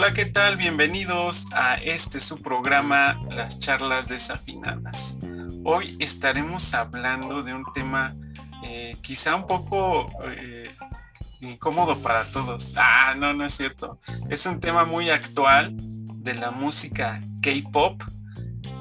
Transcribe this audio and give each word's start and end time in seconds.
Hola, 0.00 0.14
¿qué 0.14 0.26
tal? 0.26 0.56
Bienvenidos 0.56 1.46
a 1.50 1.74
este 1.74 2.20
su 2.20 2.40
programa, 2.40 3.20
Las 3.34 3.58
charlas 3.58 4.06
desafinadas. 4.06 5.16
Hoy 5.64 5.96
estaremos 5.98 6.72
hablando 6.72 7.42
de 7.42 7.52
un 7.52 7.64
tema 7.72 8.14
eh, 8.62 8.96
quizá 9.02 9.34
un 9.34 9.48
poco 9.48 10.08
eh, 10.24 10.70
incómodo 11.40 12.00
para 12.00 12.30
todos. 12.30 12.74
Ah, 12.76 13.16
no, 13.18 13.34
no 13.34 13.44
es 13.44 13.56
cierto. 13.56 13.98
Es 14.30 14.46
un 14.46 14.60
tema 14.60 14.84
muy 14.84 15.10
actual 15.10 15.72
de 15.74 16.34
la 16.34 16.52
música 16.52 17.18
K-Pop 17.42 18.00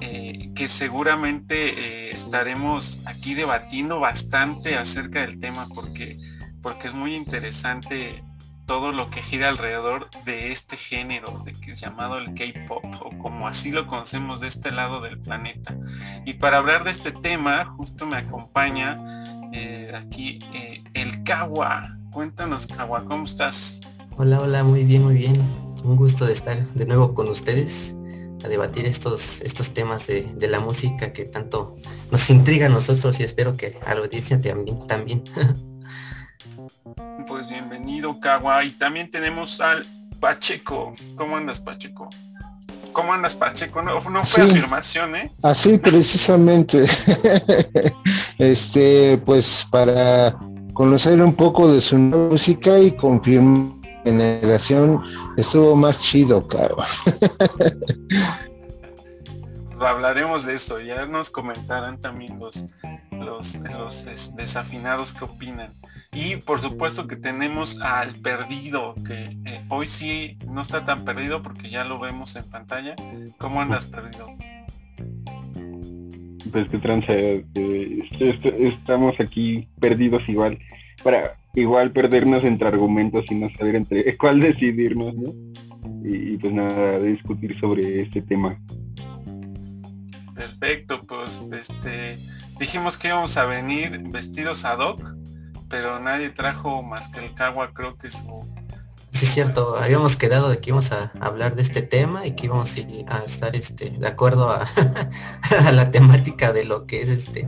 eh, 0.01 0.51
que 0.53 0.67
seguramente 0.67 2.13
estaremos 2.13 2.99
aquí 3.05 3.33
debatiendo 3.33 3.99
bastante 3.99 4.77
acerca 4.77 5.21
del 5.21 5.39
tema 5.39 5.67
porque, 5.73 6.19
porque 6.61 6.89
es 6.89 6.93
muy 6.93 7.15
interesante 7.15 8.23
todo 8.67 8.91
lo 8.91 9.09
que 9.09 9.23
gira 9.23 9.49
alrededor 9.49 10.09
de 10.25 10.51
este 10.51 10.77
género 10.77 11.41
de 11.45 11.53
que 11.53 11.71
es 11.71 11.79
llamado 11.79 12.19
el 12.19 12.35
K-pop 12.35 12.83
o 13.01 13.17
como 13.17 13.47
así 13.47 13.71
lo 13.71 13.87
conocemos 13.87 14.41
de 14.41 14.49
este 14.49 14.71
lado 14.71 14.99
del 15.01 15.17
planeta. 15.17 15.75
Y 16.25 16.33
para 16.33 16.57
hablar 16.57 16.83
de 16.83 16.91
este 16.91 17.11
tema, 17.11 17.73
justo 17.77 18.05
me 18.05 18.17
acompaña 18.17 18.97
eh, 19.53 19.91
aquí 19.95 20.39
eh, 20.53 20.83
el 20.93 21.23
Kawa. 21.23 21.97
Cuéntanos, 22.11 22.67
Kawa, 22.67 23.05
¿cómo 23.05 23.23
estás? 23.23 23.79
Hola, 24.17 24.41
hola, 24.41 24.63
muy 24.63 24.83
bien, 24.83 25.03
muy 25.03 25.15
bien. 25.15 25.35
Un 25.83 25.95
gusto 25.95 26.25
de 26.25 26.33
estar 26.33 26.59
de 26.73 26.85
nuevo 26.85 27.13
con 27.13 27.29
ustedes 27.29 27.95
a 28.43 28.49
debatir 28.49 28.85
estos, 28.85 29.41
estos 29.41 29.73
temas 29.73 30.07
de, 30.07 30.23
de 30.35 30.47
la 30.47 30.59
música 30.59 31.13
que 31.13 31.23
tanto 31.23 31.75
nos 32.11 32.29
intriga 32.29 32.65
a 32.65 32.69
nosotros 32.69 33.19
y 33.19 33.23
espero 33.23 33.55
que 33.55 33.79
a 33.85 33.95
la 33.95 34.01
audiencia 34.01 34.41
también. 34.41 34.85
también. 34.87 35.23
Pues 37.27 37.47
bienvenido, 37.49 38.19
Kawa. 38.19 38.63
Y 38.63 38.71
también 38.71 39.09
tenemos 39.09 39.59
al 39.61 39.85
Pacheco. 40.19 40.93
¿Cómo 41.15 41.37
andas, 41.37 41.59
Pacheco? 41.59 42.09
¿Cómo 42.93 43.13
andas, 43.13 43.35
Pacheco? 43.35 43.81
No, 43.81 43.99
no 44.09 44.23
fue 44.23 44.43
afirmación, 44.43 45.15
¿eh? 45.15 45.31
Así 45.43 45.77
precisamente. 45.77 46.85
este, 48.39 49.17
pues 49.19 49.67
para 49.69 50.37
conocer 50.73 51.21
un 51.21 51.33
poco 51.33 51.71
de 51.71 51.81
su 51.81 51.97
música 51.97 52.79
y 52.79 52.91
confirmar 52.91 53.77
generación 54.07 55.03
estuvo 55.35 55.75
más 55.75 55.99
chido, 55.99 56.45
claro. 56.47 56.77
Hablaremos 59.79 60.45
de 60.45 60.55
eso, 60.55 60.79
ya 60.81 61.05
nos 61.05 61.29
comentarán 61.29 62.01
también 62.01 62.39
los, 62.39 62.65
los, 63.11 64.35
desafinados 64.35 65.13
que 65.13 65.25
opinan. 65.25 65.73
Y 66.13 66.37
por 66.37 66.59
supuesto 66.59 67.07
que 67.07 67.15
tenemos 67.15 67.79
al 67.81 68.15
perdido, 68.15 68.95
que 69.05 69.37
eh, 69.45 69.61
hoy 69.69 69.87
sí 69.87 70.37
no 70.47 70.61
está 70.61 70.83
tan 70.83 71.05
perdido 71.05 71.43
porque 71.43 71.69
ya 71.69 71.83
lo 71.83 71.99
vemos 71.99 72.35
en 72.35 72.49
pantalla. 72.49 72.95
¿Cómo 73.37 73.61
andas 73.61 73.85
perdido? 73.85 74.27
Pues 76.51 76.67
que 76.69 76.77
tranza, 76.79 77.13
eh, 77.13 78.03
estamos 78.59 79.19
aquí 79.19 79.67
perdidos 79.79 80.27
igual, 80.27 80.57
para 81.03 81.37
igual 81.53 81.91
perdernos 81.91 82.43
entre 82.43 82.67
argumentos 82.67 83.25
y 83.29 83.35
no 83.35 83.49
saber 83.51 83.75
entre 83.75 84.17
cuál 84.17 84.39
decidirnos, 84.39 85.13
¿no? 85.15 85.29
Y, 86.03 86.33
y 86.33 86.37
pues 86.37 86.53
nada, 86.53 86.99
discutir 86.99 87.59
sobre 87.59 88.01
este 88.01 88.21
tema. 88.21 88.57
Perfecto, 90.37 91.01
pues 91.07 91.41
este 91.51 92.19
dijimos 92.59 92.97
que 92.97 93.09
íbamos 93.09 93.35
a 93.37 93.45
venir 93.45 93.99
vestidos 94.09 94.63
ad 94.63 94.79
hoc 94.79 95.01
pero 95.69 95.99
nadie 95.99 96.29
trajo 96.29 96.81
más 96.81 97.07
que 97.09 97.25
el 97.25 97.33
Cagua, 97.33 97.71
creo 97.73 97.97
que 97.97 98.09
su... 98.09 98.47
Sí, 99.11 99.25
es 99.25 99.33
cierto, 99.33 99.77
habíamos 99.77 100.15
quedado 100.15 100.49
de 100.49 100.59
que 100.59 100.69
íbamos 100.69 100.91
a 100.91 101.11
hablar 101.19 101.55
de 101.55 101.63
este 101.63 101.81
tema 101.81 102.27
y 102.27 102.31
que 102.31 102.45
íbamos 102.45 102.75
a 103.07 103.23
estar 103.23 103.55
este, 103.55 103.89
de 103.89 104.07
acuerdo 104.07 104.51
a, 104.51 104.65
la 105.71 105.91
temática 105.91 106.53
de 106.53 106.65
lo 106.65 106.85
que 106.85 107.01
es 107.01 107.09
este, 107.09 107.47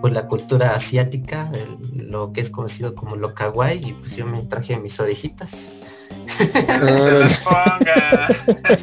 pues 0.00 0.12
la 0.12 0.26
cultura 0.26 0.74
asiática, 0.74 1.50
lo 1.92 2.32
que 2.32 2.40
es 2.40 2.50
conocido 2.50 2.94
como 2.94 3.16
lo 3.16 3.34
kawaii, 3.34 3.88
y 3.88 3.92
pues 3.94 4.16
yo 4.16 4.26
me 4.26 4.42
traje 4.42 4.78
mis 4.78 5.00
orejitas. 5.00 5.72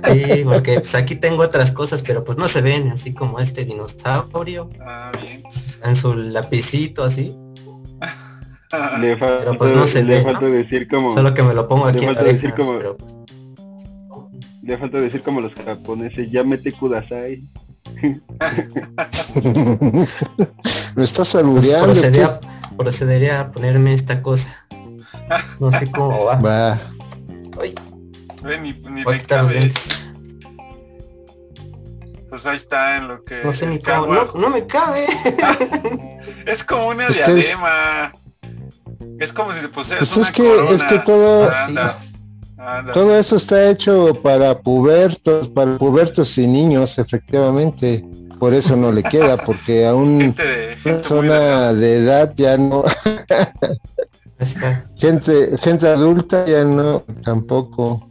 Sí, 0.04 0.44
porque 0.44 0.80
pues 0.80 0.96
aquí 0.96 1.16
tengo 1.16 1.44
otras 1.44 1.72
cosas, 1.72 2.02
pero 2.02 2.24
pues 2.24 2.38
no 2.38 2.48
se 2.48 2.62
ven, 2.62 2.90
así 2.90 3.14
como 3.14 3.40
este 3.40 3.66
dinosaurio. 3.66 4.70
Ah, 4.82 5.12
bien. 5.22 5.44
En 5.84 5.96
su 5.96 6.14
lapicito 6.14 7.04
así. 7.04 7.38
Le 9.00 9.18
falta, 9.18 9.54
pues 9.54 9.72
no 9.72 9.86
se 9.86 10.04
le 10.04 10.24
falta 10.24 10.46
decir 10.48 10.88
como. 10.88 11.14
Solo 11.14 11.34
que 11.34 11.44
me 11.44 11.54
lo 11.54 11.68
pongo 11.68 11.86
aquí. 11.86 12.00
Le 12.00 12.08
falta 12.08 12.24
decir 12.24 12.54
como. 12.56 12.80
Le 14.64 14.78
falta 14.78 14.98
decir 15.00 15.22
como 15.22 15.42
los 15.42 15.54
japoneses, 15.54 16.32
ya 16.32 16.44
mete 16.44 16.72
kudasai. 16.72 17.44
me 20.96 21.04
estás 21.04 21.36
albureando. 21.36 21.86
Pues 21.86 22.00
procedería, 22.00 22.40
procedería, 22.78 23.42
a 23.42 23.52
ponerme 23.52 23.94
esta 23.94 24.22
cosa. 24.22 24.66
No 25.60 25.72
sé 25.72 25.92
cómo 25.92 26.26
va. 26.26 26.36
Va. 26.40 26.93
Oye. 27.58 27.76
Ven, 28.42 28.64
ni, 28.64 28.74
ni 28.90 29.04
le 29.04 29.20
cabe. 29.22 29.72
Pues 32.30 32.46
ahí 32.46 32.56
está 32.56 32.98
en 32.98 33.08
lo 33.08 33.24
que. 33.24 33.44
No 33.44 33.54
sé 33.54 33.68
ni 33.68 33.80
cómo. 33.80 34.14
No, 34.14 34.26
no, 34.26 34.50
me 34.50 34.66
cabe. 34.66 35.06
es 36.46 36.64
como 36.64 36.88
una 36.88 37.06
pues 37.06 37.18
diadema. 37.18 38.12
Es 39.20 39.32
como 39.32 39.54
si 39.54 39.60
se 39.60 39.70
pusieras 39.70 40.10
pues 40.10 40.30
es 40.30 40.32
que, 40.32 40.74
Es 40.74 40.84
que 40.84 41.00
todo, 41.00 41.50
todo 42.92 43.18
eso 43.18 43.36
está 43.36 43.70
hecho 43.70 44.14
para 44.22 44.58
pubertos, 44.60 45.48
para 45.50 45.78
pubertos 45.78 46.38
y 46.38 46.48
niños, 46.48 46.98
efectivamente. 46.98 48.04
Por 48.40 48.54
eso 48.54 48.76
no 48.76 48.92
le 48.92 49.04
queda, 49.04 49.38
porque 49.38 49.86
a 49.86 49.94
un 49.94 50.36
persona 50.84 51.72
de 51.74 51.98
edad 51.98 52.34
ya 52.36 52.58
no. 52.58 52.84
gente, 54.96 55.58
gente 55.60 55.88
adulta 55.88 56.46
ya 56.46 56.64
no, 56.64 57.00
tampoco. 57.24 58.10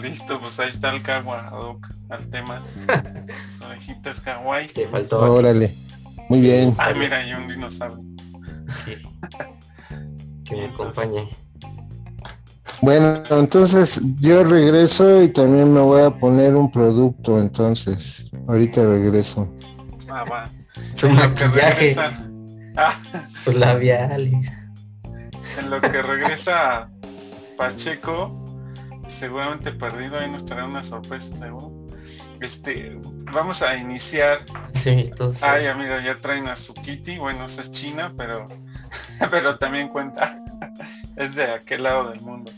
Listo, 0.00 0.40
pues 0.40 0.58
ahí 0.58 0.70
está 0.70 0.94
el 0.94 1.02
kawa 1.02 1.52
al 2.08 2.26
tema. 2.28 2.62
Orejitas 3.66 4.20
kawaii. 4.20 4.68
Te 4.68 4.86
faltó. 4.86 5.20
Órale. 5.20 5.76
Muy 6.28 6.40
bien. 6.40 6.74
Ay, 6.78 6.94
mira, 6.98 7.18
hay 7.18 7.32
un 7.34 7.46
dinosaurio 7.46 8.02
que 10.44 10.56
me 10.56 10.64
acompañe. 10.66 11.28
Bueno, 12.80 13.22
entonces 13.30 14.00
yo 14.18 14.42
regreso 14.42 15.22
y 15.22 15.28
también 15.28 15.72
me 15.72 15.80
voy 15.80 16.02
a 16.02 16.10
poner 16.10 16.56
un 16.56 16.70
producto, 16.70 17.38
entonces. 17.38 18.28
Ahorita 18.48 18.82
regreso. 18.82 19.48
Ah, 20.08 20.24
va. 20.24 20.50
Su 20.94 21.08
maquillaje. 21.08 21.94
Ah. 22.76 22.98
Su 23.34 23.52
labial. 23.52 24.32
En 25.58 25.70
lo 25.70 25.80
que 25.80 26.02
regresa 26.02 26.90
Pacheco, 27.56 28.44
seguramente 29.08 29.72
perdido, 29.72 30.18
ahí 30.18 30.30
nos 30.30 30.44
trae 30.44 30.64
una 30.64 30.82
sorpresa 30.82 31.34
seguro. 31.36 31.86
Este, 32.40 32.98
vamos 33.32 33.62
a 33.62 33.76
iniciar. 33.76 34.44
Sí, 34.74 35.12
Ay, 35.42 35.66
amigo, 35.66 35.94
ya 36.04 36.16
traen 36.16 36.48
a 36.48 36.56
su 36.56 36.74
Kitty, 36.74 37.18
bueno, 37.18 37.44
esa 37.44 37.60
es 37.60 37.70
China, 37.70 38.12
pero 38.16 38.46
pero 39.30 39.58
también 39.58 39.88
cuenta, 39.88 40.38
es 41.16 41.34
de 41.34 41.44
aquel 41.44 41.82
lado 41.84 42.10
del 42.10 42.20
mundo. 42.20 42.52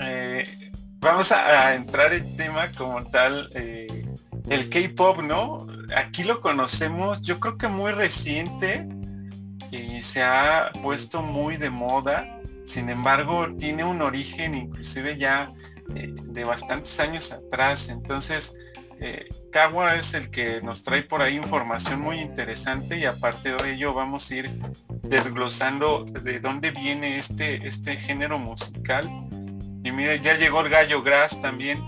Eh, 0.00 0.72
vamos 1.00 1.32
a, 1.32 1.74
entrar 1.74 2.12
en 2.12 2.36
tema 2.36 2.70
como 2.76 3.02
tal, 3.04 3.50
eh, 3.54 4.06
el 4.48 4.68
K-Pop, 4.68 5.22
¿no? 5.22 5.66
Aquí 5.96 6.24
lo 6.24 6.40
conocemos, 6.40 7.22
yo 7.22 7.40
creo 7.40 7.56
que 7.56 7.68
muy 7.68 7.92
reciente 7.92 8.86
y 9.72 10.02
se 10.02 10.22
ha 10.22 10.70
puesto 10.82 11.22
muy 11.22 11.56
de 11.56 11.70
moda, 11.70 12.40
sin 12.64 12.90
embargo 12.90 13.48
tiene 13.58 13.82
un 13.82 14.02
origen 14.02 14.54
inclusive 14.54 15.18
ya 15.18 15.52
eh, 15.96 16.14
de 16.14 16.44
bastantes 16.44 17.00
años 17.00 17.32
atrás, 17.32 17.88
entonces 17.88 18.54
eh, 19.00 19.28
Kawa 19.50 19.96
es 19.96 20.14
el 20.14 20.30
que 20.30 20.62
nos 20.62 20.84
trae 20.84 21.02
por 21.02 21.22
ahí 21.22 21.36
información 21.36 22.00
muy 22.00 22.20
interesante 22.20 22.98
y 22.98 23.04
aparte 23.04 23.52
de 23.52 23.72
ello 23.72 23.94
vamos 23.94 24.30
a 24.30 24.34
ir 24.36 24.50
desglosando 25.02 26.04
de 26.04 26.38
dónde 26.38 26.70
viene 26.70 27.18
este, 27.18 27.66
este 27.66 27.96
género 27.96 28.38
musical. 28.38 29.10
Y 29.82 29.90
mire, 29.90 30.20
ya 30.20 30.36
llegó 30.36 30.60
el 30.60 30.68
gallo 30.68 31.02
Gras 31.02 31.40
también. 31.40 31.82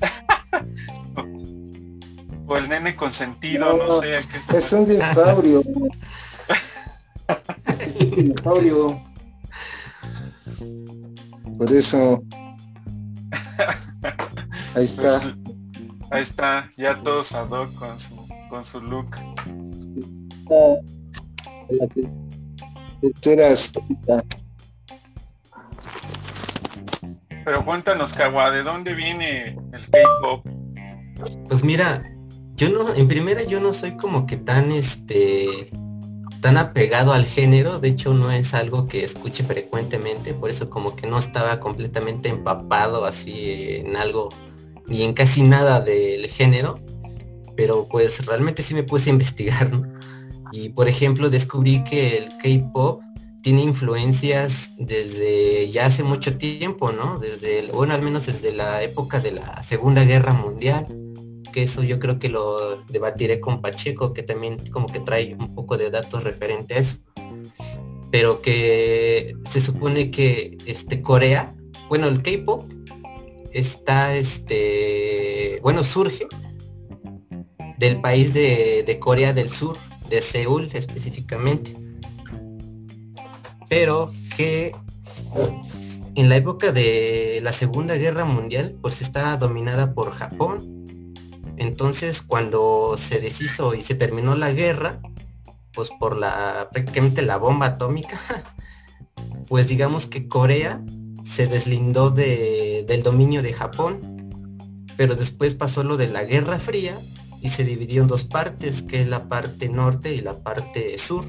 o 2.46 2.56
el 2.56 2.68
nene 2.68 2.94
consentido, 2.94 3.76
no, 3.76 3.86
no 3.86 4.00
sé. 4.00 4.20
es 4.56 4.72
un 4.72 4.86
dinosaurio. 4.86 5.64
dinosaurio. 7.98 9.00
Por 11.58 11.72
eso. 11.72 12.22
Ahí 14.74 14.84
está. 14.84 15.20
Pues, 15.20 15.50
Ahí 16.12 16.22
está, 16.22 16.68
ya 16.76 17.00
todos 17.00 17.32
ad 17.34 17.48
con 17.78 18.00
su, 18.00 18.16
con 18.48 18.64
su 18.64 18.80
look. 18.80 19.16
pero 27.44 27.64
cuéntanos, 27.64 28.12
Kawa, 28.12 28.50
¿de 28.50 28.64
dónde 28.64 28.94
viene 28.94 29.56
el 29.72 29.90
K-pop? 29.90 30.44
Pues 31.46 31.62
mira, 31.62 32.02
yo 32.56 32.70
no, 32.70 32.92
en 32.92 33.06
primera 33.06 33.44
yo 33.44 33.60
no 33.60 33.72
soy 33.72 33.96
como 33.96 34.26
que 34.26 34.36
tan 34.36 34.72
este 34.72 35.70
tan 36.40 36.56
apegado 36.56 37.12
al 37.12 37.24
género, 37.24 37.78
de 37.78 37.88
hecho 37.88 38.14
no 38.14 38.32
es 38.32 38.54
algo 38.54 38.86
que 38.86 39.04
escuche 39.04 39.44
frecuentemente, 39.44 40.34
por 40.34 40.50
eso 40.50 40.70
como 40.70 40.96
que 40.96 41.06
no 41.06 41.18
estaba 41.18 41.60
completamente 41.60 42.28
empapado 42.28 43.04
así 43.04 43.76
en 43.76 43.96
algo, 43.96 44.30
ni 44.86 45.04
en 45.04 45.12
casi 45.12 45.42
nada 45.42 45.80
del 45.80 46.26
género, 46.28 46.80
pero 47.56 47.88
pues 47.88 48.24
realmente 48.26 48.62
sí 48.62 48.74
me 48.74 48.82
puse 48.82 49.10
a 49.10 49.12
investigar, 49.12 49.70
Y 50.52 50.70
por 50.70 50.88
ejemplo 50.88 51.30
descubrí 51.30 51.84
que 51.84 52.18
el 52.18 52.28
K-Pop 52.38 53.02
tiene 53.40 53.62
influencias 53.62 54.72
desde 54.78 55.70
ya 55.70 55.86
hace 55.86 56.02
mucho 56.02 56.36
tiempo, 56.36 56.90
¿no? 56.90 57.18
Desde, 57.18 57.70
bueno, 57.72 57.94
al 57.94 58.02
menos 58.02 58.26
desde 58.26 58.52
la 58.52 58.82
época 58.82 59.20
de 59.20 59.30
la 59.30 59.62
Segunda 59.62 60.04
Guerra 60.04 60.32
Mundial 60.32 60.86
que 61.50 61.62
eso 61.62 61.82
yo 61.82 61.98
creo 61.98 62.18
que 62.18 62.28
lo 62.28 62.82
debatiré 62.84 63.40
con 63.40 63.60
Pacheco, 63.60 64.12
que 64.12 64.22
también 64.22 64.58
como 64.70 64.86
que 64.86 65.00
trae 65.00 65.34
un 65.34 65.54
poco 65.54 65.76
de 65.76 65.90
datos 65.90 66.24
referentes 66.24 66.76
a 66.76 66.80
eso. 66.80 66.98
Pero 68.10 68.42
que 68.42 69.34
se 69.48 69.60
supone 69.60 70.10
que 70.10 70.58
este 70.66 71.02
Corea, 71.02 71.54
bueno, 71.88 72.08
el 72.08 72.22
K-pop 72.22 72.70
está 73.52 74.16
este, 74.16 75.60
bueno, 75.62 75.84
surge 75.84 76.26
del 77.78 78.00
país 78.00 78.34
de 78.34 78.98
Corea 79.00 79.32
del 79.32 79.48
Sur, 79.48 79.76
de 80.08 80.20
Seúl 80.20 80.68
específicamente. 80.72 81.74
Pero 83.68 84.10
que 84.36 84.72
en 86.16 86.28
la 86.28 86.36
época 86.36 86.72
de 86.72 87.40
la 87.42 87.52
Segunda 87.52 87.94
Guerra 87.94 88.24
Mundial, 88.24 88.76
pues 88.82 89.00
estaba 89.00 89.36
dominada 89.36 89.94
por 89.94 90.10
Japón 90.10 90.79
entonces, 91.60 92.22
cuando 92.22 92.94
se 92.96 93.20
deshizo 93.20 93.74
y 93.74 93.82
se 93.82 93.94
terminó 93.94 94.34
la 94.34 94.50
guerra, 94.50 94.98
pues 95.74 95.90
por 96.00 96.16
la 96.16 96.70
prácticamente 96.72 97.20
la 97.20 97.36
bomba 97.36 97.66
atómica, 97.66 98.18
pues 99.46 99.68
digamos 99.68 100.06
que 100.06 100.26
Corea 100.26 100.82
se 101.22 101.48
deslindó 101.48 102.08
del 102.10 103.02
dominio 103.02 103.42
de 103.42 103.52
Japón, 103.52 104.30
pero 104.96 105.16
después 105.16 105.54
pasó 105.54 105.84
lo 105.84 105.98
de 105.98 106.08
la 106.08 106.24
Guerra 106.24 106.58
Fría 106.58 106.98
y 107.42 107.50
se 107.50 107.64
dividió 107.64 108.00
en 108.00 108.08
dos 108.08 108.24
partes, 108.24 108.80
que 108.80 109.02
es 109.02 109.08
la 109.08 109.28
parte 109.28 109.68
norte 109.68 110.14
y 110.14 110.22
la 110.22 110.42
parte 110.42 110.96
sur. 110.96 111.26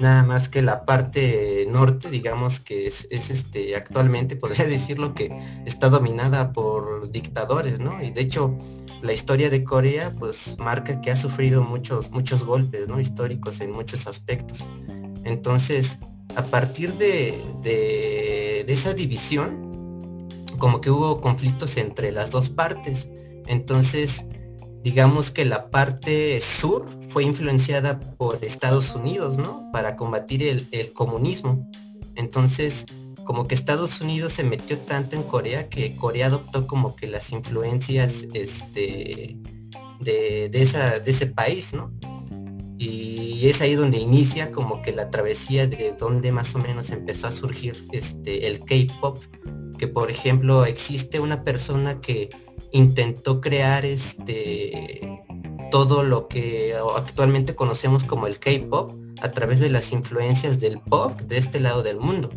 Nada 0.00 0.22
más 0.22 0.48
que 0.48 0.62
la 0.62 0.86
parte 0.86 1.66
norte, 1.68 2.08
digamos 2.08 2.60
que 2.60 2.86
es, 2.86 3.06
es 3.10 3.28
este 3.28 3.76
actualmente, 3.76 4.36
podría 4.36 4.64
decirlo 4.68 5.12
que 5.12 5.30
está 5.66 5.90
dominada 5.90 6.54
por 6.54 7.10
dictadores, 7.12 7.78
¿no? 7.78 8.02
Y 8.02 8.10
de 8.10 8.22
hecho, 8.22 8.56
la 9.02 9.12
historia 9.12 9.50
de 9.50 9.64
Corea 9.64 10.14
pues 10.18 10.56
marca 10.58 11.00
que 11.00 11.10
ha 11.10 11.16
sufrido 11.16 11.62
muchos, 11.62 12.10
muchos 12.10 12.44
golpes 12.44 12.88
¿no? 12.88 13.00
históricos 13.00 13.60
en 13.60 13.72
muchos 13.72 14.06
aspectos. 14.06 14.66
Entonces, 15.24 15.98
a 16.36 16.44
partir 16.46 16.94
de, 16.94 17.34
de, 17.62 18.64
esa 18.68 18.94
división, 18.94 19.68
como 20.58 20.80
que 20.80 20.90
hubo 20.90 21.20
conflictos 21.20 21.76
entre 21.76 22.12
las 22.12 22.30
dos 22.30 22.48
partes. 22.50 23.10
Entonces, 23.46 24.26
digamos 24.84 25.30
que 25.30 25.44
la 25.44 25.70
parte 25.70 26.40
sur 26.40 26.86
fue 27.08 27.24
influenciada 27.24 27.98
por 27.98 28.44
Estados 28.44 28.94
Unidos, 28.94 29.38
¿no? 29.38 29.70
Para 29.72 29.96
combatir 29.96 30.42
el, 30.44 30.68
el 30.70 30.92
comunismo. 30.92 31.68
Entonces, 32.14 32.86
como 33.30 33.46
que 33.46 33.54
Estados 33.54 34.00
Unidos 34.00 34.32
se 34.32 34.42
metió 34.42 34.76
tanto 34.76 35.14
en 35.14 35.22
Corea 35.22 35.68
que 35.68 35.94
Corea 35.94 36.26
adoptó 36.26 36.66
como 36.66 36.96
que 36.96 37.06
las 37.06 37.30
influencias 37.30 38.26
este, 38.34 39.36
de, 40.00 40.48
de 40.48 40.60
ese 41.06 41.26
país, 41.28 41.72
¿no? 41.72 41.92
Y 42.76 43.46
es 43.48 43.60
ahí 43.60 43.76
donde 43.76 43.98
inicia 43.98 44.50
como 44.50 44.82
que 44.82 44.90
la 44.90 45.10
travesía 45.10 45.68
de 45.68 45.94
donde 45.96 46.32
más 46.32 46.56
o 46.56 46.58
menos 46.58 46.90
empezó 46.90 47.28
a 47.28 47.30
surgir 47.30 47.86
este, 47.92 48.48
el 48.48 48.64
K-Pop, 48.64 49.22
que 49.78 49.86
por 49.86 50.10
ejemplo 50.10 50.64
existe 50.64 51.20
una 51.20 51.44
persona 51.44 52.00
que 52.00 52.30
intentó 52.72 53.40
crear 53.40 53.84
este, 53.84 55.22
todo 55.70 56.02
lo 56.02 56.26
que 56.26 56.74
actualmente 56.96 57.54
conocemos 57.54 58.02
como 58.02 58.26
el 58.26 58.40
K-Pop 58.40 58.90
a 59.22 59.30
través 59.30 59.60
de 59.60 59.70
las 59.70 59.92
influencias 59.92 60.58
del 60.58 60.80
pop 60.80 61.16
de 61.20 61.38
este 61.38 61.60
lado 61.60 61.84
del 61.84 62.00
mundo. 62.00 62.30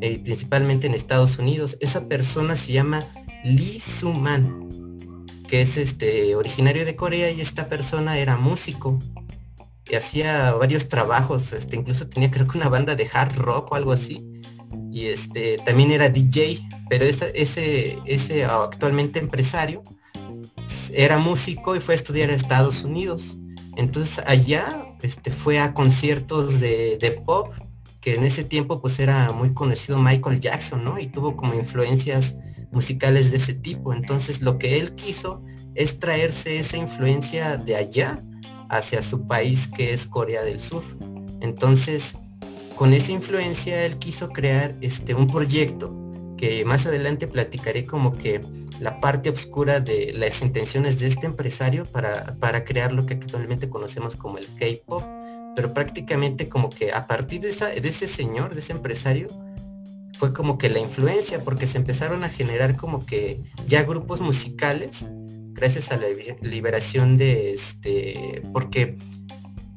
Eh, 0.00 0.20
principalmente 0.22 0.86
en 0.86 0.94
Estados 0.94 1.38
Unidos. 1.38 1.76
Esa 1.80 2.06
persona 2.06 2.54
se 2.54 2.72
llama 2.72 3.04
Lee 3.42 3.80
Soo-man, 3.80 5.26
que 5.48 5.62
es 5.62 5.76
este 5.76 6.36
originario 6.36 6.84
de 6.84 6.94
Corea 6.94 7.30
y 7.32 7.40
esta 7.40 7.68
persona 7.68 8.18
era 8.18 8.36
músico 8.36 8.98
y 9.90 9.96
hacía 9.96 10.52
varios 10.52 10.88
trabajos, 10.88 11.52
este, 11.52 11.76
incluso 11.76 12.08
tenía 12.08 12.30
creo 12.30 12.46
que 12.46 12.58
una 12.58 12.68
banda 12.68 12.94
de 12.94 13.08
hard 13.12 13.36
rock 13.36 13.72
o 13.72 13.74
algo 13.74 13.92
así. 13.92 14.24
Y 14.92 15.06
este 15.06 15.58
también 15.58 15.90
era 15.90 16.08
DJ, 16.08 16.60
pero 16.88 17.04
ese, 17.04 17.32
ese, 17.34 17.98
ese 18.04 18.44
actualmente 18.44 19.18
empresario 19.18 19.82
era 20.92 21.18
músico 21.18 21.74
y 21.74 21.80
fue 21.80 21.94
a 21.94 21.96
estudiar 21.96 22.30
a 22.30 22.34
Estados 22.34 22.84
Unidos. 22.84 23.38
Entonces 23.76 24.22
allá 24.26 24.94
este, 25.02 25.30
fue 25.30 25.58
a 25.58 25.74
conciertos 25.74 26.60
de, 26.60 26.98
de 26.98 27.10
pop 27.12 27.52
que 28.00 28.14
en 28.14 28.24
ese 28.24 28.44
tiempo 28.44 28.80
pues 28.80 28.98
era 29.00 29.32
muy 29.32 29.52
conocido 29.52 29.98
Michael 29.98 30.40
Jackson, 30.40 30.84
¿no? 30.84 30.98
Y 30.98 31.08
tuvo 31.08 31.36
como 31.36 31.54
influencias 31.54 32.36
musicales 32.70 33.30
de 33.30 33.38
ese 33.38 33.54
tipo. 33.54 33.92
Entonces 33.92 34.42
lo 34.42 34.58
que 34.58 34.78
él 34.78 34.94
quiso 34.94 35.42
es 35.74 35.98
traerse 35.98 36.58
esa 36.58 36.76
influencia 36.76 37.56
de 37.56 37.76
allá 37.76 38.22
hacia 38.68 39.02
su 39.02 39.26
país 39.26 39.68
que 39.68 39.92
es 39.92 40.06
Corea 40.06 40.42
del 40.42 40.60
Sur. 40.60 40.82
Entonces, 41.40 42.16
con 42.76 42.92
esa 42.92 43.12
influencia 43.12 43.84
él 43.84 43.98
quiso 43.98 44.28
crear 44.28 44.74
este 44.80 45.14
un 45.14 45.26
proyecto 45.26 45.94
que 46.36 46.64
más 46.64 46.86
adelante 46.86 47.26
platicaré 47.26 47.84
como 47.84 48.16
que 48.16 48.40
la 48.80 49.00
parte 49.00 49.30
oscura 49.30 49.80
de 49.80 50.12
las 50.16 50.40
intenciones 50.42 51.00
de 51.00 51.08
este 51.08 51.26
empresario 51.26 51.84
para, 51.84 52.36
para 52.38 52.64
crear 52.64 52.92
lo 52.92 53.06
que 53.06 53.14
actualmente 53.14 53.68
conocemos 53.68 54.14
como 54.14 54.38
el 54.38 54.46
K-pop 54.54 55.02
pero 55.58 55.74
prácticamente 55.74 56.48
como 56.48 56.70
que 56.70 56.92
a 56.92 57.08
partir 57.08 57.40
de, 57.40 57.50
de 57.50 57.88
ese 57.88 58.06
señor, 58.06 58.54
de 58.54 58.60
ese 58.60 58.70
empresario, 58.70 59.26
fue 60.16 60.32
como 60.32 60.56
que 60.56 60.68
la 60.68 60.78
influencia, 60.78 61.42
porque 61.42 61.66
se 61.66 61.78
empezaron 61.78 62.22
a 62.22 62.28
generar 62.28 62.76
como 62.76 63.04
que 63.04 63.42
ya 63.66 63.82
grupos 63.82 64.20
musicales, 64.20 65.08
gracias 65.54 65.90
a 65.90 65.96
la 65.96 66.06
liberación 66.42 67.18
de 67.18 67.54
este, 67.54 68.40
porque 68.52 68.98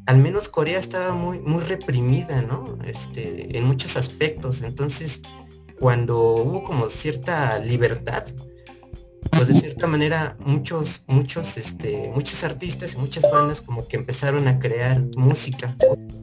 al 0.05 0.19
menos 0.19 0.49
Corea 0.49 0.77
estaba 0.77 1.15
muy, 1.15 1.39
muy 1.39 1.63
reprimida, 1.63 2.43
¿no? 2.43 2.77
Este, 2.85 3.57
en 3.57 3.63
muchos 3.63 3.97
aspectos. 3.97 4.61
Entonces, 4.61 5.23
cuando 5.79 6.35
hubo 6.35 6.63
como 6.63 6.89
cierta 6.89 7.57
libertad, 7.57 8.25
pues 9.31 9.47
de 9.47 9.55
cierta 9.55 9.87
manera 9.87 10.35
muchos, 10.45 11.03
muchos, 11.07 11.57
este, 11.57 12.11
muchos 12.13 12.43
artistas 12.43 12.93
y 12.93 12.97
muchas 12.97 13.29
bandas 13.31 13.61
como 13.61 13.87
que 13.87 13.97
empezaron 13.97 14.47
a 14.47 14.59
crear 14.59 15.01
música. 15.15 15.75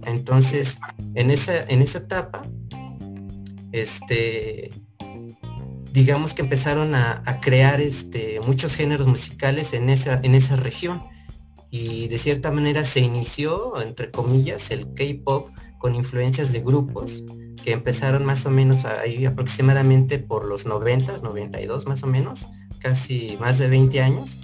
Entonces, 0.04 0.78
en 1.14 1.30
esa, 1.30 1.62
en 1.64 1.82
esa 1.82 1.98
etapa, 1.98 2.46
este, 3.72 4.70
digamos 5.92 6.34
que 6.34 6.42
empezaron 6.42 6.94
a, 6.94 7.40
crear 7.40 7.80
este, 7.80 8.40
muchos 8.46 8.76
géneros 8.76 9.06
musicales 9.06 9.72
en 9.72 9.90
esa, 9.90 10.20
en 10.22 10.34
esa 10.34 10.56
región. 10.56 11.02
Y 11.70 12.08
de 12.08 12.18
cierta 12.18 12.50
manera 12.50 12.84
se 12.84 13.00
inició, 13.00 13.80
entre 13.82 14.10
comillas, 14.10 14.70
el 14.70 14.94
K-pop 14.94 15.50
con 15.78 15.94
influencias 15.94 16.52
de 16.52 16.60
grupos 16.60 17.24
que 17.62 17.72
empezaron 17.72 18.24
más 18.24 18.46
o 18.46 18.50
menos 18.50 18.84
ahí 18.84 19.26
aproximadamente 19.26 20.18
por 20.18 20.46
los 20.46 20.64
90, 20.64 21.18
92 21.18 21.86
más 21.86 22.02
o 22.02 22.06
menos, 22.06 22.48
casi 22.78 23.36
más 23.38 23.58
de 23.58 23.68
20 23.68 24.00
años, 24.00 24.38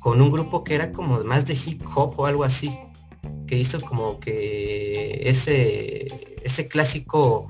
con 0.00 0.20
un 0.20 0.30
grupo 0.30 0.64
que 0.64 0.74
era 0.74 0.92
como 0.92 1.22
más 1.24 1.46
de 1.46 1.54
hip 1.54 1.82
hop 1.94 2.14
o 2.18 2.26
algo 2.26 2.44
así, 2.44 2.76
que 3.46 3.56
hizo 3.56 3.80
como 3.80 4.20
que 4.20 5.20
ese, 5.24 6.08
ese 6.44 6.68
clásico 6.68 7.48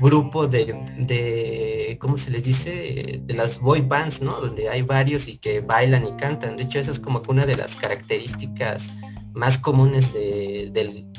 grupo 0.00 0.46
de, 0.46 0.74
de, 0.98 1.96
¿cómo 2.00 2.18
se 2.18 2.30
les 2.30 2.44
dice? 2.44 3.20
De 3.22 3.34
las 3.34 3.60
boy 3.60 3.80
bands, 3.80 4.20
¿no? 4.20 4.40
Donde 4.40 4.68
hay 4.68 4.82
varios 4.82 5.28
y 5.28 5.38
que 5.38 5.60
bailan 5.60 6.06
y 6.06 6.12
cantan. 6.12 6.56
De 6.56 6.64
hecho, 6.64 6.78
esa 6.78 6.90
es 6.90 7.00
como 7.00 7.22
que 7.22 7.30
una 7.30 7.46
de 7.46 7.54
las 7.54 7.76
características 7.76 8.92
más 9.32 9.58
comunes 9.58 10.12
de, 10.12 10.53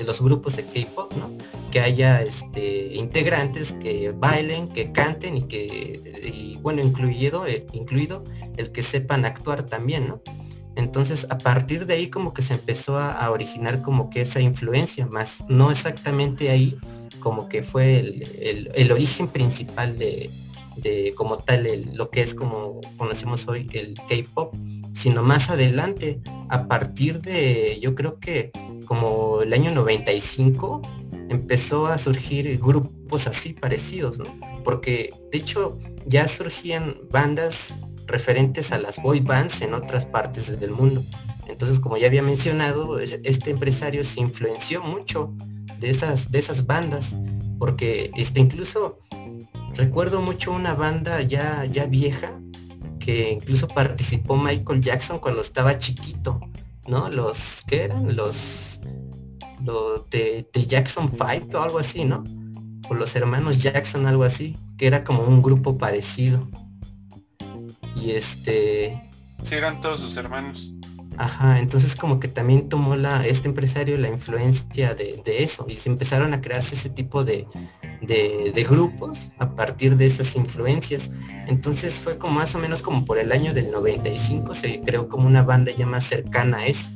los 0.05 0.21
grupos 0.21 0.55
de 0.55 0.65
K-pop, 0.65 1.13
¿no? 1.13 1.31
Que 1.71 1.79
haya 1.79 2.21
este, 2.21 2.93
integrantes 2.95 3.73
que 3.73 4.11
bailen, 4.11 4.69
que 4.69 4.91
canten 4.91 5.37
y 5.37 5.43
que, 5.43 6.57
bueno, 6.61 6.81
incluido, 6.81 7.45
eh, 7.45 7.65
incluido 7.73 8.23
el 8.57 8.71
que 8.71 8.81
sepan 8.81 9.25
actuar 9.25 9.63
también, 9.63 10.07
¿no? 10.07 10.21
Entonces, 10.75 11.27
a 11.29 11.37
partir 11.37 11.85
de 11.85 11.93
ahí 11.93 12.09
como 12.09 12.33
que 12.33 12.41
se 12.41 12.53
empezó 12.53 12.97
a, 12.97 13.29
originar 13.31 13.81
como 13.81 14.09
que 14.09 14.21
esa 14.21 14.41
influencia, 14.41 15.05
más 15.05 15.45
no 15.47 15.71
exactamente 15.71 16.49
ahí 16.49 16.75
como 17.19 17.47
que 17.47 17.63
fue 17.63 17.99
el, 17.99 18.91
origen 18.91 19.29
principal 19.29 19.97
de, 19.97 20.29
de 20.75 21.13
como 21.15 21.37
tal 21.37 21.67
lo 21.93 22.09
que 22.09 22.21
es 22.21 22.33
como 22.33 22.81
conocemos 22.97 23.47
hoy 23.47 23.67
el 23.73 23.95
K-pop, 23.95 24.53
sino 24.93 25.23
más 25.23 25.49
adelante, 25.49 26.19
a 26.49 26.67
partir 26.67 27.21
de 27.21 27.79
yo 27.81 27.95
creo 27.95 28.19
que 28.19 28.51
como 28.85 29.24
el 29.45 29.53
año 29.53 29.71
95 29.71 30.81
empezó 31.29 31.87
a 31.87 31.97
surgir 31.97 32.59
grupos 32.59 33.27
así 33.27 33.53
parecidos, 33.53 34.17
¿no? 34.19 34.25
Porque 34.63 35.13
de 35.31 35.37
hecho 35.37 35.77
ya 36.05 36.27
surgían 36.27 36.97
bandas 37.11 37.73
referentes 38.07 38.71
a 38.71 38.77
las 38.77 39.01
boy 39.01 39.19
bands 39.19 39.61
en 39.61 39.73
otras 39.73 40.05
partes 40.05 40.59
del 40.59 40.71
mundo. 40.71 41.03
Entonces, 41.47 41.79
como 41.79 41.97
ya 41.97 42.07
había 42.07 42.23
mencionado, 42.23 42.99
este 42.99 43.51
empresario 43.51 44.03
se 44.03 44.19
influenció 44.19 44.81
mucho 44.81 45.33
de 45.79 45.89
esas, 45.89 46.31
de 46.31 46.39
esas 46.39 46.65
bandas, 46.65 47.15
porque 47.59 48.11
este, 48.15 48.39
incluso 48.39 48.99
recuerdo 49.75 50.21
mucho 50.21 50.51
una 50.51 50.73
banda 50.73 51.21
ya, 51.21 51.65
ya 51.65 51.85
vieja, 51.85 52.39
que 52.99 53.31
incluso 53.31 53.67
participó 53.67 54.37
Michael 54.37 54.81
Jackson 54.81 55.19
cuando 55.19 55.41
estaba 55.41 55.77
chiquito, 55.77 56.39
¿no? 56.87 57.09
Los, 57.09 57.63
¿qué 57.67 57.83
eran? 57.83 58.15
Los, 58.15 58.79
los 59.65 60.09
de, 60.09 60.47
de 60.51 60.65
Jackson 60.65 61.09
5 61.09 61.57
o 61.57 61.61
algo 61.61 61.79
así, 61.79 62.05
¿no? 62.05 62.23
O 62.89 62.93
los 62.93 63.15
hermanos 63.15 63.57
Jackson, 63.57 64.05
algo 64.05 64.23
así, 64.23 64.55
que 64.77 64.87
era 64.87 65.03
como 65.03 65.23
un 65.23 65.41
grupo 65.41 65.77
parecido. 65.77 66.47
Y 67.95 68.11
este... 68.11 69.11
Sí, 69.43 69.55
eran 69.55 69.81
todos 69.81 69.99
sus 69.99 70.15
hermanos. 70.17 70.71
Ajá, 71.17 71.59
entonces 71.59 71.95
como 71.95 72.19
que 72.19 72.27
también 72.27 72.67
tomó 72.67 72.95
la, 72.95 73.25
este 73.25 73.47
empresario 73.47 73.97
la 73.97 74.09
influencia 74.09 74.93
de, 74.93 75.21
eso 75.25 75.65
y 75.69 75.75
se 75.75 75.89
empezaron 75.89 76.33
a 76.33 76.41
crearse 76.41 76.75
ese 76.75 76.89
tipo 76.89 77.23
de, 77.23 77.47
de, 78.01 78.67
grupos 78.69 79.31
a 79.37 79.55
partir 79.55 79.95
de 79.95 80.07
esas 80.07 80.35
influencias. 80.35 81.11
Entonces 81.47 81.95
fue 81.95 82.17
como 82.17 82.35
más 82.35 82.53
o 82.55 82.59
menos 82.59 82.81
como 82.81 83.05
por 83.05 83.17
el 83.17 83.31
año 83.31 83.53
del 83.53 83.71
95 83.71 84.55
se 84.55 84.81
creó 84.81 85.07
como 85.07 85.27
una 85.27 85.43
banda 85.43 85.71
ya 85.71 85.85
más 85.85 86.03
cercana 86.03 86.57
a 86.57 86.67
eso, 86.67 86.89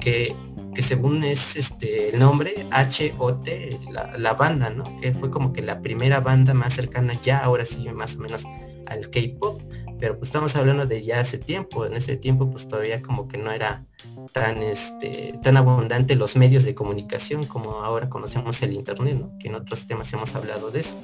que, 0.00 0.34
que 0.76 0.82
según 0.82 1.24
es 1.24 1.56
este 1.56 2.10
el 2.10 2.20
nombre, 2.20 2.66
H-O-T, 2.70 3.80
la, 3.90 4.16
la 4.16 4.34
banda, 4.34 4.70
¿no? 4.70 4.84
Que 5.00 5.12
fue 5.14 5.30
como 5.30 5.52
que 5.52 5.62
la 5.62 5.80
primera 5.80 6.20
banda 6.20 6.54
más 6.54 6.74
cercana 6.74 7.18
ya, 7.20 7.38
ahora 7.38 7.64
sí, 7.64 7.88
más 7.88 8.16
o 8.16 8.20
menos 8.20 8.44
al 8.86 9.10
K-Pop 9.10 9.62
pero 9.98 10.18
pues 10.18 10.28
estamos 10.28 10.54
hablando 10.56 10.86
de 10.86 11.02
ya 11.02 11.20
hace 11.20 11.38
tiempo, 11.38 11.86
en 11.86 11.94
ese 11.94 12.16
tiempo 12.16 12.50
pues 12.50 12.68
todavía 12.68 13.02
como 13.02 13.28
que 13.28 13.38
no 13.38 13.50
era 13.50 13.84
tan 14.32 14.62
este 14.62 15.38
tan 15.42 15.56
abundante 15.56 16.16
los 16.16 16.36
medios 16.36 16.64
de 16.64 16.74
comunicación 16.74 17.46
como 17.46 17.82
ahora 17.82 18.08
conocemos 18.08 18.60
el 18.62 18.74
internet, 18.74 19.16
¿no? 19.18 19.38
que 19.38 19.48
en 19.48 19.54
otros 19.54 19.86
temas 19.86 20.12
hemos 20.12 20.34
hablado 20.34 20.70
de 20.70 20.80
eso. 20.80 20.98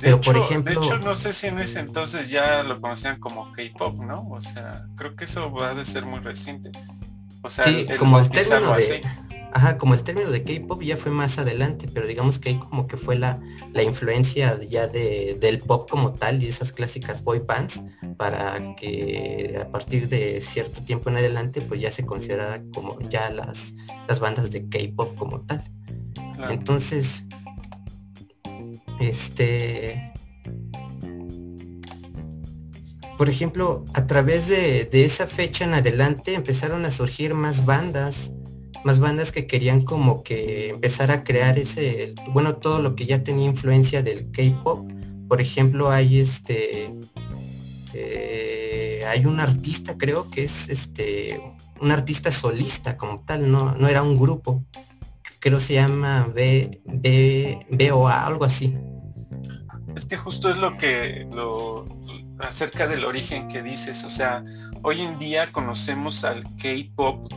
pero 0.00 0.20
por 0.20 0.36
ejemplo. 0.36 0.80
De 0.80 0.86
hecho, 0.86 0.98
no 0.98 1.14
sé 1.14 1.32
si 1.32 1.48
en 1.48 1.58
ese 1.58 1.80
entonces 1.80 2.28
ya 2.28 2.62
lo 2.62 2.80
conocían 2.80 3.20
como 3.20 3.52
K-pop, 3.52 3.98
¿no? 4.00 4.26
O 4.30 4.40
sea, 4.40 4.86
creo 4.96 5.14
que 5.14 5.24
eso 5.24 5.52
va 5.52 5.70
a 5.70 5.84
ser 5.84 6.06
muy 6.06 6.20
reciente. 6.20 6.70
O 7.44 7.50
sea, 7.50 7.64
sí, 7.64 7.86
como 7.98 8.18
el 8.18 8.28
término 8.30 8.74
de, 8.74 9.02
Ajá, 9.54 9.78
como 9.78 9.94
el 9.94 10.02
término 10.02 10.32
de 10.32 10.42
K-pop 10.42 10.82
ya 10.82 10.96
fue 10.96 11.12
más 11.12 11.38
adelante, 11.38 11.88
pero 11.94 12.08
digamos 12.08 12.40
que 12.40 12.48
ahí 12.48 12.58
como 12.58 12.88
que 12.88 12.96
fue 12.96 13.14
la, 13.14 13.40
la 13.72 13.84
influencia 13.84 14.58
ya 14.68 14.88
de, 14.88 15.38
del 15.40 15.60
pop 15.60 15.88
como 15.88 16.12
tal 16.12 16.42
y 16.42 16.48
esas 16.48 16.72
clásicas 16.72 17.22
boy 17.22 17.38
bands 17.38 17.84
para 18.16 18.58
que 18.74 19.60
a 19.62 19.70
partir 19.70 20.08
de 20.08 20.40
cierto 20.40 20.82
tiempo 20.82 21.08
en 21.08 21.18
adelante 21.18 21.60
pues 21.60 21.80
ya 21.80 21.92
se 21.92 22.04
considerara 22.04 22.64
como 22.74 22.98
ya 23.08 23.30
las, 23.30 23.74
las 24.08 24.18
bandas 24.18 24.50
de 24.50 24.68
K-pop 24.68 25.14
como 25.16 25.42
tal. 25.42 25.62
Entonces, 26.50 27.28
este, 28.98 30.13
por 33.16 33.28
ejemplo, 33.28 33.84
a 33.94 34.06
través 34.06 34.48
de, 34.48 34.84
de, 34.84 35.04
esa 35.04 35.26
fecha 35.26 35.64
en 35.64 35.74
adelante 35.74 36.34
empezaron 36.34 36.84
a 36.84 36.90
surgir 36.90 37.34
más 37.34 37.64
bandas 37.64 38.32
más 38.84 39.00
bandas 39.00 39.32
que 39.32 39.46
querían 39.46 39.82
como 39.82 40.22
que 40.22 40.68
empezar 40.68 41.10
a 41.10 41.24
crear 41.24 41.58
ese, 41.58 42.14
bueno, 42.32 42.56
todo 42.56 42.80
lo 42.80 42.94
que 42.94 43.06
ya 43.06 43.24
tenía 43.24 43.46
influencia 43.46 44.02
del 44.02 44.30
K-pop. 44.30 44.86
Por 45.26 45.40
ejemplo, 45.40 45.90
hay 45.90 46.20
este, 46.20 46.94
eh, 47.94 49.02
hay 49.08 49.24
un 49.24 49.40
artista, 49.40 49.96
creo 49.96 50.30
que 50.30 50.44
es 50.44 50.68
este, 50.68 51.40
un 51.80 51.90
artista 51.90 52.30
solista 52.30 52.98
como 52.98 53.20
tal, 53.20 53.50
no, 53.50 53.74
no 53.74 53.88
era 53.88 54.02
un 54.02 54.16
grupo. 54.18 54.62
Creo 55.40 55.60
se 55.60 55.74
llama 55.74 56.30
B, 56.34 56.80
B, 56.84 57.58
BOA, 57.70 58.26
algo 58.26 58.44
así. 58.44 58.76
Es 59.96 60.04
que 60.04 60.16
justo 60.16 60.50
es 60.50 60.56
lo 60.58 60.76
que 60.76 61.26
lo 61.32 61.86
acerca 62.38 62.86
del 62.86 63.04
origen 63.04 63.48
que 63.48 63.62
dices, 63.62 64.04
o 64.04 64.10
sea, 64.10 64.44
hoy 64.82 65.02
en 65.02 65.18
día 65.18 65.50
conocemos 65.52 66.24
al 66.24 66.42
K-pop 66.56 67.32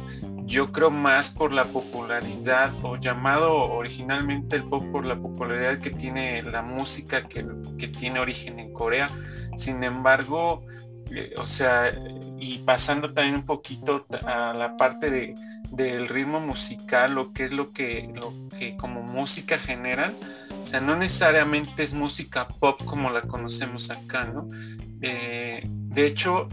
yo 0.47 0.71
creo 0.71 0.89
más 0.89 1.29
por 1.29 1.51
la 1.51 1.65
popularidad 1.65 2.71
o 2.81 2.95
llamado 2.95 3.53
originalmente 3.53 4.55
el 4.55 4.63
pop 4.63 4.81
por 4.93 5.05
la 5.05 5.17
popularidad 5.17 5.79
que 5.79 5.89
tiene 5.89 6.41
la 6.41 6.61
música 6.61 7.27
que, 7.27 7.43
tiene 7.89 8.21
origen 8.21 8.57
en 8.57 8.71
Corea. 8.71 9.09
Sin 9.57 9.83
embargo, 9.83 10.65
eh, 11.11 11.33
o 11.37 11.45
sea, 11.45 11.93
y 12.39 12.59
pasando 12.59 13.13
también 13.13 13.35
un 13.35 13.45
poquito 13.45 14.05
a 14.25 14.53
la 14.53 14.77
parte 14.77 15.09
de, 15.09 15.35
del 15.71 16.07
ritmo 16.07 16.39
musical, 16.39 17.13
lo 17.13 17.33
que 17.33 17.45
es 17.45 17.51
lo 17.51 17.73
que, 17.73 18.09
lo 18.15 18.33
que 18.57 18.77
como 18.77 19.03
música 19.03 19.59
generan, 19.59 20.15
o 20.61 20.65
sea, 20.65 20.79
no 20.79 20.95
necesariamente 20.95 21.83
es 21.83 21.91
música 21.91 22.47
pop 22.47 22.81
como 22.85 23.09
la 23.09 23.23
conocemos 23.23 23.89
acá, 23.89 24.23
¿no? 24.23 24.47
Eh, 25.01 25.61
de 25.65 26.05
hecho, 26.05 26.49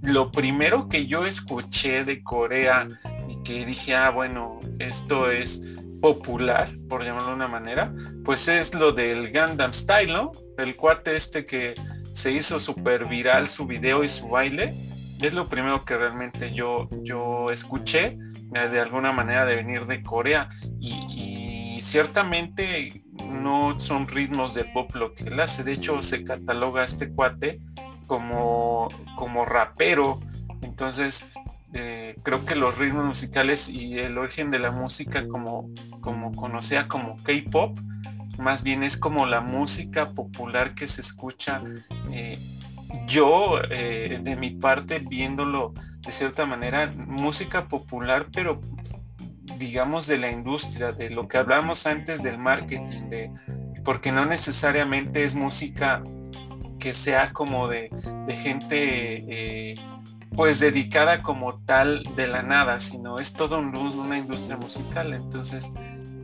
lo 0.00 0.30
primero 0.30 0.88
que 0.88 1.06
yo 1.06 1.24
escuché 1.24 2.04
de 2.04 2.22
Corea 2.22 2.88
y 3.28 3.42
que 3.42 3.64
dije, 3.64 3.94
ah, 3.94 4.10
bueno, 4.10 4.60
esto 4.78 5.30
es 5.30 5.60
popular, 6.00 6.68
por 6.88 7.02
llamarlo 7.02 7.30
de 7.30 7.34
una 7.36 7.48
manera, 7.48 7.94
pues 8.24 8.46
es 8.48 8.74
lo 8.74 8.92
del 8.92 9.32
Gundam 9.32 9.72
Style, 9.72 10.12
¿no? 10.12 10.32
El 10.58 10.76
cuate 10.76 11.16
este 11.16 11.46
que 11.46 11.74
se 12.12 12.30
hizo 12.30 12.60
súper 12.60 13.06
viral 13.06 13.48
su 13.48 13.66
video 13.66 14.04
y 14.04 14.08
su 14.08 14.28
baile, 14.28 14.74
es 15.20 15.32
lo 15.32 15.48
primero 15.48 15.84
que 15.84 15.96
realmente 15.96 16.52
yo, 16.52 16.88
yo 17.02 17.50
escuché 17.50 18.18
eh, 18.54 18.68
de 18.70 18.80
alguna 18.80 19.12
manera 19.12 19.44
de 19.44 19.56
venir 19.56 19.86
de 19.86 20.02
Corea 20.02 20.48
y, 20.80 21.80
ciertamente 21.80 23.02
no 23.28 23.78
son 23.78 24.08
ritmos 24.08 24.54
de 24.54 24.64
pop 24.64 24.94
lo 24.94 25.12
que 25.12 25.24
él 25.24 25.38
hace, 25.38 25.62
de 25.62 25.72
hecho 25.72 26.00
se 26.00 26.24
cataloga 26.24 26.82
este 26.82 27.10
cuate 27.10 27.60
como, 28.06 28.88
como 29.16 29.44
rapero. 29.44 30.20
Entonces, 30.62 31.26
eh, 31.72 32.16
creo 32.22 32.44
que 32.44 32.54
los 32.54 32.78
ritmos 32.78 33.04
musicales 33.04 33.68
y 33.68 33.98
el 33.98 34.16
origen 34.18 34.50
de 34.50 34.58
la 34.60 34.70
música 34.70 35.26
como, 35.26 35.68
como 36.00 36.32
conocía 36.32 36.86
como 36.86 37.16
K-pop, 37.16 37.78
más 38.38 38.62
bien 38.62 38.82
es 38.82 38.96
como 38.96 39.26
la 39.26 39.40
música 39.40 40.10
popular 40.10 40.74
que 40.74 40.86
se 40.86 41.00
escucha. 41.00 41.62
Eh, 42.12 42.38
yo, 43.06 43.60
eh, 43.70 44.20
de 44.22 44.36
mi 44.36 44.50
parte, 44.50 45.00
viéndolo 45.00 45.74
de 46.00 46.12
cierta 46.12 46.46
manera, 46.46 46.92
música 46.96 47.66
popular, 47.66 48.28
pero 48.32 48.60
digamos 49.58 50.06
de 50.06 50.18
la 50.18 50.30
industria, 50.30 50.92
de 50.92 51.10
lo 51.10 51.26
que 51.26 51.38
hablamos 51.38 51.86
antes 51.86 52.22
del 52.22 52.38
marketing, 52.38 53.08
de, 53.08 53.30
porque 53.84 54.12
no 54.12 54.24
necesariamente 54.26 55.24
es 55.24 55.34
música 55.34 56.02
que 56.84 56.92
sea 56.92 57.32
como 57.32 57.66
de, 57.66 57.88
gente 58.28 59.24
eh, 59.26 59.74
pues 60.36 60.60
dedicada 60.60 61.22
como 61.22 61.58
tal 61.60 62.02
de 62.14 62.26
la 62.26 62.42
nada, 62.42 62.78
sino 62.78 63.18
es 63.18 63.32
todo 63.32 63.58
un, 63.58 63.74
una 63.74 64.18
industria 64.18 64.58
musical. 64.58 65.14
Entonces, 65.14 65.70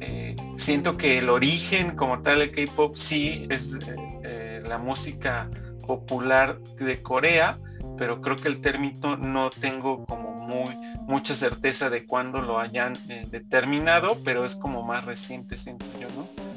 eh, 0.00 0.36
siento 0.56 0.98
que 0.98 1.16
el 1.16 1.30
origen 1.30 1.96
como 1.96 2.20
tal 2.20 2.40
del 2.40 2.52
K-Pop 2.52 2.94
sí 2.94 3.46
es 3.48 3.78
eh, 4.22 4.62
la 4.68 4.76
música 4.76 5.48
popular 5.86 6.60
de 6.78 7.02
Corea, 7.02 7.58
pero 7.96 8.20
creo 8.20 8.36
que 8.36 8.48
el 8.48 8.60
término 8.60 9.16
no 9.16 9.48
tengo 9.48 10.04
como 10.04 10.34
muy 10.34 10.76
mucha 11.06 11.32
certeza 11.32 11.88
de 11.88 12.04
cuándo 12.04 12.42
lo 12.42 12.58
hayan 12.58 12.98
determinado, 13.30 14.18
pero 14.22 14.44
es 14.44 14.56
como 14.56 14.82
más 14.82 15.06
reciente, 15.06 15.56
siento 15.56 15.86
yo, 15.98 16.08
¿no? 16.10 16.49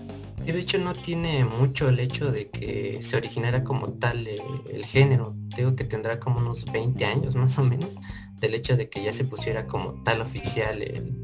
Y 0.45 0.51
de 0.51 0.59
hecho 0.59 0.77
no 0.77 0.93
tiene 0.93 1.45
mucho 1.45 1.89
el 1.89 1.99
hecho 1.99 2.31
de 2.31 2.49
que 2.49 3.01
se 3.01 3.15
originara 3.15 3.63
como 3.63 3.93
tal 3.93 4.27
eh, 4.27 4.41
el, 4.71 4.85
género. 4.85 5.35
Digo 5.55 5.75
que 5.75 5.85
tendrá 5.85 6.19
como 6.19 6.39
unos 6.39 6.65
20 6.65 7.05
años 7.05 7.35
más 7.35 7.57
o 7.59 7.63
menos 7.63 7.95
del 8.39 8.53
hecho 8.55 8.75
de 8.75 8.89
que 8.89 9.03
ya 9.03 9.13
se 9.13 9.23
pusiera 9.23 9.67
como 9.67 10.03
tal 10.03 10.21
oficial 10.21 10.81
el, 10.81 11.21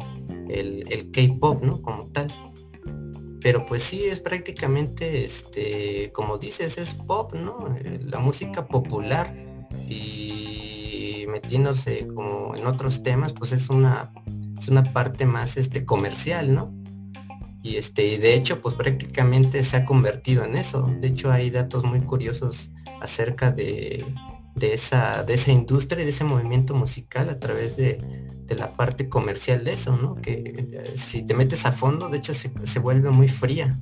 el, 0.50 1.12
K-pop, 1.12 1.62
¿no? 1.64 1.82
Como 1.82 2.08
tal. 2.08 2.34
Pero 3.42 3.66
pues 3.66 3.84
sí, 3.84 4.06
es 4.06 4.22
prácticamente, 4.22 5.26
este, 5.26 6.12
como 6.14 6.38
dices, 6.38 6.78
es 6.78 6.94
pop, 6.94 7.34
¿no? 7.34 7.76
Eh, 7.78 8.00
la 8.04 8.20
música 8.20 8.68
popular 8.68 9.36
y 9.90 11.26
metiéndose 11.28 12.08
como 12.08 12.56
en 12.56 12.66
otros 12.68 13.04
temas, 13.04 13.34
pues 13.34 13.52
es 13.52 13.70
una, 13.70 14.12
es 14.58 14.68
una 14.70 14.84
parte 14.84 15.26
más 15.26 15.58
este, 15.58 15.86
comercial, 15.86 16.54
¿no? 16.54 16.79
Y 17.62 17.76
este 17.76 18.18
de 18.18 18.36
hecho 18.36 18.62
pues 18.62 18.76
prácticamente 18.76 19.64
se 19.64 19.78
ha 19.78 19.86
convertido 19.86 20.44
en 20.46 20.56
eso. 20.56 20.84
De 20.84 21.10
hecho 21.10 21.32
hay 21.32 21.50
datos 21.50 21.84
muy 21.84 22.02
curiosos 22.02 22.72
acerca 23.02 23.52
de, 23.52 24.06
esa 24.62 25.24
de 25.24 25.34
esa 25.34 25.52
industria 25.52 26.02
y 26.02 26.06
de 26.06 26.12
ese 26.12 26.24
movimiento 26.24 26.74
musical 26.74 27.30
a 27.30 27.40
través 27.40 27.78
de, 27.78 28.00
la 28.50 28.76
parte 28.76 29.10
comercial 29.10 29.64
de 29.64 29.74
eso 29.74 29.96
no 29.96 30.16
que 30.16 30.32
eh, 30.34 30.94
si 30.96 31.24
te 31.24 31.36
metes 31.36 31.68
a 31.68 31.72
fondo 31.72 32.10
de 32.10 32.18
hecho 32.18 32.34
se, 32.34 32.80
vuelve 32.80 33.12
muy 33.12 33.28
fría. 33.28 33.78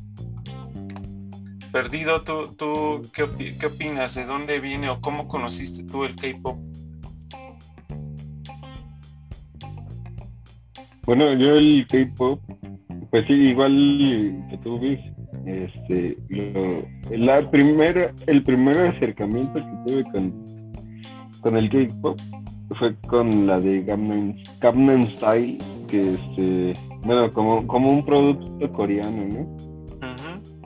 Perdido 1.72 2.22
tú 2.24 2.54
tú 2.58 3.02
¿qué, 3.14 3.56
qué 3.58 3.66
opinas 3.68 4.16
de 4.16 4.26
dónde 4.26 4.60
viene 4.60 4.90
o 4.90 5.00
cómo 5.00 5.30
conociste 5.30 5.84
tú 5.84 6.04
el 6.04 6.16
K-pop 6.18 6.60
bueno 11.04 11.32
yo 11.34 11.56
el 11.56 11.88
K-pop 11.88 12.42
pues 13.10 13.26
sí, 13.26 13.34
igual 13.34 14.46
que 14.50 14.58
tú 14.58 14.80
ves, 14.80 15.00
este, 15.46 16.18
la 17.12 17.50
primera, 17.50 18.14
el 18.26 18.44
primer 18.44 18.78
acercamiento 18.78 19.54
que 19.54 19.92
tuve 19.92 20.04
con, 20.12 20.74
con 21.42 21.58
el 21.58 21.70
K-pop 21.70 22.20
fue 22.72 22.96
con 23.08 23.48
la 23.48 23.60
de 23.60 23.84
Gangnam, 23.84 25.08
Style, 25.08 25.58
que 25.88 26.16
este, 26.16 26.74
bueno, 27.04 27.32
como, 27.32 27.66
como 27.66 27.92
un 27.92 28.06
producto 28.06 28.72
coreano, 28.74 29.26
¿no? 29.26 29.58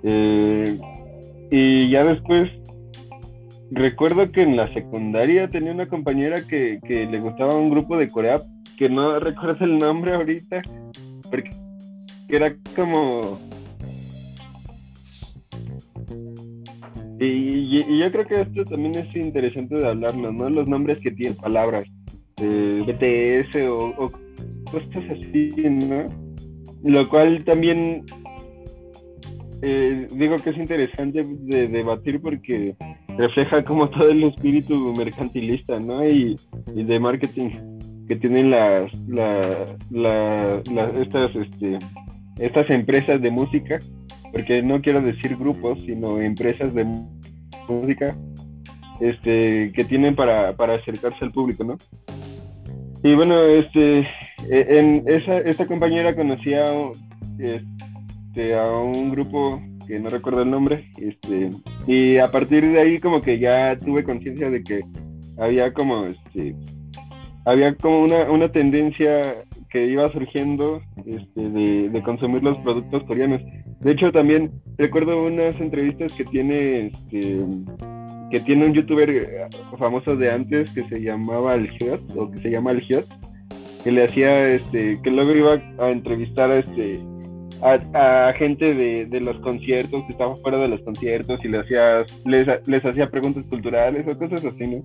Eh, 0.03 0.79
y 1.51 1.89
ya 1.89 2.03
después 2.03 2.49
recuerdo 3.69 4.31
que 4.31 4.41
en 4.41 4.55
la 4.55 4.67
secundaria 4.73 5.49
tenía 5.49 5.71
una 5.73 5.87
compañera 5.87 6.47
que, 6.47 6.79
que 6.83 7.05
le 7.05 7.19
gustaba 7.19 7.55
un 7.55 7.69
grupo 7.69 7.97
de 7.97 8.09
Corea, 8.09 8.41
que 8.77 8.89
no 8.89 9.19
recuerdo 9.19 9.63
el 9.63 9.77
nombre 9.77 10.15
ahorita, 10.15 10.63
porque 11.29 11.51
era 12.31 12.55
como... 12.75 13.39
Y, 17.19 17.99
yo 17.99 18.11
creo 18.11 18.25
que 18.25 18.41
esto 18.41 18.65
también 18.65 18.95
es 18.95 19.15
interesante 19.15 19.75
de 19.75 19.87
hablarlo, 19.87 20.31
¿no? 20.31 20.49
Los 20.49 20.67
nombres 20.67 20.99
que 20.99 21.11
tienen 21.11 21.37
palabras, 21.37 21.85
eh, 22.37 22.83
BTS 22.85 23.57
o, 23.69 24.11
cosas 24.71 25.03
así, 25.11 25.51
¿no? 25.69 26.09
Lo 26.83 27.07
cual 27.09 27.43
también 27.43 28.05
eh, 29.61 30.07
digo 30.11 30.37
que 30.37 30.49
es 30.49 30.57
interesante 30.57 31.23
de 31.23 31.67
debatir 31.67 32.19
porque 32.19 32.75
refleja 33.17 33.63
como 33.63 33.87
todo 33.89 34.09
el 34.09 34.23
espíritu 34.23 34.93
mercantilista, 34.95 35.79
¿no? 35.79 36.07
Y, 36.07 36.39
de 36.73 36.99
marketing 36.99 37.49
que 38.07 38.15
tienen 38.15 38.49
las, 38.49 38.91
estas 40.99 41.35
este, 41.35 41.77
estas 42.37 42.69
empresas 42.69 43.21
de 43.21 43.31
música, 43.31 43.79
porque 44.31 44.63
no 44.63 44.81
quiero 44.81 45.01
decir 45.01 45.35
grupos, 45.35 45.79
sino 45.85 46.19
empresas 46.19 46.73
de 46.73 46.85
música, 47.67 48.15
este, 48.99 49.71
que 49.73 49.83
tienen 49.83 50.15
para, 50.15 50.49
acercarse 50.49 51.25
al 51.25 51.31
público, 51.31 51.63
¿no? 51.63 51.77
Y 53.03 53.15
bueno, 53.15 53.41
este, 53.41 54.07
e, 54.47 54.79
en 54.79 55.03
esa, 55.07 55.39
esta 55.39 55.65
compañera 55.65 56.15
conocía 56.15 56.71
este, 57.39 58.55
a 58.55 58.69
un 58.71 59.09
grupo 59.11 59.61
que 59.87 59.99
no 59.99 60.09
recuerdo 60.09 60.43
el 60.43 60.51
nombre, 60.51 60.91
este, 60.97 61.49
y 61.87 62.17
a 62.17 62.31
partir 62.31 62.63
de 62.71 62.79
ahí 62.79 62.99
como 62.99 63.21
que 63.21 63.39
ya 63.39 63.77
tuve 63.77 64.03
conciencia 64.03 64.49
de 64.49 64.63
que 64.63 64.85
había 65.37 65.73
como, 65.73 66.05
este, 66.05 66.55
había 67.45 67.75
como 67.75 68.03
una, 68.03 68.29
una 68.29 68.51
tendencia 68.51 69.43
que 69.71 69.87
iba 69.87 70.09
surgiendo 70.09 70.81
este, 71.05 71.49
de, 71.49 72.01
consumir 72.03 72.43
los 72.43 72.57
productos 72.59 73.03
coreanos. 73.03 73.41
De 73.79 73.91
hecho, 73.91 74.11
también 74.11 74.51
recuerdo 74.77 75.25
unas 75.25 75.59
entrevistas 75.59 76.11
que 76.13 76.25
tiene 76.25 76.87
este, 76.87 77.45
que 78.29 78.39
tiene 78.41 78.65
un 78.65 78.73
youtuber 78.73 79.09
eh, 79.09 79.47
famoso 79.77 80.15
de 80.15 80.31
antes 80.31 80.69
que 80.71 80.87
se 80.87 81.01
llamaba 81.01 81.55
El 81.55 81.69
o 82.15 82.31
que 82.31 82.39
se 82.39 82.51
llama 82.51 82.71
El 82.71 82.85
que 83.83 83.91
le 83.91 84.03
hacía, 84.03 84.47
este, 84.53 85.01
que 85.01 85.09
luego 85.09 85.35
iba 85.35 85.61
a 85.79 85.89
entrevistar 85.89 86.51
a 86.51 86.59
este 86.59 87.01
a, 87.61 88.33
gente 88.35 88.73
de, 88.73 89.21
los 89.21 89.39
conciertos, 89.39 90.03
que 90.05 90.13
estaba 90.13 90.35
fuera 90.37 90.57
de 90.57 90.67
los 90.67 90.81
conciertos 90.81 91.39
y 91.43 91.47
le 91.47 91.59
hacía, 91.59 92.05
les, 92.25 92.47
les 92.67 92.85
hacía 92.85 93.09
preguntas 93.09 93.45
culturales 93.49 94.05
o 94.07 94.17
cosas 94.17 94.43
así, 94.43 94.67
¿no? 94.67 94.83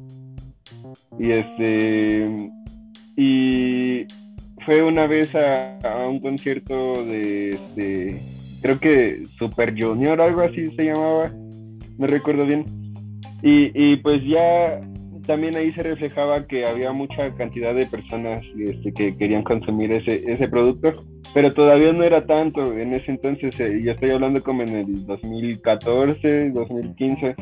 Y 1.18 1.30
este 1.30 2.50
y 3.16 4.06
fue 4.66 4.82
una 4.82 5.06
vez 5.06 5.30
a, 5.36 6.06
un 6.08 6.18
concierto 6.18 7.04
de, 7.04 8.20
creo 8.60 8.80
que 8.80 9.22
Super 9.38 9.80
Junior, 9.80 10.20
algo 10.20 10.40
así 10.40 10.66
se 10.74 10.86
llamaba, 10.86 11.32
no 11.96 12.06
recuerdo 12.08 12.44
bien. 12.44 12.66
Y, 13.42 13.96
pues 13.98 14.24
ya 14.24 14.80
también 15.24 15.56
ahí 15.56 15.72
se 15.72 15.84
reflejaba 15.84 16.46
que 16.48 16.66
había 16.66 16.92
mucha 16.92 17.32
cantidad 17.36 17.74
de 17.74 17.86
personas 17.86 18.44
este, 18.58 18.92
que 18.92 19.16
querían 19.16 19.44
consumir 19.44 19.92
ese, 19.92 20.24
ese 20.26 20.48
producto, 20.48 21.04
pero 21.32 21.52
todavía 21.52 21.92
no 21.92 22.02
era 22.02 22.26
tanto. 22.26 22.76
En 22.76 22.92
ese 22.92 23.12
entonces, 23.12 23.58
eh, 23.60 23.80
yo 23.84 23.92
estoy 23.92 24.10
hablando 24.10 24.42
como 24.42 24.62
en 24.62 24.70
el 24.70 25.06
2014, 25.06 26.50
2015 26.50 27.36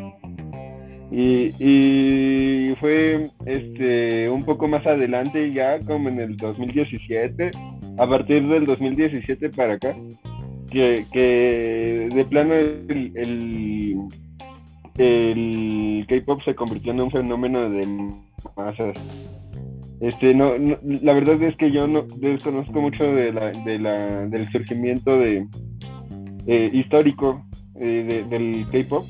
y, 1.17 2.75
fue 2.81 3.31
este 3.47 4.29
un 4.29 4.45
poco 4.45 4.67
más 4.67 4.85
adelante 4.87 5.53
ya 5.53 5.79
como 5.81 6.09
en 6.09 6.19
el 6.19 6.37
2017 6.37 7.53
a 7.99 8.07
partir 8.07 8.47
del 8.49 8.67
2017 8.67 9.51
para 9.51 9.75
acá 9.75 9.97
que, 10.71 12.09
de 12.13 12.25
plano 12.25 12.55
el, 12.55 13.13
el, 14.97 16.07
K-pop 16.09 16.43
se 16.43 16.55
convirtió 16.55 16.93
en 16.93 17.01
un 17.03 17.11
fenómeno 17.11 17.71
de 17.71 17.87
masas. 18.57 18.97
Este 20.01 20.35
no, 20.35 20.55
la 20.83 21.13
verdad 21.13 21.41
es 21.43 21.55
que 21.57 21.71
yo 21.71 21.87
no 21.87 22.03
desconozco 22.03 22.81
mucho 22.81 23.05
de 23.05 23.33
la, 23.33 23.51
de 23.53 23.79
la 23.79 24.27
del 24.27 24.51
surgimiento 24.51 25.17
de 25.17 25.47
eh, 26.47 26.71
histórico 26.73 27.47
eh, 27.77 28.25
del 28.29 28.67
K-pop 28.73 29.07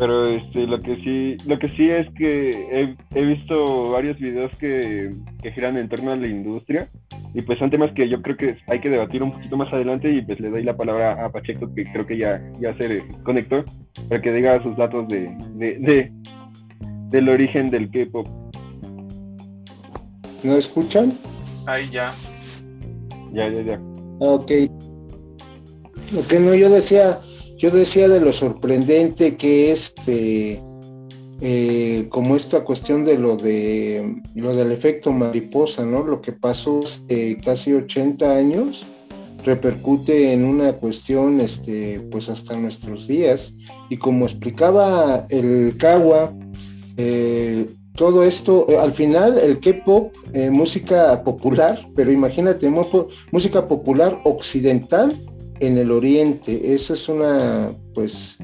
pero 0.00 0.28
este 0.28 0.66
lo 0.66 0.80
que 0.80 0.96
sí 0.96 1.36
lo 1.44 1.58
que 1.58 1.68
sí 1.68 1.90
es 1.90 2.08
que 2.16 2.96
he, 3.14 3.22
visto 3.22 3.90
varios 3.90 4.18
videos 4.18 4.50
que, 4.58 5.10
giran 5.54 5.76
en 5.76 5.90
torno 5.90 6.10
a 6.10 6.16
la 6.16 6.26
industria 6.26 6.88
y 7.34 7.42
pues 7.42 7.58
son 7.58 7.68
temas 7.68 7.92
que 7.92 8.08
yo 8.08 8.22
creo 8.22 8.34
que 8.34 8.56
hay 8.66 8.80
que 8.80 8.88
debatir 8.88 9.22
un 9.22 9.32
poquito 9.32 9.58
más 9.58 9.70
adelante 9.74 10.10
y 10.10 10.22
pues 10.22 10.40
le 10.40 10.48
doy 10.48 10.62
la 10.62 10.74
palabra 10.74 11.22
a 11.22 11.30
Pacheco 11.30 11.70
que 11.74 11.84
creo 11.92 12.06
que 12.06 12.16
ya 12.16 12.42
ya 12.58 12.74
se 12.78 13.04
conectó 13.24 13.62
para 14.08 14.22
que 14.22 14.32
diga 14.32 14.62
sus 14.62 14.74
datos 14.74 15.06
de, 15.06 15.36
de, 15.56 16.10
del 17.10 17.28
origen 17.28 17.68
del 17.68 17.90
K-pop. 17.90 18.26
¿No 20.42 20.56
escuchan? 20.56 21.12
Ahí 21.66 21.90
ya. 21.90 22.10
Ya, 23.34 23.48
ya, 23.48 23.60
ya. 23.60 23.80
Ok. 24.20 24.50
Ok, 26.16 26.32
no, 26.40 26.54
yo 26.54 26.70
decía 26.70 27.20
yo 27.60 27.70
decía 27.70 28.08
de 28.08 28.20
lo 28.20 28.32
sorprendente 28.32 29.36
que 29.36 29.70
es 29.70 29.92
este, 29.98 30.62
eh, 31.42 32.06
como 32.08 32.34
esta 32.34 32.64
cuestión 32.64 33.04
de 33.04 33.18
lo 33.18 33.36
de 33.36 34.22
lo 34.34 34.56
del 34.56 34.72
efecto 34.72 35.12
mariposa, 35.12 35.84
¿no? 35.84 36.02
Lo 36.02 36.22
que 36.22 36.32
pasó 36.32 36.80
hace 36.82 37.36
casi 37.44 37.74
80 37.74 38.34
años 38.34 38.86
repercute 39.44 40.32
en 40.32 40.44
una 40.44 40.72
cuestión 40.72 41.38
este, 41.42 42.00
pues 42.10 42.30
hasta 42.30 42.56
nuestros 42.56 43.06
días. 43.06 43.52
Y 43.90 43.98
como 43.98 44.24
explicaba 44.24 45.26
el 45.28 45.76
Kawa, 45.76 46.32
eh, 46.96 47.66
todo 47.94 48.24
esto, 48.24 48.64
eh, 48.70 48.78
al 48.78 48.92
final 48.92 49.36
el 49.36 49.60
K-pop, 49.60 50.14
música 50.50 51.22
popular, 51.24 51.78
pero 51.94 52.10
imagínate, 52.10 52.70
música 53.32 53.66
popular 53.66 54.18
occidental 54.24 55.20
en 55.60 55.78
el 55.78 55.90
oriente. 55.90 56.74
Esa 56.74 56.94
es 56.94 57.08
una, 57.08 57.70
pues, 57.94 58.38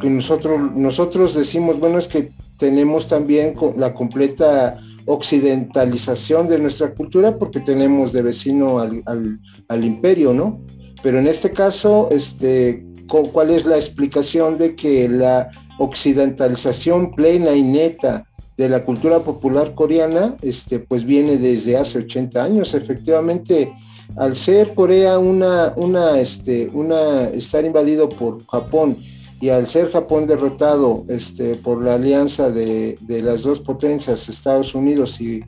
que 0.00 0.08
nosotros, 0.08 0.72
nosotros 0.74 1.34
decimos, 1.34 1.78
bueno, 1.78 1.98
es 1.98 2.08
que 2.08 2.30
tenemos 2.58 3.08
también 3.08 3.56
la 3.76 3.94
completa 3.94 4.80
occidentalización 5.06 6.46
de 6.46 6.58
nuestra 6.58 6.94
cultura 6.94 7.36
porque 7.36 7.60
tenemos 7.60 8.12
de 8.12 8.22
vecino 8.22 8.78
al, 8.78 9.84
imperio, 9.84 10.32
¿no? 10.32 10.60
Pero 11.02 11.18
en 11.18 11.26
este 11.26 11.50
caso, 11.50 12.08
este, 12.10 12.84
¿cuál 13.08 13.50
es 13.50 13.64
la 13.64 13.76
explicación 13.76 14.58
de 14.58 14.76
que 14.76 15.08
la 15.08 15.50
occidentalización 15.78 17.12
plena 17.12 17.54
y 17.54 17.62
neta 17.62 18.26
de 18.60 18.68
la 18.68 18.84
cultura 18.84 19.20
popular 19.24 19.74
coreana, 19.74 20.36
este, 20.42 20.80
pues 20.80 21.06
viene 21.06 21.38
desde 21.38 21.78
hace 21.78 22.00
80 22.00 22.44
años. 22.44 22.74
Efectivamente, 22.74 23.72
al 24.16 24.36
ser 24.36 24.74
Corea 24.74 25.18
una, 25.18 25.72
una, 25.76 26.18
este, 26.18 26.68
una, 26.72 27.24
estar 27.28 27.64
invadido 27.64 28.08
por 28.08 28.44
Japón 28.46 28.96
y 29.40 29.48
al 29.48 29.68
ser 29.68 29.90
Japón 29.90 30.26
derrotado 30.26 31.04
este, 31.08 31.54
por 31.54 31.82
la 31.82 31.94
alianza 31.94 32.50
de, 32.50 32.98
las 33.08 33.42
dos 33.42 33.60
potencias, 33.60 34.28
Estados 34.28 34.74
Unidos 34.74 35.18
y, 35.20 35.42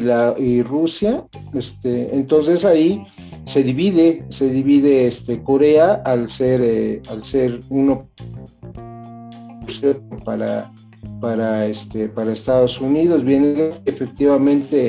la, 0.00 0.34
y 0.36 0.62
Rusia, 0.62 1.24
este, 1.54 2.14
entonces 2.14 2.66
ahí 2.66 3.02
se 3.46 3.62
divide, 3.62 4.24
se 4.28 4.50
divide 4.50 5.06
este, 5.06 5.42
Corea 5.42 6.02
al 6.04 6.28
ser, 6.28 6.60
eh, 6.62 7.02
al 7.08 7.24
ser 7.24 7.60
uno 7.70 8.06
para, 10.24 10.70
para, 11.20 11.66
este, 11.66 12.08
para 12.10 12.32
Estados 12.32 12.80
Unidos. 12.80 13.24
Viene 13.24 13.70
efectivamente 13.86 14.87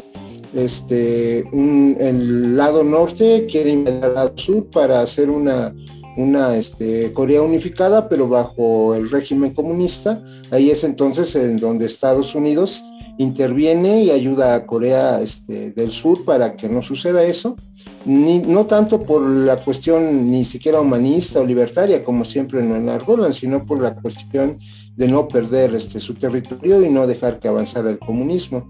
este, 0.54 1.40
el 1.40 2.58
lado 2.58 2.84
norte 2.84 3.48
quiere 3.50 3.72
invadir 3.72 4.04
al 4.04 4.14
lado 4.16 4.34
sur 4.36 4.66
para 4.70 5.02
hacer 5.02 5.30
una, 5.30 5.74
una 6.18 6.56
este, 6.56 7.14
Corea 7.14 7.42
unificada, 7.42 8.10
pero 8.10 8.28
bajo 8.28 8.96
el 8.96 9.10
régimen 9.10 9.54
comunista. 9.54 10.22
Ahí 10.52 10.70
es 10.70 10.84
entonces 10.84 11.36
en 11.36 11.58
donde 11.58 11.86
Estados 11.86 12.36
Unidos 12.36 12.84
interviene 13.20 14.04
y 14.04 14.12
ayuda 14.12 14.56
a 14.56 14.66
Corea 14.66 15.22
este, 15.22 15.72
del 15.72 15.92
Sur 15.92 16.24
para 16.24 16.56
que 16.56 16.70
no 16.70 16.82
suceda 16.82 17.24
eso. 17.24 17.56
Ni, 18.06 18.40
no 18.40 18.66
tanto 18.66 19.04
por 19.04 19.22
la 19.22 19.58
cuestión 19.64 20.32
ni 20.32 20.46
siquiera 20.46 20.80
humanista 20.80 21.42
o 21.42 21.46
libertaria, 21.46 22.04
como 22.04 22.24
siempre 22.24 22.62
en 22.62 22.72
enarbolan, 22.72 23.34
sino 23.34 23.66
por 23.66 23.82
la 23.82 23.94
cuestión 23.96 24.58
de 24.96 25.08
no 25.08 25.28
perder 25.28 25.80
su 25.82 26.14
territorio 26.14 26.82
y 26.82 26.90
no 26.90 27.06
dejar 27.08 27.40
que 27.40 27.50
avanzara 27.50 27.90
el 27.90 28.00
comunismo. 28.00 28.70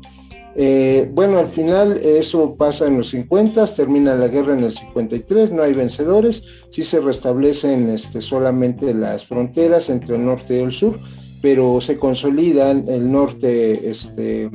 Eh, 0.55 1.09
bueno, 1.13 1.37
al 1.37 1.49
final 1.49 1.99
eso 2.03 2.55
pasa 2.55 2.87
en 2.87 2.97
los 2.97 3.09
50, 3.09 3.67
termina 3.67 4.15
la 4.15 4.27
guerra 4.27 4.57
en 4.57 4.63
el 4.63 4.73
53, 4.73 5.51
no 5.51 5.61
hay 5.63 5.73
vencedores, 5.73 6.43
sí 6.71 6.83
se 6.83 6.99
restablecen 6.99 7.89
este, 7.89 8.21
solamente 8.21 8.93
las 8.93 9.25
fronteras 9.25 9.89
entre 9.89 10.15
el 10.15 10.25
norte 10.25 10.57
y 10.57 10.63
el 10.63 10.71
sur, 10.71 10.99
pero 11.41 11.79
se 11.81 11.97
consolidan 11.97 12.83
el 12.87 13.11
norte 13.11 13.89
este, 13.89 14.49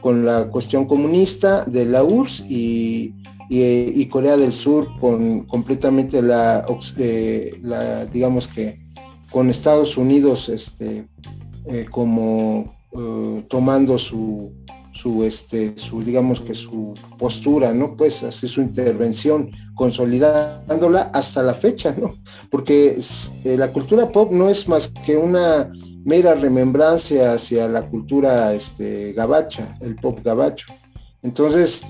con 0.00 0.24
la 0.24 0.48
cuestión 0.48 0.86
comunista 0.86 1.64
de 1.64 1.86
la 1.86 2.04
URSS 2.04 2.44
y, 2.48 3.14
Corea 4.10 4.36
del 4.36 4.52
Sur 4.52 4.88
con 4.98 5.44
completamente 5.44 6.22
la, 6.22 6.64
eh, 6.98 7.60
digamos 8.12 8.46
que 8.46 8.78
con 9.30 9.50
Estados 9.50 9.96
Unidos 9.96 10.48
este, 10.48 11.06
eh, 11.66 11.86
como 11.90 12.74
tomando 13.48 13.98
su, 13.98 14.52
su, 14.92 15.24
este, 15.24 15.76
su, 15.76 16.02
digamos 16.02 16.40
que 16.40 16.54
su 16.54 16.94
postura, 17.18 17.72
¿no? 17.72 17.94
Pues 17.94 18.22
así 18.22 18.48
su 18.48 18.60
intervención, 18.60 19.50
consolidándola 19.74 21.10
hasta 21.12 21.42
la 21.42 21.54
fecha, 21.54 21.94
¿no? 21.98 22.14
Porque 22.50 22.98
la 23.44 23.72
cultura 23.72 24.10
pop 24.10 24.32
no 24.32 24.48
es 24.48 24.68
más 24.68 24.88
que 25.04 25.16
una 25.16 25.70
mera 26.04 26.34
remembrancia 26.34 27.32
hacia 27.34 27.68
la 27.68 27.82
cultura 27.82 28.52
este, 28.52 29.12
gabacha, 29.12 29.72
el 29.80 29.96
pop 29.96 30.18
gabacho. 30.22 30.66
Entonces, 31.22 31.82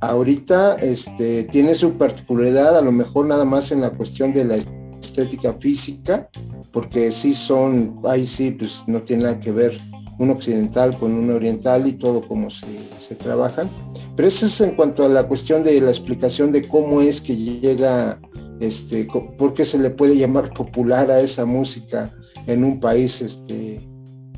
ahorita 0.00 0.76
este, 0.76 1.44
tiene 1.44 1.74
su 1.74 1.92
particularidad, 1.92 2.76
a 2.76 2.82
lo 2.82 2.92
mejor 2.92 3.26
nada 3.26 3.44
más 3.44 3.70
en 3.70 3.80
la 3.80 3.90
cuestión 3.90 4.32
de 4.32 4.44
la 4.44 4.56
estética 5.00 5.54
física, 5.54 6.28
porque 6.72 7.10
sí 7.10 7.34
son, 7.34 8.00
ahí 8.08 8.26
sí, 8.26 8.50
pues 8.50 8.82
no 8.86 9.02
tiene 9.02 9.24
nada 9.24 9.40
que 9.40 9.52
ver 9.52 9.80
un 10.20 10.30
occidental 10.30 10.96
con 10.98 11.12
un 11.12 11.30
oriental 11.30 11.86
y 11.88 11.94
todo 11.94 12.26
como 12.28 12.50
se, 12.50 12.66
se 12.98 13.14
trabajan. 13.14 13.70
Pero 14.14 14.28
eso 14.28 14.46
es 14.46 14.60
en 14.60 14.76
cuanto 14.76 15.06
a 15.06 15.08
la 15.08 15.26
cuestión 15.26 15.64
de 15.64 15.80
la 15.80 15.90
explicación 15.90 16.52
de 16.52 16.68
cómo 16.68 17.00
es 17.00 17.22
que 17.22 17.34
llega, 17.34 18.20
este, 18.60 19.08
por 19.38 19.54
qué 19.54 19.64
se 19.64 19.78
le 19.78 19.88
puede 19.88 20.18
llamar 20.18 20.52
popular 20.52 21.10
a 21.10 21.20
esa 21.20 21.46
música 21.46 22.10
en 22.46 22.64
un 22.64 22.78
país 22.80 23.22
este, 23.22 23.80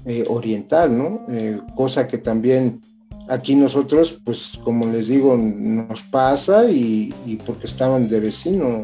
eh, 0.05 0.25
oriental, 0.29 0.97
¿no? 0.97 1.27
Eh, 1.29 1.61
cosa 1.75 2.07
que 2.07 2.19
también 2.19 2.81
aquí 3.29 3.57
nosotros, 3.57 4.21
pues 4.25 4.61
como 4.63 4.87
les 4.87 5.09
digo, 5.09 5.37
nos 5.37 6.01
pasa 6.03 6.71
y, 6.71 7.13
porque 7.45 7.67
estaban 7.67 8.07
de 8.07 8.21
vecino 8.21 8.83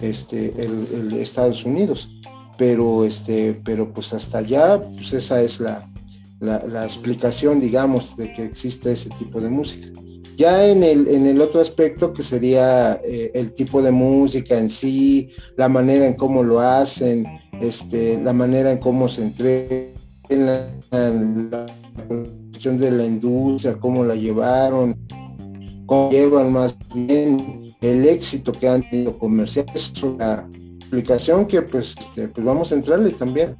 este, 0.00 0.54
el, 0.56 1.14
Estados 1.14 1.64
Unidos. 1.64 2.08
Pero, 2.56 3.04
este, 3.04 3.60
pero 3.64 3.92
pues 3.92 4.12
hasta 4.12 4.38
allá, 4.38 4.80
pues 4.82 5.12
esa 5.12 5.40
es 5.42 5.60
la, 5.60 5.88
la, 6.40 6.84
explicación, 6.84 7.60
digamos, 7.60 8.16
de 8.16 8.32
que 8.32 8.44
existe 8.44 8.92
ese 8.92 9.10
tipo 9.10 9.40
de 9.40 9.48
música. 9.48 9.88
Ya 10.36 10.66
en 10.68 10.84
el, 10.84 11.08
en 11.08 11.26
el 11.26 11.40
otro 11.40 11.60
aspecto 11.60 12.12
que 12.12 12.22
sería 12.22 13.00
eh, 13.04 13.32
el 13.34 13.52
tipo 13.54 13.82
de 13.82 13.90
música 13.90 14.56
en 14.56 14.70
sí, 14.70 15.30
la 15.56 15.68
manera 15.68 16.06
en 16.06 16.14
cómo 16.14 16.44
lo 16.44 16.60
hacen, 16.60 17.24
este, 17.60 18.20
la 18.22 18.32
manera 18.32 18.70
en 18.70 18.78
cómo 18.78 19.08
se 19.08 19.22
entrega 19.22 19.98
la, 20.28 20.70
cuestión 22.06 22.78
de 22.78 22.90
la 22.90 23.04
industria, 23.04 23.76
cómo 23.80 24.04
la 24.04 24.14
llevaron, 24.14 24.96
cómo 25.86 26.10
llevan 26.10 26.52
más 26.52 26.76
bien 26.94 27.74
el 27.80 28.06
éxito 28.06 28.52
que 28.52 28.68
han 28.68 28.88
tenido 28.88 29.18
comerciales, 29.18 29.92
es 29.92 30.02
una 30.02 30.48
explicación 30.78 31.46
que 31.46 31.62
pues, 31.62 31.96
este, 31.98 32.28
pues 32.28 32.46
vamos 32.46 32.70
a 32.70 32.76
entrarle 32.76 33.10
también. 33.10 33.56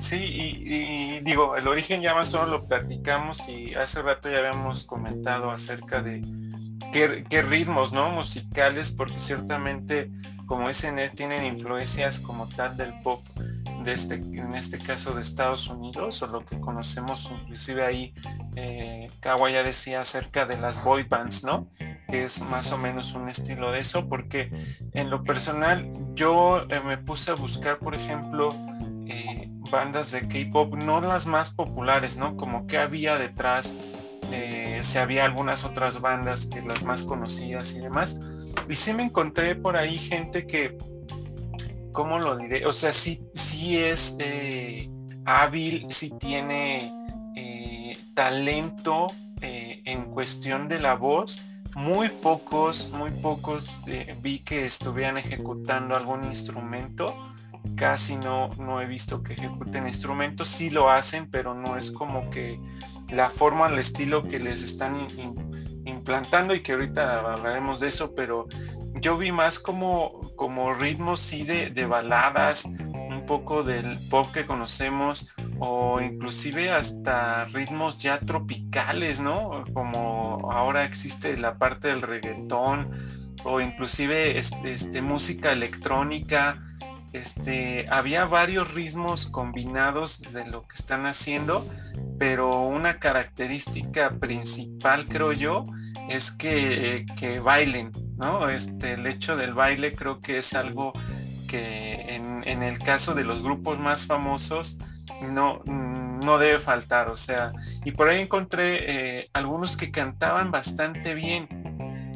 Sí, 0.00 0.16
y, 0.16 1.20
digo, 1.20 1.56
el 1.56 1.66
origen 1.66 2.00
ya 2.02 2.14
más 2.14 2.32
o 2.34 2.38
menos 2.38 2.50
lo 2.50 2.68
platicamos 2.68 3.48
y 3.48 3.74
hace 3.74 4.02
rato 4.02 4.30
ya 4.30 4.38
habíamos 4.38 4.84
comentado 4.84 5.50
acerca 5.50 6.02
de 6.02 6.22
qué, 6.92 7.42
ritmos, 7.42 7.92
¿no? 7.92 8.10
Musicales, 8.10 8.90
porque 8.92 9.18
ciertamente 9.18 10.10
como 10.46 10.72
SNL 10.72 11.10
tienen 11.14 11.44
influencias 11.44 12.20
como 12.20 12.48
tal 12.48 12.76
del 12.76 12.98
pop 13.00 13.20
de 13.84 13.92
este, 13.92 14.14
en 14.14 14.54
este 14.54 14.78
caso 14.78 15.12
de 15.12 15.22
Estados 15.22 15.68
Unidos, 15.68 16.22
o 16.22 16.26
lo 16.26 16.44
que 16.44 16.60
conocemos 16.60 17.30
inclusive 17.30 17.84
ahí, 17.84 18.14
eh, 18.56 19.08
Kawa 19.20 19.50
ya 19.50 19.62
decía 19.62 20.00
acerca 20.00 20.46
de 20.46 20.58
las 20.58 20.82
boy 20.82 21.04
bands, 21.04 21.44
¿no? 21.44 21.68
Que 22.08 22.24
es 22.24 22.40
más 22.42 22.72
o 22.72 22.78
menos 22.78 23.12
un 23.14 23.28
estilo 23.28 23.72
de 23.72 23.80
eso, 23.80 24.08
porque 24.08 24.50
en 24.92 25.10
lo 25.10 25.24
personal 25.24 25.90
yo 26.14 26.66
eh, 26.68 26.80
me 26.84 26.98
puse 26.98 27.30
a 27.30 27.34
buscar, 27.34 27.78
por 27.78 27.94
ejemplo, 27.94 28.54
eh, 29.08 29.48
bandas 29.70 30.12
de 30.12 30.28
K-pop, 30.28 30.74
no 30.74 31.00
las 31.00 31.26
más 31.26 31.50
populares, 31.50 32.16
¿no? 32.16 32.36
Como 32.36 32.66
que 32.66 32.78
había 32.78 33.18
detrás, 33.18 33.74
si 34.82 34.98
había 34.98 35.24
algunas 35.24 35.64
otras 35.64 36.00
bandas 36.00 36.46
que 36.46 36.60
las 36.60 36.84
más 36.84 37.02
conocidas 37.02 37.72
y 37.72 37.80
demás 37.80 38.20
y 38.68 38.74
sí 38.74 38.92
me 38.92 39.02
encontré 39.02 39.54
por 39.54 39.76
ahí 39.76 39.96
gente 39.96 40.46
que, 40.46 40.76
¿cómo 41.92 42.18
lo 42.18 42.36
diré? 42.36 42.66
O 42.66 42.72
sea, 42.72 42.92
sí, 42.92 43.20
sí 43.34 43.78
es 43.78 44.16
eh, 44.18 44.90
hábil, 45.24 45.86
sí 45.90 46.10
tiene 46.18 46.92
eh, 47.34 47.98
talento 48.14 49.08
eh, 49.40 49.82
en 49.84 50.04
cuestión 50.04 50.68
de 50.68 50.80
la 50.80 50.94
voz. 50.94 51.42
Muy 51.76 52.08
pocos, 52.08 52.90
muy 52.90 53.10
pocos 53.10 53.82
vi 54.20 54.40
que 54.40 54.66
estuvieran 54.66 55.16
ejecutando 55.16 55.94
algún 55.94 56.24
instrumento. 56.24 57.14
Casi 57.76 58.16
no, 58.16 58.48
no 58.58 58.80
he 58.80 58.86
visto 58.86 59.22
que 59.22 59.34
ejecuten 59.34 59.86
instrumentos. 59.86 60.48
Sí 60.48 60.70
lo 60.70 60.90
hacen, 60.90 61.30
pero 61.30 61.54
no 61.54 61.76
es 61.76 61.90
como 61.90 62.28
que 62.30 62.60
la 63.10 63.30
forma, 63.30 63.68
el 63.68 63.78
estilo 63.78 64.26
que 64.26 64.38
les 64.38 64.62
están 64.62 65.08
implantando 65.84 66.54
y 66.54 66.60
que 66.60 66.72
ahorita 66.72 67.20
hablaremos 67.32 67.80
de 67.80 67.88
eso, 67.88 68.14
pero 68.14 68.46
yo 69.00 69.16
vi 69.16 69.32
más 69.32 69.58
como, 69.58 70.20
como 70.36 70.74
ritmos 70.74 71.20
sí 71.20 71.44
de, 71.44 71.70
de 71.70 71.86
baladas, 71.86 72.64
un 72.64 73.24
poco 73.26 73.62
del 73.62 73.98
pop 74.08 74.30
que 74.32 74.44
conocemos 74.44 75.32
o 75.58 76.00
inclusive 76.00 76.70
hasta 76.70 77.46
ritmos 77.46 77.98
ya 77.98 78.20
tropicales, 78.20 79.20
¿no? 79.20 79.64
Como 79.72 80.50
ahora 80.52 80.84
existe 80.84 81.36
la 81.36 81.58
parte 81.58 81.88
del 81.88 82.02
reggaetón 82.02 82.90
o 83.44 83.60
inclusive 83.60 84.38
este, 84.38 84.72
este 84.72 85.02
música 85.02 85.52
electrónica. 85.52 86.62
Este, 87.12 87.86
había 87.90 88.26
varios 88.26 88.72
ritmos 88.74 89.26
combinados 89.26 90.20
de 90.32 90.44
lo 90.46 90.66
que 90.68 90.76
están 90.76 91.06
haciendo, 91.06 91.66
pero 92.18 92.62
una 92.62 92.98
característica 92.98 94.10
principal, 94.10 95.06
creo 95.06 95.32
yo, 95.32 95.64
es 96.08 96.30
que, 96.30 97.06
bailen, 97.42 97.92
¿no? 98.16 98.48
Este, 98.48 98.92
el 98.92 99.06
hecho 99.06 99.36
del 99.36 99.54
baile 99.54 99.94
creo 99.94 100.20
que 100.20 100.38
es 100.38 100.52
algo 100.54 100.92
que 101.46 102.14
en, 102.44 102.62
el 102.62 102.78
caso 102.78 103.14
de 103.14 103.24
los 103.24 103.42
grupos 103.42 103.78
más 103.78 104.06
famosos 104.06 104.76
no, 105.22 105.62
no 105.64 106.38
debe 106.38 106.58
faltar, 106.58 107.08
o 107.08 107.16
sea, 107.16 107.52
y 107.84 107.92
por 107.92 108.08
ahí 108.08 108.20
encontré 108.20 109.18
eh, 109.20 109.30
algunos 109.32 109.76
que 109.76 109.90
cantaban 109.90 110.50
bastante 110.50 111.14
bien, 111.14 111.48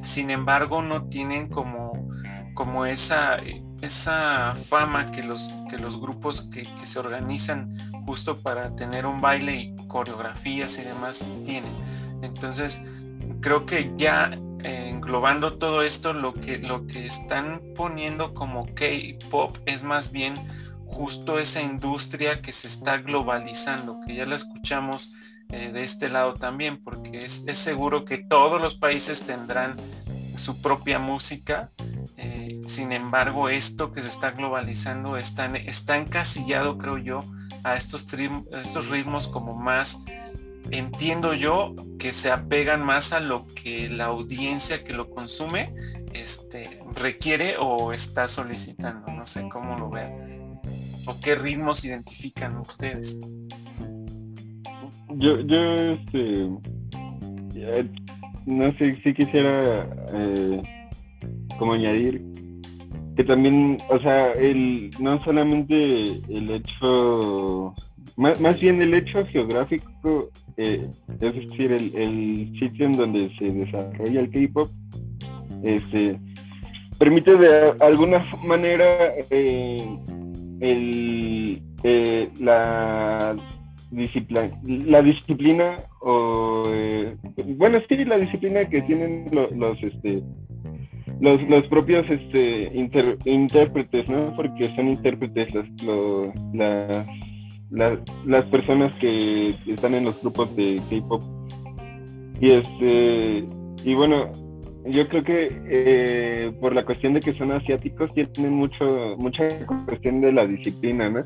sin 0.05 0.31
embargo 0.31 0.83
no 0.83 1.09
tienen 1.09 1.49
como, 1.49 1.93
como 2.55 2.85
esa, 2.85 3.39
esa 3.83 4.55
fama 4.55 5.11
que 5.11 5.23
los, 5.23 5.53
que 5.69 5.77
los 5.77 6.01
grupos 6.01 6.49
que, 6.53 6.67
se 6.85 6.99
organizan 6.99 7.77
justo 8.07 8.37
para 8.37 8.75
tener 8.75 9.07
un 9.07 9.21
baile 9.21 9.55
y 9.57 9.77
coreografías 9.89 10.79
y 10.79 10.83
demás 10.83 11.25
tienen. 11.45 11.73
Entonces, 12.23 12.81
creo 13.41 13.67
que 13.67 13.93
ya 13.97 14.31
eh, 14.63 14.89
englobando 14.89 15.55
todo 15.55 15.83
esto, 15.83 16.13
lo 16.13 16.33
que, 16.33 16.59
lo 16.59 16.87
que 16.87 17.07
están 17.07 17.61
poniendo 17.75 18.33
como 18.33 18.67
K-Pop 18.75 19.59
es 19.67 19.83
más 19.83 20.13
bien 20.13 20.35
justo 20.87 21.39
esa 21.39 21.61
industria 21.61 22.41
que 22.41 22.53
se 22.53 22.69
está 22.69 22.99
globalizando, 22.99 24.01
que 24.07 24.15
ya 24.15 24.27
la 24.27 24.37
escuchamos 24.37 25.15
eh, 25.49 25.71
de 25.73 25.85
este 25.85 26.09
lado 26.09 26.35
también, 26.35 26.83
porque 26.83 27.25
es, 27.27 27.45
seguro 27.55 28.05
que 28.05 28.19
todos 28.19 28.61
los 28.61 28.75
países 28.75 29.23
tendrán 29.23 29.77
su 30.37 30.61
propia 30.61 30.99
música. 30.99 31.71
Eh, 32.17 32.61
sin 32.67 32.93
embargo, 32.93 33.49
esto 33.49 33.93
que 33.93 34.03
se 34.03 34.09
está 34.09 34.33
globalizando 34.33 35.17
está, 35.17 35.47
está 35.47 35.97
encasillado, 35.97 36.79
creo 36.79 36.99
yo, 36.99 37.25
a 37.65 37.77
estos, 37.77 38.07
estos 38.53 38.89
ritmos 38.89 39.29
como 39.29 39.57
más, 39.57 39.99
entiendo 40.71 41.35
yo, 41.35 41.75
que 41.99 42.13
se 42.13 42.31
apegan 42.31 42.85
más 42.85 43.13
a 43.13 43.21
lo 43.21 43.47
que 43.47 43.89
la 43.89 44.07
audiencia 44.07 44.85
que 44.85 44.93
lo 44.93 45.11
consume 45.11 45.75
este, 46.13 46.83
requiere 46.95 47.57
o 47.59 47.93
está 47.93 48.29
solicitando. 48.29 49.09
No 49.13 49.27
sé 49.27 49.49
cómo 49.49 49.79
lo 49.79 49.91
vean. 49.91 50.61
¿O 51.07 51.19
qué 51.21 51.35
ritmos 51.35 51.85
identifican 51.85 52.57
ustedes? 52.59 53.19
Yo, 55.15 55.41
yo, 55.41 55.77
este, 55.77 56.49
no 58.47 58.73
sé 58.79 58.95
si 59.03 59.15
quisiera 59.15 59.89
eh, 60.13 60.63
como 61.59 61.75
añadir 61.75 62.23
que 63.17 63.25
también, 63.25 63.79
o 63.89 63.99
sea, 63.99 64.33
el, 64.33 64.91
no 64.99 65.23
solamente 65.23 66.23
el 66.29 66.51
hecho, 66.51 67.75
más, 68.17 68.61
bien 68.61 68.81
el 68.81 68.95
hecho 68.95 69.25
geográfico, 69.27 70.31
eh, 70.57 70.89
es 71.21 71.35
decir, 71.35 71.73
el, 71.73 72.53
sitio 72.59 72.87
en 72.87 72.97
donde 72.97 73.31
se 73.39 73.51
desarrolla 73.51 74.21
el 74.21 74.31
K-pop, 74.31 74.71
este, 75.63 76.19
permite 76.99 77.37
de 77.37 77.75
alguna 77.81 78.25
manera 78.45 78.85
eh, 79.31 79.99
el, 80.61 81.63
la 82.41 83.37
disciplina, 83.93 84.51
la 84.65 85.03
disciplina 85.03 85.77
o 86.01 86.65
eh, 86.69 87.17
bueno 87.57 87.79
sí 87.89 88.05
la 88.05 88.19
disciplina 88.19 88.65
que 88.65 88.83
tienen 88.83 89.31
los, 89.33 89.83
este 89.83 90.23
los, 91.21 91.43
los 91.43 91.69
propios 91.69 92.09
este 92.11 92.73
intérpretes 93.25 94.09
no 94.09 94.33
porque 94.35 94.75
son 94.75 94.89
intérpretes 94.89 95.49
las, 96.55 97.07
las, 97.71 97.99
las 98.25 98.45
personas 98.47 98.95
que 98.97 99.55
están 99.67 99.95
en 99.95 100.05
los 100.05 100.21
grupos 100.21 100.55
de 100.57 100.81
K-pop. 100.91 101.23
Y 102.41 102.51
este 102.51 103.47
y 103.85 103.95
bueno 103.95 104.33
yo 104.87 105.07
creo 105.09 105.23
que 105.23 105.63
eh, 105.67 106.53
por 106.61 106.75
la 106.75 106.85
cuestión 106.85 107.15
de 107.15 107.21
que 107.21 107.35
son 107.35 107.53
asiáticos 107.53 108.13
tienen 108.15 108.55
mucho 108.55 109.17
mucha 109.19 109.65
cuestión 109.87 110.21
de 110.23 110.33
la 110.33 110.47
disciplina 110.47 111.11
no 111.11 111.21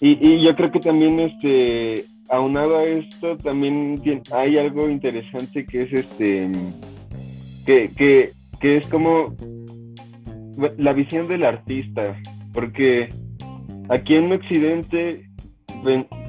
y, 0.00 0.40
yo 0.40 0.54
creo 0.56 0.70
que 0.70 0.80
también 0.80 1.20
este 1.20 2.06
aunado 2.28 2.78
a 2.78 2.84
esto 2.84 3.36
también 3.36 4.00
hay 4.30 4.58
algo 4.58 4.88
interesante 4.88 5.66
que 5.66 5.82
es 5.82 5.92
este 5.92 6.50
que, 7.66 7.90
que, 7.90 8.30
que 8.60 8.76
es 8.78 8.86
como 8.86 9.34
la 10.78 10.92
visión 10.92 11.28
del 11.28 11.44
artista. 11.44 12.20
Porque 12.52 13.10
aquí 13.88 14.16
en 14.16 14.32
Occidente 14.32 15.28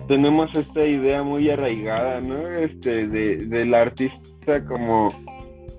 tenemos 0.07 0.53
esta 0.55 0.85
idea 0.85 1.23
muy 1.23 1.49
arraigada 1.49 2.19
no 2.21 2.49
este 2.49 3.07
de, 3.07 3.37
del 3.45 3.73
artista 3.73 4.65
como 4.65 5.13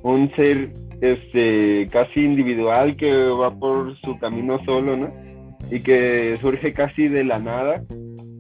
un 0.03 0.31
ser 0.35 0.73
este 1.01 1.88
casi 1.90 2.25
individual 2.25 2.97
que 2.97 3.12
va 3.12 3.51
por 3.51 3.99
su 4.01 4.16
camino 4.18 4.61
solo 4.64 4.97
no 4.97 5.24
y 5.70 5.81
que 5.81 6.38
surge 6.40 6.72
casi 6.72 7.09
de 7.09 7.24
la 7.24 7.38
nada 7.38 7.85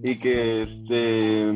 y 0.02 0.16
que 0.16 0.62
este 0.62 1.52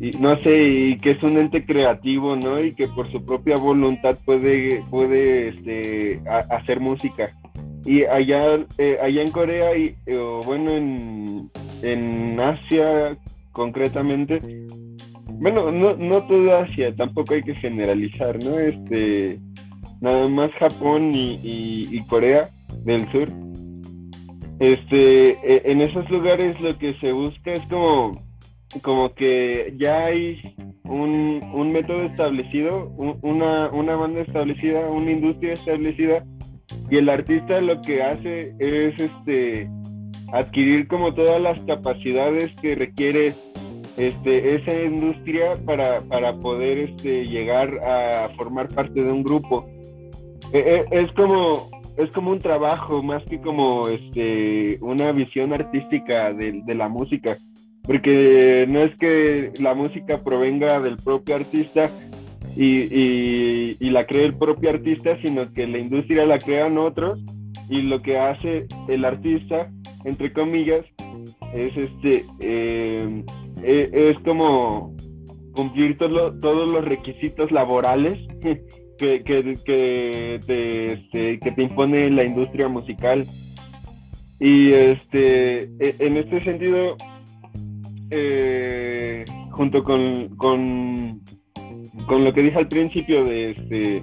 y 0.00 0.10
no 0.18 0.36
sé 0.36 0.62
y 0.64 0.98
que 0.98 1.12
es 1.12 1.22
un 1.22 1.38
ente 1.38 1.64
creativo 1.64 2.36
no 2.36 2.60
y 2.60 2.72
que 2.72 2.88
por 2.88 3.10
su 3.10 3.24
propia 3.24 3.56
voluntad 3.56 4.16
puede 4.24 4.84
puede 4.90 5.48
este 5.48 6.22
hacer 6.50 6.80
música. 6.80 7.34
Y 7.84 8.04
allá 8.04 8.66
eh, 8.76 8.98
allá 9.02 9.22
en 9.22 9.30
Corea 9.30 9.76
y 9.76 9.96
o 10.12 10.42
bueno 10.42 10.72
en, 10.72 11.50
en 11.82 12.38
Asia 12.38 13.16
concretamente 13.52 14.66
bueno 15.26 15.72
no 15.72 15.96
no 15.96 16.22
toda 16.24 16.62
Asia 16.62 16.94
tampoco 16.94 17.34
hay 17.34 17.42
que 17.42 17.54
generalizar 17.54 18.42
no 18.44 18.58
este 18.58 19.40
nada 20.00 20.28
más 20.28 20.50
Japón 20.52 21.12
y 21.14 22.02
Corea 22.08 22.50
del 22.84 23.10
Sur 23.10 23.47
este, 24.60 25.38
e, 25.42 25.70
en 25.70 25.80
esos 25.80 26.08
lugares 26.10 26.60
lo 26.60 26.76
que 26.78 26.94
se 26.94 27.12
busca 27.12 27.54
es 27.54 27.66
como, 27.66 28.22
como 28.82 29.14
que 29.14 29.74
ya 29.76 30.06
hay 30.06 30.54
un, 30.84 31.42
un 31.54 31.72
método 31.72 32.02
establecido, 32.02 32.88
una, 33.22 33.68
una 33.70 33.96
banda 33.96 34.20
establecida, 34.20 34.88
una 34.90 35.10
industria 35.10 35.54
establecida, 35.54 36.24
y 36.90 36.96
el 36.96 37.08
artista 37.08 37.60
lo 37.60 37.80
que 37.82 38.02
hace 38.02 38.54
es 38.58 38.98
este 38.98 39.70
adquirir 40.32 40.88
como 40.88 41.14
todas 41.14 41.40
las 41.40 41.58
capacidades 41.60 42.52
que 42.60 42.74
requiere 42.74 43.34
este, 43.96 44.54
esa 44.54 44.82
industria 44.84 45.56
para, 45.64 46.02
para 46.02 46.34
poder 46.36 46.78
este, 46.78 47.26
llegar 47.26 47.78
a 47.84 48.30
formar 48.36 48.68
parte 48.68 49.02
de 49.02 49.10
un 49.10 49.22
grupo. 49.22 49.66
E, 50.52 50.86
e, 50.90 51.00
es 51.00 51.10
como 51.12 51.70
es 51.98 52.10
como 52.12 52.30
un 52.30 52.38
trabajo 52.38 53.02
más 53.02 53.24
que 53.24 53.40
como 53.40 53.88
este 53.88 54.78
una 54.80 55.10
visión 55.10 55.52
artística 55.52 56.32
de, 56.32 56.62
la 56.74 56.88
música. 56.88 57.38
Porque 57.82 58.66
no 58.68 58.80
es 58.80 58.96
que 58.96 59.52
la 59.58 59.74
música 59.74 60.22
provenga 60.22 60.80
del 60.80 60.96
propio 60.96 61.34
artista 61.34 61.90
y, 62.56 63.76
la 63.90 64.06
cree 64.06 64.26
el 64.26 64.34
propio 64.34 64.70
artista 64.70 65.18
sino 65.20 65.52
que 65.52 65.66
la 65.66 65.78
industria 65.78 66.24
la 66.24 66.38
crean 66.38 66.78
otros 66.78 67.18
y 67.68 67.82
lo 67.82 68.00
que 68.00 68.18
hace 68.18 68.66
el 68.86 69.04
artista 69.04 69.72
entre 70.04 70.32
comillas 70.32 70.84
es 71.52 71.76
este 71.76 72.26
eh, 72.40 73.24
e, 73.62 73.90
es 73.92 74.18
como 74.20 74.94
cumplir 75.52 75.98
todos 75.98 76.72
los 76.72 76.84
requisitos 76.84 77.50
laborales 77.50 78.18
que, 78.98 79.22
que, 79.22 80.40
te, 80.46 80.92
este, 80.92 81.40
que 81.40 81.52
te 81.52 81.62
impone 81.62 82.10
la 82.10 82.24
industria 82.24 82.68
musical. 82.68 83.26
Y 84.40 84.72
este, 84.72 85.70
e, 85.80 85.96
en 85.98 86.16
este 86.16 86.44
sentido, 86.44 86.96
eh, 88.10 89.24
junto 89.50 89.82
con, 89.82 90.28
con, 90.36 91.20
con, 92.06 92.24
lo 92.24 92.32
que 92.32 92.42
dije 92.42 92.58
al 92.58 92.68
principio 92.68 93.24
de 93.24 93.50
este 93.50 94.02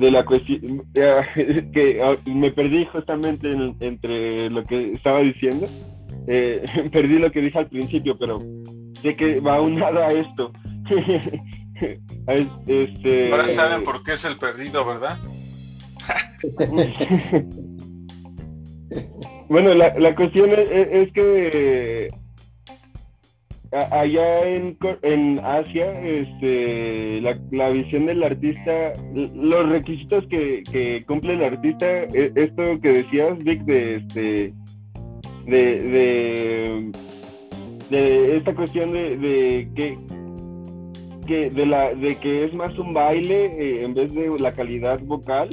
de 0.00 0.10
la 0.10 0.24
cuestión 0.24 0.82
que 0.94 2.00
ah, 2.02 2.16
me 2.24 2.50
perdí 2.50 2.86
justamente 2.86 3.52
entre 3.80 4.48
lo 4.48 4.64
que 4.64 4.94
estaba 4.94 5.20
diciendo 5.20 5.68
eh, 6.26 6.64
perdí 6.92 7.18
lo 7.18 7.30
que 7.30 7.42
dije 7.42 7.58
al 7.58 7.68
principio 7.68 8.16
pero 8.18 8.42
sé 9.02 9.14
que 9.14 9.40
va 9.40 9.60
unado 9.60 10.02
a 10.02 10.10
esto 10.10 10.52
Este... 12.66 13.32
Ahora 13.32 13.48
saben 13.48 13.84
por 13.84 14.02
qué 14.02 14.12
es 14.12 14.24
el 14.24 14.36
perdido, 14.36 14.84
¿verdad? 14.84 15.18
bueno, 19.48 19.74
la, 19.74 20.14
cuestión 20.14 20.50
es, 20.50 21.12
que 21.12 22.10
allá 23.72 24.48
en, 24.48 24.76
en 25.02 25.38
Asia, 25.40 26.00
este, 26.00 27.20
la, 27.50 27.70
visión 27.70 28.06
del 28.06 28.22
artista, 28.22 28.94
los 29.14 29.68
requisitos 29.68 30.26
que, 30.28 31.04
cumple 31.06 31.34
el 31.34 31.44
artista, 31.44 31.86
e, 31.86 32.32
esto 32.34 32.80
que 32.80 32.92
decías, 32.92 33.38
Vic, 33.38 33.62
de 33.62 33.96
este, 33.96 34.54
de, 35.46 36.92
de, 37.90 38.36
esta 38.36 38.54
cuestión 38.54 38.92
de, 38.92 39.16
de 39.16 39.70
que 39.74 39.98
de 41.30 41.66
la 41.66 41.94
de 41.94 42.16
que 42.18 42.44
es 42.44 42.52
más 42.54 42.76
un 42.78 42.92
baile 42.92 43.46
eh, 43.46 43.84
en 43.84 43.94
vez 43.94 44.12
de 44.12 44.36
la 44.38 44.52
calidad 44.52 45.00
vocal 45.00 45.48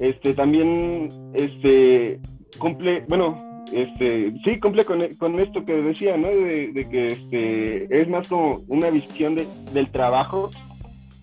este 0.00 0.32
también 0.34 1.10
este 1.34 2.20
cumple 2.58 3.04
bueno 3.08 3.64
este 3.72 4.32
sí 4.44 4.58
cumple 4.58 4.84
con, 4.84 5.06
con 5.16 5.38
esto 5.40 5.64
que 5.64 5.82
decía 5.82 6.16
no 6.16 6.28
de, 6.28 6.86
que 6.90 7.12
este 7.12 8.00
es 8.00 8.08
más 8.08 8.26
como 8.26 8.62
una 8.68 8.90
visión 8.90 9.36
del 9.36 9.90
trabajo 9.90 10.50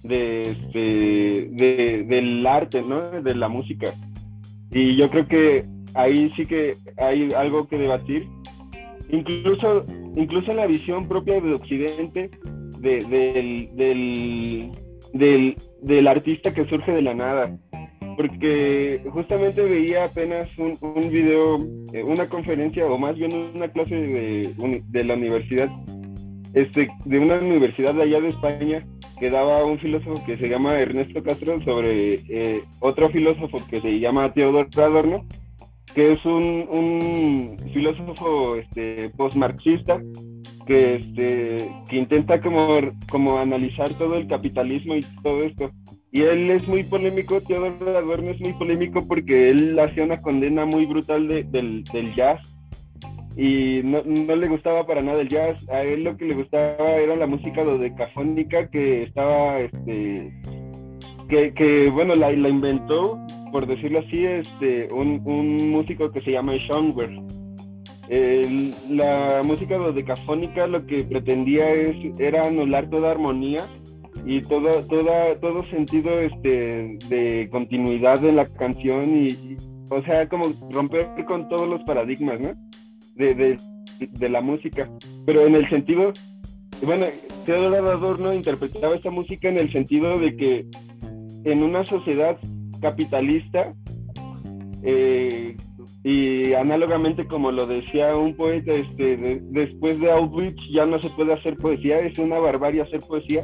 de 0.03 0.51
este 0.51 1.49
de, 1.51 2.05
del 2.07 2.45
arte 2.45 2.81
no 2.81 3.01
de 3.01 3.35
la 3.35 3.49
música. 3.49 3.95
Y 4.71 4.95
yo 4.95 5.09
creo 5.09 5.27
que 5.27 5.65
ahí 5.93 6.31
sí 6.35 6.45
que 6.45 6.77
hay 6.97 7.33
algo 7.33 7.67
que 7.67 7.77
debatir. 7.77 8.27
Incluso 9.09 9.85
incluso 10.15 10.53
la 10.53 10.67
visión 10.67 11.07
propia 11.07 11.41
de 11.41 11.53
occidente 11.53 12.31
del, 12.89 14.71
del, 15.13 15.57
del, 15.81 16.07
artista 16.07 16.53
que 16.53 16.65
surge 16.65 16.91
de 16.91 17.01
la 17.01 17.13
nada. 17.13 17.57
Porque 18.17 19.01
justamente 19.11 19.61
veía 19.63 20.05
apenas 20.05 20.49
un, 20.57 20.77
un 20.79 21.09
video, 21.09 21.67
eh, 21.91 22.03
una 22.03 22.29
conferencia 22.29 22.85
o 22.85 22.97
más 22.97 23.15
bien 23.15 23.33
una 23.55 23.67
clase 23.67 23.95
de, 23.95 24.83
de 24.87 25.03
la 25.03 25.15
universidad 25.15 25.69
este, 26.55 26.89
de 27.03 27.19
una 27.19 27.35
universidad 27.35 27.93
de 27.93 28.03
allá 28.03 28.21
de 28.21 28.29
España 28.29 28.87
que 29.19 29.29
daba 29.29 29.65
un 29.65 29.77
filósofo 29.77 30.23
que 30.25 30.37
se 30.37 30.47
llama 30.47 30.79
Ernesto 30.79 31.21
Castro 31.21 31.61
sobre 31.63 32.21
eh, 32.29 32.63
otro 32.79 33.09
filósofo 33.09 33.59
que 33.69 33.81
se 33.81 33.99
llama 33.99 34.33
Teodoro 34.33 34.69
Adorno, 34.77 35.25
que 35.93 36.13
es 36.13 36.25
un, 36.25 37.57
filósofo 37.73 38.55
este, 38.55 39.09
post-marxista 39.17 40.01
que, 40.65 40.95
este, 40.95 41.71
que 41.87 41.97
intenta 41.97 42.41
como, 42.41 42.79
como 43.09 43.37
analizar 43.37 43.93
todo 43.97 44.15
el 44.15 44.27
capitalismo 44.27 44.95
y 44.95 45.05
todo 45.23 45.43
esto. 45.43 45.71
Y 46.11 46.21
él 46.21 46.49
es 46.49 46.67
muy 46.67 46.83
polémico, 46.83 47.41
Teodoro 47.41 47.97
Adorno 47.97 48.31
es 48.31 48.39
muy 48.39 48.53
polémico 48.53 49.05
porque 49.05 49.49
él 49.49 49.77
hacía 49.77 50.03
una 50.03 50.21
condena 50.21 50.65
muy 50.65 50.85
brutal 50.85 51.27
del, 51.27 52.13
jazz 52.15 52.39
y 53.35 53.81
no, 53.83 54.01
le 54.01 54.47
gustaba 54.47 54.87
para 54.87 55.01
nada 55.01 55.21
el 55.21 55.29
jazz. 55.29 55.67
A 55.69 55.81
él 55.81 56.05
lo 56.05 56.15
que 56.15 56.25
le 56.25 56.35
gustaba 56.35 56.89
era 56.91 57.15
la 57.15 57.27
música 57.27 57.63
dodecafónica 57.63 58.69
que 58.69 59.03
estaba, 59.03 59.59
este, 59.59 60.33
que, 61.27 61.53
que 61.53 61.89
bueno, 61.89 62.15
la, 62.15 62.31
la 62.31 62.49
inventó, 62.49 63.19
por 63.51 63.67
decirlo 63.67 63.99
así, 63.99 64.25
este, 64.25 64.91
un, 64.93 65.21
un 65.25 65.69
músico 65.69 66.11
que 66.11 66.21
se 66.21 66.31
llama 66.31 66.53
Schoenberg 66.55 67.44
la 68.09 69.41
música 69.43 69.77
dodecafónica 69.77 70.67
lo 70.67 70.85
que 70.85 71.03
pretendía 71.03 71.71
es, 71.71 72.19
era 72.19 72.47
anular 72.47 72.89
toda 72.89 73.11
armonía 73.11 73.67
y 74.25 74.41
todo, 74.41 74.85
toda, 74.85 75.39
todo 75.39 75.63
sentido 75.65 76.19
este, 76.19 76.97
de 77.09 77.49
continuidad 77.51 78.19
de 78.19 78.31
la 78.31 78.45
canción 78.45 79.15
y, 79.15 79.57
o 79.89 80.01
sea, 80.03 80.27
como 80.29 80.53
romper 80.71 81.25
con 81.25 81.47
todos 81.49 81.67
los 81.69 81.83
paradigmas, 81.83 82.39
¿no? 82.39 82.53
De, 83.15 83.57
la 84.19 84.41
música. 84.41 84.89
Pero 85.25 85.45
en 85.45 85.55
el 85.55 85.67
sentido, 85.69 86.11
bueno, 86.81 87.05
Teodoro 87.45 87.91
Adorno 87.91 88.33
interpretaba 88.33 88.95
esta 88.95 89.09
música 89.09 89.47
en 89.47 89.57
el 89.57 89.71
sentido 89.71 90.19
de 90.19 90.35
que 90.35 90.67
en 91.45 91.63
una 91.63 91.85
sociedad 91.85 92.37
capitalista 92.81 93.73
eh, 94.83 95.55
y 96.07 96.53
análogamente 96.53 97.25
como 97.25 97.51
lo 97.51 97.65
decía 97.65 98.15
un 98.15 98.35
poeta, 98.35 98.71
este, 98.71 99.41
después 99.41 99.99
de 99.99 100.11
Auschwitz 100.11 100.69
ya 100.69 100.85
no 100.85 100.99
se 100.99 101.09
puede 101.09 101.33
hacer 101.33 101.57
poesía, 101.57 101.99
es 101.99 102.19
una 102.19 102.37
barbarie 102.37 102.83
hacer 102.83 102.99
poesía. 102.99 103.43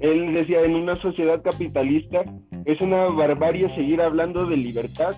Él 0.00 0.32
decía, 0.32 0.62
en 0.62 0.76
una 0.76 0.94
sociedad 0.94 1.42
capitalista 1.42 2.22
es 2.66 2.80
una 2.80 3.06
barbarie 3.06 3.74
seguir 3.74 4.00
hablando 4.00 4.46
de 4.46 4.56
libertad. 4.56 5.16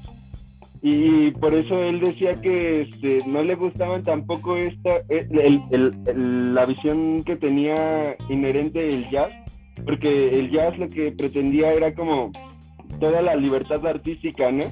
Y 0.80 1.32
por 1.32 1.52
eso 1.52 1.78
él 1.82 2.00
decía 2.00 2.40
que 2.40 2.80
este, 2.80 3.24
no 3.26 3.42
le 3.44 3.56
gustaban 3.56 4.02
tampoco 4.02 4.56
esta, 4.56 5.02
la 6.16 6.64
visión 6.64 7.24
que 7.24 7.36
tenía 7.36 8.16
inherente 8.30 8.88
el 8.88 9.10
jazz, 9.10 9.28
porque 9.84 10.38
el 10.38 10.50
jazz 10.50 10.78
lo 10.78 10.88
que 10.88 11.12
pretendía 11.12 11.74
era 11.74 11.94
como 11.94 12.32
toda 13.00 13.20
la 13.20 13.36
libertad 13.36 13.86
artística, 13.86 14.50
¿no? 14.50 14.64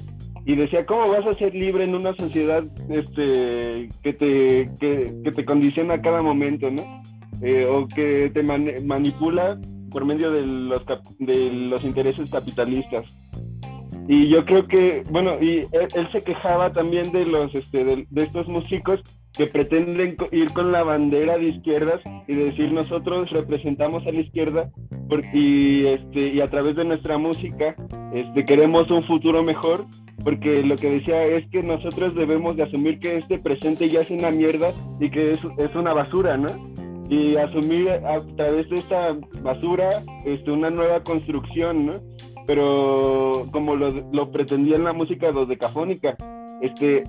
Y 0.45 0.55
decía, 0.55 0.85
¿cómo 0.85 1.09
vas 1.09 1.25
a 1.25 1.35
ser 1.35 1.53
libre 1.53 1.83
en 1.83 1.95
una 1.95 2.13
sociedad 2.13 2.63
este, 2.89 3.89
que, 4.01 4.13
te, 4.13 4.71
que, 4.79 5.31
te 5.31 5.45
condiciona 5.45 5.95
a 5.95 6.01
cada 6.01 6.21
momento, 6.21 6.71
¿no? 6.71 7.01
Eh, 7.41 7.65
o 7.65 7.87
que 7.87 8.31
te 8.33 8.43
manipula 8.43 9.59
por 9.89 10.05
medio 10.05 10.31
de 10.31 10.45
los, 10.45 10.85
de 11.19 11.51
los 11.51 11.83
intereses 11.83 12.29
capitalistas. 12.29 13.15
Y 14.07 14.27
yo 14.27 14.43
creo 14.43 14.67
que, 14.67 15.03
bueno, 15.11 15.33
y 15.39 15.67
él, 15.71 16.09
se 16.11 16.23
quejaba 16.23 16.73
también 16.73 17.11
de 17.11 17.25
los, 17.25 17.53
este, 17.53 17.85
de, 17.85 18.23
estos 18.23 18.47
músicos 18.47 19.01
que 19.33 19.47
pretenden 19.47 20.17
ir 20.31 20.51
con 20.53 20.71
la 20.71 20.83
bandera 20.83 21.37
de 21.37 21.49
izquierdas 21.49 22.01
y 22.27 22.35
decir 22.35 22.71
nosotros 22.71 23.31
representamos 23.31 24.05
a 24.05 24.11
la 24.11 24.19
izquierda 24.19 24.71
y, 25.33 25.85
este, 25.85 26.33
y 26.33 26.41
a 26.41 26.49
través 26.49 26.75
de 26.75 26.85
nuestra 26.85 27.17
música 27.17 27.75
este, 28.13 28.45
queremos 28.45 28.91
un 28.91 29.03
futuro 29.03 29.43
mejor 29.43 29.85
porque 30.23 30.63
lo 30.63 30.75
que 30.75 30.89
decía 30.89 31.25
es 31.25 31.47
que 31.47 31.63
nosotros 31.63 32.15
debemos 32.15 32.55
de 32.55 32.63
asumir 32.63 32.99
que 32.99 33.17
este 33.17 33.39
presente 33.39 33.89
ya 33.89 34.01
es 34.01 34.09
una 34.09 34.31
mierda 34.31 34.73
y 34.99 35.09
que 35.09 35.33
es, 35.33 35.75
una 35.75 35.93
basura, 35.93 36.37
¿no? 36.37 36.49
Y 37.09 37.37
asumir 37.37 37.89
a 37.89 38.19
través 38.35 38.69
de 38.69 38.79
esta 38.79 39.17
basura 39.41 40.03
este, 40.25 40.51
una 40.51 40.69
nueva 40.69 41.03
construcción, 41.03 41.85
¿no? 41.85 41.93
Pero 42.45 43.47
como 43.51 43.75
lo, 43.75 44.31
pretendía 44.31 44.75
en 44.75 44.83
la 44.83 44.93
música 44.93 45.31
dodecafónica, 45.31 46.17
este, 46.61 47.03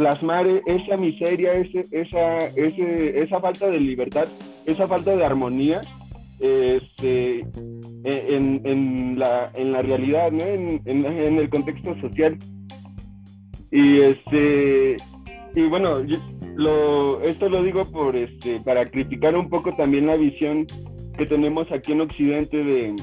plasmar 0.00 0.46
esa 0.64 0.96
miseria, 0.96 1.52
ese, 1.52 1.84
esa, 1.90 2.46
ese, 2.56 3.20
esa 3.20 3.38
falta 3.38 3.68
de 3.68 3.78
libertad, 3.78 4.28
esa 4.64 4.88
falta 4.88 5.14
de 5.14 5.22
armonía, 5.22 5.82
este, 6.40 7.40
en, 8.04 8.62
en, 8.64 9.18
la, 9.18 9.52
en 9.54 9.72
la 9.72 9.82
realidad, 9.82 10.32
¿no? 10.32 10.42
en, 10.42 10.80
en, 10.86 11.38
el 11.38 11.50
contexto 11.50 12.00
social. 12.00 12.38
Y 13.70 14.00
este 14.00 14.96
y 15.54 15.62
bueno, 15.68 15.98
esto 17.22 17.50
lo 17.50 17.62
digo 17.62 17.84
por 17.84 18.16
este 18.16 18.58
para 18.60 18.90
criticar 18.90 19.36
un 19.36 19.50
poco 19.50 19.76
también 19.76 20.06
la 20.06 20.16
visión 20.16 20.66
que 21.18 21.26
tenemos 21.26 21.70
aquí 21.70 21.92
en 21.92 22.00
Occidente 22.00 22.64
de 22.64 22.96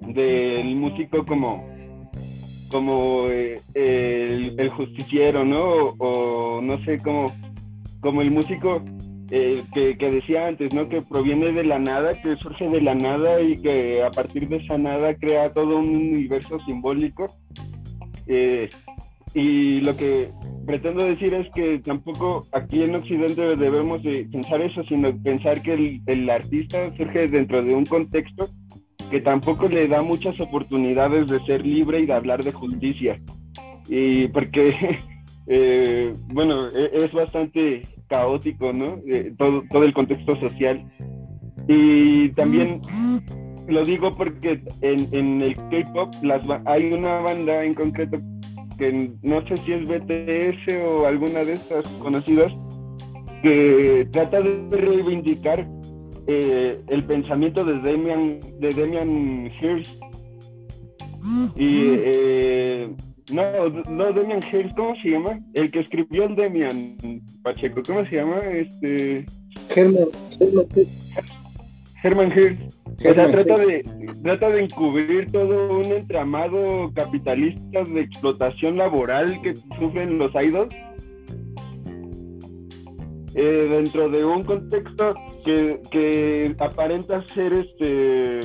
del 0.00 0.76
músico 0.76 1.26
como 1.26 1.69
como 2.70 3.26
eh, 3.28 3.60
el, 3.74 4.70
justiciero, 4.70 5.44
¿no? 5.44 5.94
O, 5.98 6.60
no 6.62 6.82
sé, 6.84 6.98
como, 6.98 7.32
como 8.00 8.22
el 8.22 8.30
músico 8.30 8.82
eh, 9.30 9.62
que, 9.72 9.94
decía 10.10 10.46
antes, 10.46 10.72
¿no? 10.72 10.88
Que 10.88 11.02
proviene 11.02 11.52
de 11.52 11.64
la 11.64 11.78
nada, 11.78 12.20
que 12.20 12.36
surge 12.36 12.68
de 12.68 12.80
la 12.80 12.94
nada 12.94 13.40
y 13.40 13.60
que 13.60 14.02
a 14.02 14.10
partir 14.10 14.48
de 14.48 14.56
esa 14.56 14.78
nada 14.78 15.14
crea 15.14 15.52
todo 15.52 15.78
un 15.78 15.88
universo 15.88 16.58
simbólico. 16.64 17.36
Eh, 18.26 18.68
y 19.34 19.80
lo 19.80 19.96
que 19.96 20.32
pretendo 20.66 21.04
decir 21.04 21.34
es 21.34 21.48
que 21.50 21.78
tampoco 21.78 22.46
aquí 22.52 22.82
en 22.82 22.94
Occidente 22.94 23.56
debemos 23.56 24.02
de 24.02 24.28
pensar 24.30 24.60
eso, 24.60 24.82
sino 24.84 25.16
pensar 25.22 25.62
que 25.62 26.00
el 26.06 26.30
artista 26.30 26.92
surge 26.96 27.28
dentro 27.28 27.62
de 27.62 27.74
un 27.74 27.86
contexto 27.86 28.48
que 29.10 29.20
tampoco 29.20 29.68
le 29.68 29.88
da 29.88 30.02
muchas 30.02 30.38
oportunidades 30.40 31.26
de 31.26 31.44
ser 31.44 31.66
libre 31.66 32.00
y 32.00 32.06
de 32.06 32.14
hablar 32.14 32.44
de 32.44 32.52
justicia. 32.52 33.20
Y 33.88 34.28
porque, 34.28 35.00
eh, 35.46 36.12
bueno, 36.28 36.68
e, 36.68 36.90
es 37.04 37.12
bastante 37.12 37.82
caótico, 38.08 38.72
¿no? 38.72 39.00
Eh, 39.06 39.34
todo, 39.36 39.64
todo 39.70 39.84
el 39.84 39.92
contexto 39.92 40.36
social. 40.36 40.84
Y 41.68 42.30
también 42.30 42.80
lo 43.68 43.84
digo 43.84 44.16
porque 44.16 44.62
en, 44.80 45.42
el 45.42 45.54
K-pop 45.54 46.12
hay 46.66 46.92
una 46.92 47.20
banda 47.20 47.64
en 47.64 47.74
concreto 47.74 48.18
que 48.78 49.12
no 49.22 49.46
sé 49.46 49.56
si 49.58 49.72
es 49.72 49.86
BTS 49.86 50.82
o 50.84 51.06
alguna 51.06 51.44
de 51.44 51.54
estas 51.54 51.84
conocidas 52.02 52.52
que 53.42 54.08
trata 54.10 54.40
de 54.40 54.66
reivindicar 54.70 55.68
eh, 56.32 56.80
el 56.88 57.04
pensamiento 57.04 57.64
de 57.64 57.80
Demian 57.80 58.40
de 58.60 58.72
Demian 58.72 59.50
Hirst 59.60 59.90
y 61.56 61.94
eh, 62.04 62.94
no, 63.32 63.42
no 63.88 64.12
Demian 64.12 64.42
Hirst, 64.42 64.76
¿cómo 64.76 64.94
se 64.96 65.10
llama? 65.10 65.40
El 65.54 65.70
que 65.70 65.80
escribió 65.80 66.24
el 66.24 66.36
Demian 66.36 66.96
Pacheco, 67.42 67.82
¿cómo 67.86 68.04
se 68.06 68.16
llama? 68.16 68.38
Este. 68.38 69.26
Herman, 69.74 70.08
Herman 72.02 72.32
Hirst. 72.32 72.60
O 72.86 73.14
sea, 73.14 73.30
trata 73.30 73.56
de, 73.56 73.82
trata 74.22 74.50
de 74.50 74.62
encubrir 74.64 75.32
todo 75.32 75.78
un 75.78 75.86
entramado 75.86 76.92
capitalista 76.94 77.82
de 77.84 78.00
explotación 78.00 78.76
laboral 78.76 79.40
que 79.42 79.56
sufren 79.78 80.18
los 80.18 80.32
idols 80.34 80.74
eh, 83.34 83.68
dentro 83.70 84.08
de 84.08 84.24
un 84.24 84.42
contexto 84.44 85.14
que, 85.44 85.80
que 85.90 86.54
aparenta 86.58 87.24
ser 87.28 87.52
este 87.52 88.40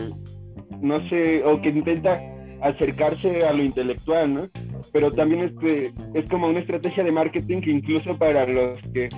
no 0.81 1.07
sé 1.07 1.43
o 1.43 1.61
que 1.61 1.69
intenta 1.69 2.21
acercarse 2.61 3.45
a 3.45 3.53
lo 3.53 3.63
intelectual 3.63 4.33
no 4.33 4.49
pero 4.91 5.11
también 5.11 5.41
es, 5.41 5.51
que 5.59 5.93
es 6.13 6.25
como 6.29 6.47
una 6.47 6.59
estrategia 6.59 7.03
de 7.03 7.11
marketing 7.11 7.61
que 7.61 7.71
incluso 7.71 8.17
para 8.17 8.45
los 8.45 8.79
que 8.93 9.09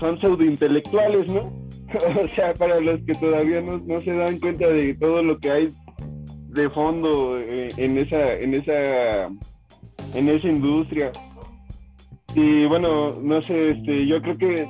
son 0.00 0.18
pseudointelectuales, 0.18 1.28
¿no? 1.28 1.52
o 2.24 2.28
sea, 2.34 2.54
para 2.54 2.80
los 2.80 3.00
que 3.02 3.14
todavía 3.14 3.60
no, 3.60 4.00
se 4.00 4.14
dan 4.14 4.38
cuenta 4.38 4.66
de 4.66 4.94
todo 4.94 5.22
lo 5.22 5.38
que 5.38 5.50
hay 5.50 5.68
de 6.48 6.70
fondo 6.70 7.38
eh, 7.38 7.70
en 7.76 7.98
esa, 7.98 8.34
en 8.34 8.54
esa, 8.54 9.26
en 10.14 10.28
esa 10.28 10.48
industria. 10.48 11.12
Y 12.34 12.64
bueno, 12.66 13.12
no 13.22 13.42
sé, 13.42 13.70
este, 13.70 14.06
yo 14.06 14.22
creo 14.22 14.38
que 14.38 14.68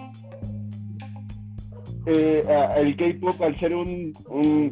eh, 2.07 2.43
el 2.77 2.97
K-pop 2.97 3.41
al 3.43 3.59
ser 3.59 3.75
un, 3.75 4.15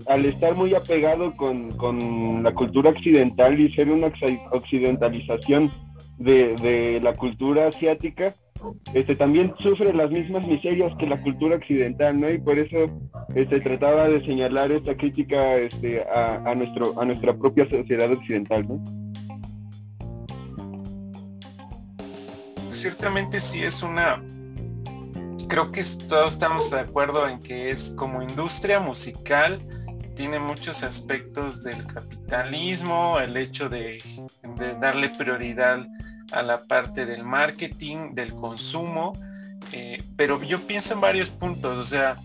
al 0.07 0.25
estar 0.25 0.55
muy 0.55 0.75
apegado 0.75 1.37
con, 1.37 2.43
la 2.43 2.55
cultura 2.55 2.91
occidental 2.91 3.61
y 3.61 3.71
ser 3.71 3.91
una 3.91 4.11
occidentalización 4.53 5.71
de, 6.19 7.01
la 7.03 7.15
cultura 7.15 7.69
asiática, 7.69 8.35
este 8.95 9.15
también 9.15 9.55
sufre 9.59 9.93
las 9.93 10.11
mismas 10.11 10.47
miserias 10.47 10.93
que 10.97 11.07
la 11.07 11.21
cultura 11.21 11.57
occidental, 11.57 12.19
¿no? 12.19 12.31
Y 12.31 12.39
por 12.39 12.59
eso 12.59 12.91
este 13.35 13.61
trataba 13.61 14.09
de 14.09 14.25
señalar 14.25 14.73
esta 14.73 14.97
crítica 14.97 15.57
este, 15.59 16.03
a, 16.03 16.55
nuestro 16.57 16.99
a 17.01 17.05
nuestra 17.05 17.37
propia 17.37 17.69
sociedad 17.69 18.11
occidental. 18.11 18.67
Ciertamente 22.79 23.41
sí 23.41 23.65
es 23.65 23.83
una 23.83 24.23
creo 25.49 25.73
que 25.73 25.83
todos 26.07 26.35
estamos 26.35 26.71
de 26.71 26.81
acuerdo 26.81 27.27
en 27.27 27.41
que 27.41 27.71
es 27.71 27.93
como 27.97 28.23
industria 28.23 28.79
musical 28.81 29.61
tiene 30.15 30.39
muchos 30.39 30.83
aspectos 30.83 31.63
del 31.63 31.87
capitalismo, 31.87 33.19
el 33.21 33.37
hecho 33.37 33.69
de, 33.69 34.03
darle 34.81 35.11
prioridad 35.11 35.87
a 36.33 36.43
la 36.43 36.59
parte 36.67 37.07
del 37.07 37.25
marketing, 37.25 38.15
del 38.15 38.33
consumo, 38.35 39.13
eh, 39.73 40.03
pero 40.17 40.43
yo 40.43 40.61
pienso 40.67 40.95
en 40.95 41.01
varios 41.01 41.31
puntos, 41.31 41.79
o 41.79 41.85
sea, 41.85 42.17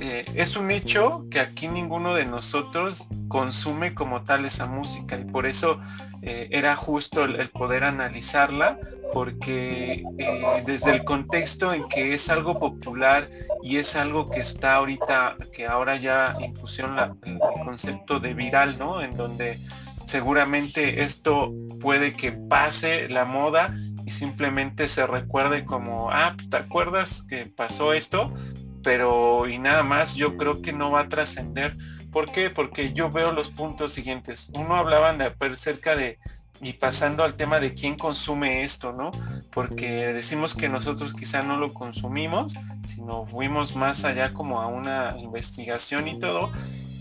eh, 0.00 0.24
es 0.34 0.56
un 0.56 0.70
hecho 0.70 1.26
que 1.30 1.40
aquí 1.40 1.68
ninguno 1.68 2.14
de 2.14 2.24
nosotros 2.24 3.06
consume 3.28 3.94
como 3.94 4.22
tal 4.22 4.46
esa 4.46 4.64
música 4.64 5.18
y 5.18 5.24
por 5.24 5.44
eso 5.44 5.78
eh, 6.22 6.48
era 6.50 6.74
justo 6.74 7.24
el, 7.24 7.50
poder 7.50 7.84
analizarla 7.84 8.78
porque 9.12 10.02
eh, 10.18 10.62
desde 10.64 10.92
el 10.92 11.04
contexto 11.04 11.74
en 11.74 11.86
que 11.88 12.14
es 12.14 12.30
algo 12.30 12.58
popular 12.58 13.30
y 13.62 13.76
es 13.76 13.94
algo 13.94 14.30
que 14.30 14.40
está 14.40 14.76
ahorita, 14.76 15.36
que 15.52 15.66
ahora 15.66 15.96
ya 15.96 16.34
impusieron 16.40 16.98
el, 17.24 17.38
concepto 17.62 18.20
de 18.20 18.32
viral, 18.32 18.78
¿no? 18.78 19.02
En 19.02 19.18
donde 19.18 19.58
seguramente 20.06 21.02
esto 21.04 21.52
puede 21.78 22.16
que 22.16 22.32
pase 22.32 23.08
la 23.10 23.26
moda 23.26 23.76
y 24.06 24.10
simplemente 24.12 24.88
se 24.88 25.06
recuerde 25.06 25.66
como, 25.66 26.10
ah, 26.10 26.36
¿te 26.50 26.56
acuerdas 26.56 27.22
que 27.28 27.44
pasó 27.44 27.92
esto? 27.92 28.32
Pero 28.82 29.48
y 29.48 29.58
nada 29.58 29.82
más 29.82 30.14
yo 30.14 30.36
creo 30.36 30.62
que 30.62 30.72
no 30.72 30.90
va 30.90 31.00
a 31.00 31.08
trascender. 31.08 31.76
¿Por 32.10 32.30
qué? 32.30 32.50
Porque 32.50 32.92
yo 32.92 33.10
veo 33.10 33.32
los 33.32 33.50
puntos 33.50 33.92
siguientes. 33.92 34.50
Uno 34.54 34.76
hablaban 34.76 35.18
de 35.18 35.32
acerca 35.40 35.96
de 35.96 36.18
y 36.62 36.74
pasando 36.74 37.24
al 37.24 37.34
tema 37.34 37.58
de 37.58 37.72
quién 37.72 37.96
consume 37.96 38.64
esto, 38.64 38.92
¿no? 38.92 39.12
Porque 39.50 40.12
decimos 40.12 40.54
que 40.54 40.68
nosotros 40.68 41.14
quizá 41.14 41.42
no 41.42 41.56
lo 41.56 41.72
consumimos, 41.72 42.54
sino 42.86 43.26
fuimos 43.26 43.74
más 43.74 44.04
allá 44.04 44.34
como 44.34 44.60
a 44.60 44.66
una 44.66 45.14
investigación 45.18 46.06
y 46.06 46.18
todo. 46.18 46.52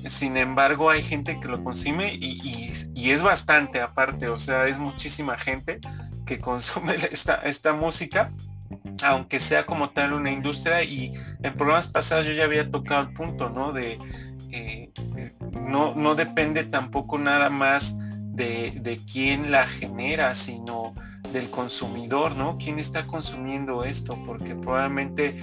Sin 0.07 0.37
embargo, 0.37 0.89
hay 0.89 1.03
gente 1.03 1.41
que 1.41 1.49
lo 1.49 1.61
consume 1.61 2.13
y, 2.13 2.71
y 2.95 3.11
es 3.11 3.21
bastante 3.21 3.81
aparte, 3.81 4.29
o 4.29 4.39
sea, 4.39 4.67
es 4.67 4.77
muchísima 4.77 5.37
gente 5.37 5.79
que 6.25 6.39
consume 6.39 6.95
esta, 7.11 7.35
esta 7.35 7.73
música 7.73 8.31
aunque 9.03 9.39
sea 9.39 9.65
como 9.65 9.91
tal 9.91 10.13
una 10.13 10.31
industria 10.31 10.83
y 10.83 11.13
en 11.41 11.53
programas 11.55 11.87
pasados 11.87 12.25
yo 12.25 12.33
ya 12.33 12.45
había 12.45 12.69
tocado 12.69 13.01
el 13.01 13.13
punto, 13.13 13.49
¿no? 13.49 13.71
De 13.71 13.99
eh, 14.51 14.91
no, 15.51 15.93
no 15.95 16.15
depende 16.15 16.63
tampoco 16.63 17.17
nada 17.17 17.49
más 17.49 17.95
de, 17.99 18.71
de, 18.81 18.97
quién 18.97 19.51
la 19.51 19.67
genera, 19.67 20.33
sino 20.33 20.93
del 21.33 21.49
consumidor, 21.49 22.35
¿no? 22.35 22.57
¿Quién 22.57 22.79
está 22.79 23.05
consumiendo 23.05 23.83
esto? 23.83 24.17
Porque 24.25 24.55
probablemente 24.55 25.37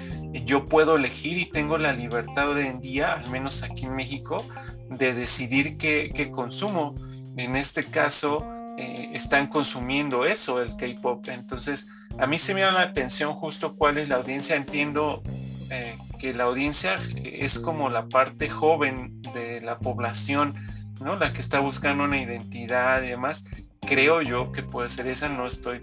yo 0.45 0.65
puedo 0.65 0.97
elegir 0.97 1.39
y 1.39 1.51
tengo 1.51 1.79
la 1.79 1.93
libertad 1.93 2.51
hoy 2.51 2.67
en 2.67 2.81
día, 2.81 3.13
al 3.13 3.31
menos 3.31 3.63
aquí 3.63 3.85
en 3.85 3.95
México, 3.95 4.45
de 4.89 5.15
decidir 5.15 5.77
qué, 5.77 6.11
qué 6.15 6.31
consumo. 6.31 6.95
En 7.37 7.55
este 7.55 7.85
caso, 7.85 8.45
eh, 8.79 9.11
están 9.13 9.47
consumiendo 9.47 10.25
eso, 10.25 10.63
el 10.63 10.77
K-Pop. 10.77 11.29
Entonces, 11.29 11.89
a 12.19 12.27
mí 12.27 12.39
se 12.39 12.55
me 12.55 12.61
da 12.61 12.73
la 12.73 12.83
atención 12.83 13.35
justo 13.35 13.77
cuál 13.77 13.99
es 13.99 14.09
la 14.09 14.17
audiencia. 14.17 14.57
Entiendo 14.57 15.23
eh, 15.71 15.97
que 16.19 16.35
la 16.35 16.45
audiencia 16.45 16.99
es 17.25 17.59
como 17.59 17.91
la 17.91 18.09
parte 18.09 18.49
joven 18.49 19.21
de 19.35 19.61
la 19.61 19.79
población, 19.79 20.55
¿no? 21.01 21.17
La 21.17 21.33
que 21.33 21.41
está 21.41 21.61
buscando 21.61 22.05
una 22.05 22.21
identidad 22.21 23.03
y 23.03 23.09
demás. 23.09 23.45
Creo 23.81 24.23
yo 24.23 24.53
que 24.53 24.63
puede 24.63 24.89
ser 24.89 25.07
esa, 25.07 25.29
no 25.29 25.47
estoy 25.47 25.81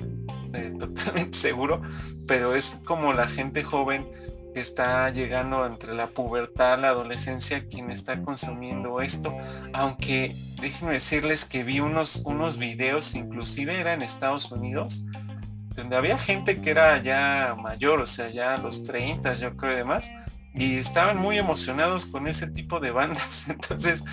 eh, 0.53 0.73
totalmente 0.79 1.37
seguro, 1.37 1.81
pero 2.27 2.55
es 2.55 2.79
como 2.83 3.13
la 3.13 3.27
gente 3.27 3.63
joven 3.63 4.07
que 4.53 4.61
está 4.61 5.09
llegando 5.09 5.65
entre 5.65 5.93
la 5.93 6.07
pubertad, 6.07 6.79
la 6.79 6.89
adolescencia, 6.89 7.67
quien 7.67 7.91
está 7.91 8.21
consumiendo 8.21 9.01
esto. 9.01 9.35
Aunque 9.73 10.35
déjenme 10.61 10.93
decirles 10.93 11.45
que 11.45 11.63
vi 11.63 11.79
unos, 11.79 12.21
unos 12.25 12.57
videos, 12.57 13.15
inclusive 13.15 13.79
era 13.79 13.93
en 13.93 14.01
Estados 14.01 14.51
Unidos, 14.51 15.03
donde 15.75 15.95
había 15.95 16.17
gente 16.17 16.61
que 16.61 16.69
era 16.69 17.01
ya 17.01 17.55
mayor, 17.61 17.99
o 17.99 18.07
sea, 18.07 18.29
ya 18.29 18.57
los 18.57 18.83
30, 18.83 19.33
yo 19.33 19.57
creo 19.57 19.73
y 19.73 19.75
demás, 19.75 20.11
y 20.53 20.75
estaban 20.75 21.17
muy 21.17 21.37
emocionados 21.37 22.05
con 22.05 22.27
ese 22.27 22.47
tipo 22.47 22.79
de 22.79 22.91
bandas. 22.91 23.45
Entonces, 23.49 24.03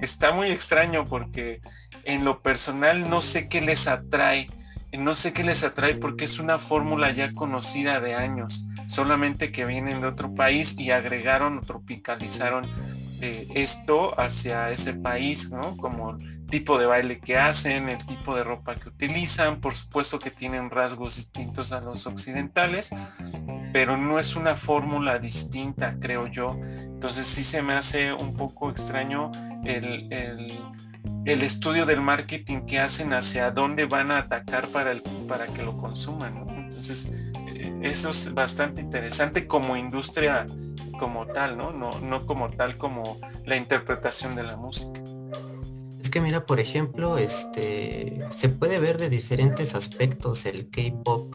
está 0.00 0.32
muy 0.32 0.48
extraño 0.48 1.04
porque 1.06 1.60
en 2.04 2.24
lo 2.24 2.42
personal 2.42 3.08
no 3.08 3.22
sé 3.22 3.48
qué 3.48 3.60
les 3.60 3.86
atrae, 3.86 4.48
no 4.92 5.14
sé 5.14 5.32
qué 5.32 5.44
les 5.44 5.62
atrae 5.64 5.94
porque 5.94 6.24
es 6.24 6.38
una 6.38 6.58
fórmula 6.58 7.10
ya 7.12 7.32
conocida 7.32 8.00
de 8.00 8.14
años, 8.14 8.64
solamente 8.88 9.52
que 9.52 9.64
vienen 9.64 10.00
de 10.00 10.08
otro 10.08 10.34
país 10.34 10.74
y 10.78 10.90
agregaron 10.90 11.58
o 11.58 11.62
tropicalizaron 11.62 12.66
eh, 13.20 13.48
esto 13.54 14.18
hacia 14.18 14.70
ese 14.70 14.94
país, 14.94 15.50
¿no? 15.50 15.76
Como 15.76 16.16
tipo 16.48 16.78
de 16.78 16.86
baile 16.86 17.18
que 17.18 17.36
hacen, 17.36 17.88
el 17.88 17.98
tipo 18.06 18.34
de 18.34 18.44
ropa 18.44 18.76
que 18.76 18.88
utilizan, 18.88 19.60
por 19.60 19.74
supuesto 19.74 20.18
que 20.18 20.30
tienen 20.30 20.70
rasgos 20.70 21.16
distintos 21.16 21.72
a 21.72 21.80
los 21.80 22.06
occidentales, 22.06 22.90
pero 23.72 23.96
no 23.96 24.18
es 24.18 24.36
una 24.36 24.54
fórmula 24.54 25.18
distinta, 25.18 25.96
creo 26.00 26.28
yo. 26.28 26.56
Entonces 26.62 27.26
sí 27.26 27.42
se 27.42 27.60
me 27.60 27.74
hace 27.74 28.12
un 28.12 28.34
poco 28.34 28.70
extraño 28.70 29.32
el, 29.64 30.08
el, 30.12 31.42
estudio 31.42 31.84
del 31.86 32.00
marketing 32.00 32.62
que 32.62 32.78
hacen 32.78 33.12
hacia 33.12 33.50
dónde 33.50 33.86
van 33.86 34.10
a 34.10 34.18
atacar 34.18 34.68
para, 34.68 34.92
el, 34.92 35.02
para 35.26 35.46
que 35.48 35.62
lo 35.62 35.76
consuman. 35.76 36.46
Entonces 36.48 37.06
eh, 37.06 37.27
eso 37.82 38.10
es 38.10 38.32
bastante 38.34 38.80
interesante 38.80 39.46
como 39.46 39.76
industria 39.76 40.46
como 40.98 41.26
tal, 41.26 41.56
¿no? 41.56 41.72
¿no? 41.72 41.98
No 42.00 42.26
como 42.26 42.50
tal 42.50 42.76
como 42.76 43.18
la 43.46 43.56
interpretación 43.56 44.36
de 44.36 44.42
la 44.42 44.56
música. 44.56 45.00
Es 46.00 46.10
que 46.10 46.20
mira, 46.20 46.46
por 46.46 46.60
ejemplo, 46.60 47.18
este 47.18 48.18
se 48.30 48.48
puede 48.48 48.78
ver 48.78 48.98
de 48.98 49.08
diferentes 49.10 49.74
aspectos 49.74 50.46
el 50.46 50.70
K-pop, 50.70 51.34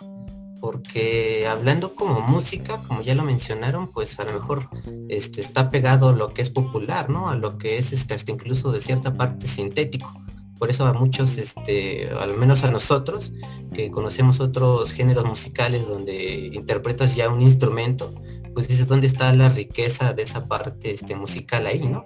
porque 0.59 1.45
hablando 1.47 1.95
como 1.95 2.21
música, 2.21 2.79
como 2.87 3.01
ya 3.01 3.15
lo 3.15 3.23
mencionaron, 3.23 3.91
pues 3.91 4.19
a 4.19 4.25
lo 4.25 4.33
mejor 4.33 4.69
este, 5.09 5.41
está 5.41 5.69
pegado 5.69 6.09
a 6.09 6.13
lo 6.13 6.33
que 6.33 6.41
es 6.41 6.49
popular, 6.49 7.09
¿no? 7.09 7.29
A 7.29 7.35
lo 7.35 7.57
que 7.57 7.77
es 7.77 7.93
este, 7.93 8.13
hasta 8.13 8.31
incluso 8.31 8.71
de 8.71 8.81
cierta 8.81 9.13
parte 9.13 9.47
sintético. 9.47 10.23
Por 10.63 10.69
eso 10.69 10.87
a 10.87 10.93
muchos, 10.93 11.37
este, 11.37 12.09
al 12.21 12.37
menos 12.37 12.63
a 12.63 12.71
nosotros, 12.71 13.33
que 13.73 13.91
conocemos 13.91 14.39
otros 14.39 14.93
géneros 14.93 15.25
musicales 15.25 15.85
donde 15.85 16.51
interpretas 16.53 17.17
ya 17.17 17.27
un 17.27 17.41
instrumento, 17.41 18.15
pues 18.53 18.69
dices 18.69 18.87
dónde 18.87 19.07
está 19.07 19.33
la 19.33 19.49
riqueza 19.49 20.13
de 20.13 20.23
esa 20.23 20.47
parte 20.47 20.91
este, 20.91 21.17
musical 21.17 21.67
ahí, 21.67 21.85
¿no? 21.85 22.05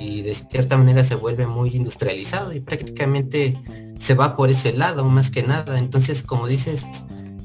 Y 0.00 0.22
de 0.22 0.34
cierta 0.34 0.76
manera 0.76 1.04
se 1.04 1.14
vuelve 1.14 1.46
muy 1.46 1.76
industrializado 1.76 2.52
y 2.52 2.58
prácticamente 2.58 3.62
se 4.00 4.14
va 4.14 4.34
por 4.34 4.50
ese 4.50 4.72
lado 4.72 5.04
más 5.04 5.30
que 5.30 5.44
nada. 5.44 5.78
Entonces, 5.78 6.24
como 6.24 6.48
dices, 6.48 6.84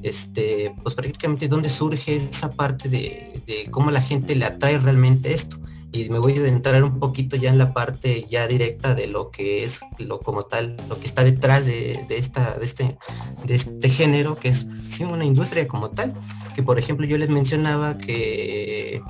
este, 0.02 0.74
pues 0.82 0.96
prácticamente 0.96 1.48
dónde 1.50 1.70
surge 1.70 2.16
esa 2.16 2.50
parte 2.50 2.90
de, 2.90 3.44
de 3.46 3.70
cómo 3.70 3.92
la 3.92 4.02
gente 4.02 4.36
le 4.36 4.46
atrae 4.46 4.80
realmente 4.80 5.36
esto 5.36 5.60
y 5.92 6.10
me 6.10 6.20
voy 6.20 6.38
a 6.38 6.48
entrar 6.48 6.84
un 6.84 7.00
poquito 7.00 7.36
ya 7.36 7.50
en 7.50 7.58
la 7.58 7.74
parte 7.74 8.26
ya 8.30 8.48
directa 8.48 8.94
de 8.94 9.08
lo 9.08 9.32
que 9.32 9.64
es 9.64 9.80
lo 10.00 10.20
como 10.20 10.44
tal, 10.44 10.78
lo 10.90 11.00
que 11.00 11.08
está 11.08 11.24
detrás 11.24 11.66
de, 11.66 12.06
esta, 12.10 12.56
de 12.56 12.66
este, 12.66 12.98
de 13.46 13.56
este 13.56 13.90
género, 13.90 14.36
que 14.36 14.50
es 14.50 14.68
una 15.00 15.26
industria 15.26 15.68
como 15.68 15.90
tal, 15.92 16.14
que 16.56 16.64
por 16.64 16.80
ejemplo 16.80 17.06
yo 17.06 17.18
les 17.18 17.30
mencionaba 17.30 17.98
que, 17.98 19.02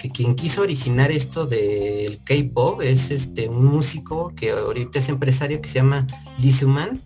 que 0.00 0.10
quien 0.10 0.34
quiso 0.34 0.62
originar 0.62 1.10
esto 1.10 1.46
del 1.46 2.20
K-pop 2.24 2.82
es 2.82 3.10
este 3.10 3.48
un 3.48 3.66
músico 3.66 4.32
que 4.34 4.50
ahorita 4.50 4.98
es 4.98 5.08
empresario 5.08 5.60
que 5.60 5.68
se 5.68 5.76
llama 5.76 6.06
Lizuman 6.38 7.00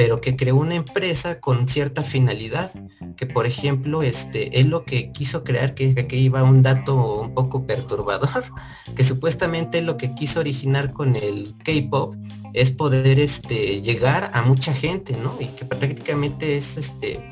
pero 0.00 0.22
que 0.22 0.34
creó 0.34 0.56
una 0.56 0.76
empresa 0.76 1.40
con 1.40 1.68
cierta 1.68 2.02
finalidad, 2.02 2.70
que 3.18 3.26
por 3.26 3.44
ejemplo, 3.44 4.02
este, 4.02 4.58
es 4.58 4.64
lo 4.64 4.86
que 4.86 5.12
quiso 5.12 5.44
crear, 5.44 5.74
que 5.74 5.94
aquí 5.98 6.16
iba 6.16 6.42
un 6.42 6.62
dato 6.62 7.20
un 7.20 7.34
poco 7.34 7.66
perturbador, 7.66 8.44
que 8.96 9.04
supuestamente 9.04 9.82
lo 9.82 9.98
que 9.98 10.14
quiso 10.14 10.40
originar 10.40 10.94
con 10.94 11.16
el 11.16 11.54
K-pop 11.62 12.14
es 12.54 12.70
poder 12.70 13.18
este, 13.18 13.82
llegar 13.82 14.30
a 14.32 14.40
mucha 14.40 14.72
gente, 14.72 15.14
¿no? 15.22 15.36
Y 15.38 15.48
que 15.48 15.66
prácticamente 15.66 16.56
es 16.56 16.78
este, 16.78 17.22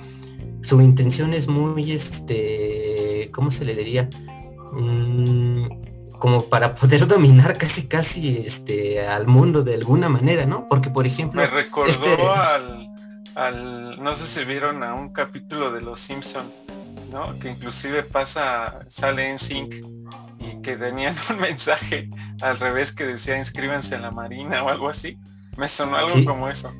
su 0.60 0.82
intención 0.82 1.32
es 1.32 1.48
muy, 1.48 1.92
este, 1.92 3.30
¿cómo 3.32 3.50
se 3.50 3.64
le 3.64 3.74
diría? 3.74 4.10
Mm, 4.72 5.68
como 6.18 6.48
para 6.48 6.74
poder 6.74 7.06
dominar 7.08 7.58
casi 7.58 7.86
casi 7.86 8.38
este 8.38 9.06
al 9.06 9.26
mundo 9.26 9.62
de 9.62 9.74
alguna 9.74 10.08
manera, 10.08 10.46
¿no? 10.46 10.66
Porque 10.68 10.90
por 10.90 11.06
ejemplo. 11.06 11.40
Me 11.40 11.46
recordó 11.46 11.90
este 11.90 12.22
al, 12.22 12.88
al. 13.34 14.02
No 14.02 14.14
sé 14.14 14.26
si 14.26 14.44
vieron 14.44 14.82
a 14.82 14.94
un 14.94 15.12
capítulo 15.12 15.72
de 15.72 15.80
Los 15.80 16.00
Simpson 16.00 16.50
¿no? 17.10 17.38
Que 17.38 17.50
inclusive 17.50 18.02
pasa, 18.02 18.80
sale 18.88 19.30
en 19.30 19.38
Sync 19.38 19.74
y 20.38 20.60
que 20.62 20.76
tenían 20.76 21.16
un 21.30 21.40
mensaje 21.40 22.08
al 22.40 22.58
revés 22.58 22.92
que 22.92 23.04
decía 23.04 23.38
inscríbanse 23.38 23.94
en 23.94 24.02
la 24.02 24.10
Marina 24.10 24.62
o 24.62 24.68
algo 24.68 24.88
así. 24.88 25.18
Me 25.56 25.68
sonó 25.68 25.96
algo 25.96 26.24
como 26.24 26.48
eso. 26.48 26.72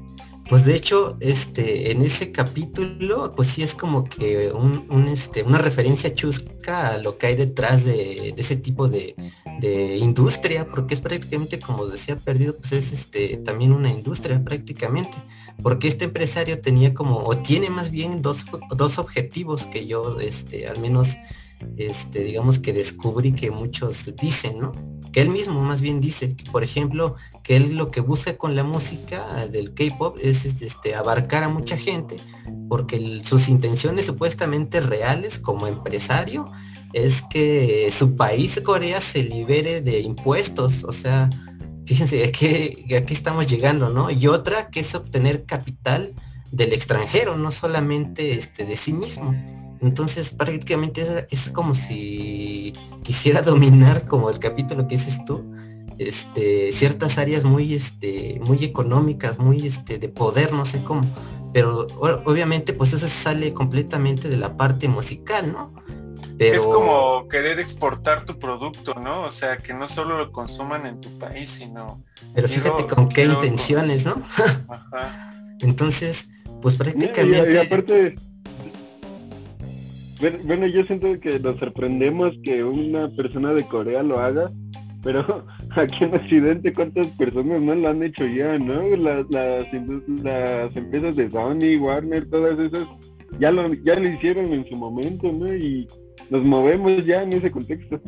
Pues 0.48 0.64
de 0.64 0.74
hecho, 0.74 1.18
este, 1.20 1.92
en 1.92 2.00
ese 2.00 2.32
capítulo, 2.32 3.32
pues 3.36 3.48
sí 3.48 3.62
es 3.62 3.74
como 3.74 4.04
que 4.04 4.50
un, 4.50 5.06
este, 5.08 5.42
una 5.42 5.58
referencia 5.58 6.14
chusca 6.14 6.94
a 6.94 6.98
lo 6.98 7.18
que 7.18 7.26
hay 7.26 7.36
detrás 7.36 7.84
de, 7.84 8.34
ese 8.34 8.56
tipo 8.56 8.88
de, 8.88 9.14
industria, 10.00 10.66
porque 10.70 10.94
es 10.94 11.00
prácticamente, 11.00 11.58
como 11.58 11.86
decía 11.86 12.16
Perdido, 12.16 12.56
pues 12.56 12.72
es 12.72 12.92
este, 12.92 13.36
también 13.38 13.72
una 13.72 13.90
industria 13.90 14.42
prácticamente, 14.42 15.18
porque 15.62 15.88
este 15.88 16.06
empresario 16.06 16.60
tenía 16.60 16.94
como, 16.94 17.18
o 17.18 17.36
tiene 17.36 17.68
más 17.68 17.90
bien 17.90 18.22
dos, 18.22 18.46
dos 18.74 18.98
objetivos 18.98 19.66
que 19.66 19.86
yo, 19.86 20.18
este, 20.20 20.66
al 20.66 20.78
menos, 20.78 21.16
este, 21.76 22.20
digamos 22.20 22.58
que 22.58 22.72
descubrí 22.72 23.32
que 23.32 23.50
muchos 23.50 24.14
dicen, 24.16 24.60
¿no? 24.60 24.72
Él 25.20 25.30
mismo 25.30 25.60
más 25.60 25.80
bien 25.80 26.00
dice 26.00 26.34
que, 26.34 26.50
por 26.50 26.62
ejemplo, 26.62 27.16
que 27.42 27.56
él 27.56 27.76
lo 27.76 27.90
que 27.90 28.00
busca 28.00 28.36
con 28.36 28.54
la 28.54 28.64
música 28.64 29.46
del 29.46 29.74
K-pop 29.74 30.18
es 30.22 30.44
este, 30.44 30.94
abarcar 30.94 31.44
a 31.44 31.48
mucha 31.48 31.76
gente, 31.76 32.16
porque 32.68 33.20
sus 33.24 33.48
intenciones 33.48 34.06
supuestamente 34.06 34.80
reales 34.80 35.38
como 35.38 35.66
empresario 35.66 36.50
es 36.92 37.22
que 37.22 37.90
su 37.90 38.16
país, 38.16 38.60
Corea, 38.64 39.00
se 39.00 39.22
libere 39.22 39.80
de 39.80 40.00
impuestos, 40.00 40.84
o 40.84 40.92
sea, 40.92 41.30
fíjense, 41.86 42.24
aquí, 42.24 42.94
aquí 42.94 43.14
estamos 43.14 43.46
llegando, 43.46 43.90
¿no? 43.90 44.10
Y 44.10 44.26
otra 44.26 44.68
que 44.68 44.80
es 44.80 44.94
obtener 44.94 45.44
capital 45.44 46.14
del 46.52 46.72
extranjero, 46.72 47.36
no 47.36 47.50
solamente 47.50 48.32
este, 48.32 48.64
de 48.64 48.76
sí 48.76 48.92
mismo. 48.92 49.34
Entonces 49.80 50.30
prácticamente 50.30 51.26
es, 51.30 51.50
como 51.50 51.74
si 51.74 52.72
quisiera 53.02 53.42
dominar, 53.42 54.06
como 54.06 54.30
el 54.30 54.38
capítulo 54.38 54.88
que 54.88 54.96
dices 54.96 55.24
tú, 55.24 55.44
este, 55.98 56.70
ciertas 56.72 57.18
áreas 57.18 57.44
muy, 57.44 57.74
este, 57.74 58.40
muy 58.44 58.64
económicas, 58.64 59.38
muy 59.38 59.66
este, 59.66 59.98
de 59.98 60.08
poder, 60.08 60.52
no 60.52 60.64
sé 60.64 60.82
cómo. 60.82 61.02
Pero 61.52 61.86
obviamente 61.98 62.72
pues 62.72 62.92
eso 62.92 63.08
sale 63.08 63.54
completamente 63.54 64.28
de 64.28 64.36
la 64.36 64.56
parte 64.56 64.86
musical, 64.86 65.52
¿no? 65.52 65.72
Pero... 66.38 66.60
Es 66.60 66.66
como 66.66 67.26
querer 67.28 67.58
exportar 67.58 68.24
tu 68.24 68.38
producto, 68.38 68.94
¿no? 68.94 69.22
O 69.22 69.30
sea, 69.32 69.56
que 69.56 69.74
no 69.74 69.88
solo 69.88 70.16
lo 70.18 70.30
consuman 70.30 70.86
en 70.86 71.00
tu 71.00 71.18
país, 71.18 71.50
sino... 71.50 72.04
Pero 72.32 72.48
fíjate 72.48 72.86
con 72.86 73.08
qué 73.08 73.24
intenciones, 73.24 74.06
¿no? 74.06 74.22
Ajá. 74.68 75.32
Entonces, 75.60 76.30
pues 76.62 76.76
prácticamente... 76.76 78.16
Bueno, 80.20 80.66
yo 80.66 80.84
siento 80.84 81.20
que 81.20 81.38
nos 81.38 81.58
sorprendemos 81.60 82.32
que 82.42 82.64
una 82.64 83.08
persona 83.08 83.54
de 83.54 83.64
Corea 83.64 84.02
lo 84.02 84.18
haga, 84.18 84.50
pero 85.02 85.46
aquí 85.70 86.04
en 86.04 86.14
Occidente 86.14 86.72
cuántas 86.72 87.06
personas 87.08 87.62
no 87.62 87.74
lo 87.74 87.88
han 87.88 88.02
hecho 88.02 88.26
ya, 88.26 88.58
¿no? 88.58 88.82
Las, 88.96 89.26
las, 89.30 89.66
empresas 90.76 91.14
de 91.14 91.30
Sony, 91.30 91.80
Warner, 91.80 92.28
todas 92.28 92.58
esas, 92.58 92.88
ya 93.38 93.52
lo, 93.52 93.72
ya 93.74 93.94
lo 93.94 94.08
hicieron 94.08 94.52
en 94.52 94.68
su 94.68 94.74
momento, 94.76 95.30
¿no? 95.30 95.54
Y 95.54 95.86
nos 96.30 96.42
movemos 96.42 97.06
ya 97.06 97.22
en 97.22 97.34
ese 97.34 97.50
contexto. 97.50 98.00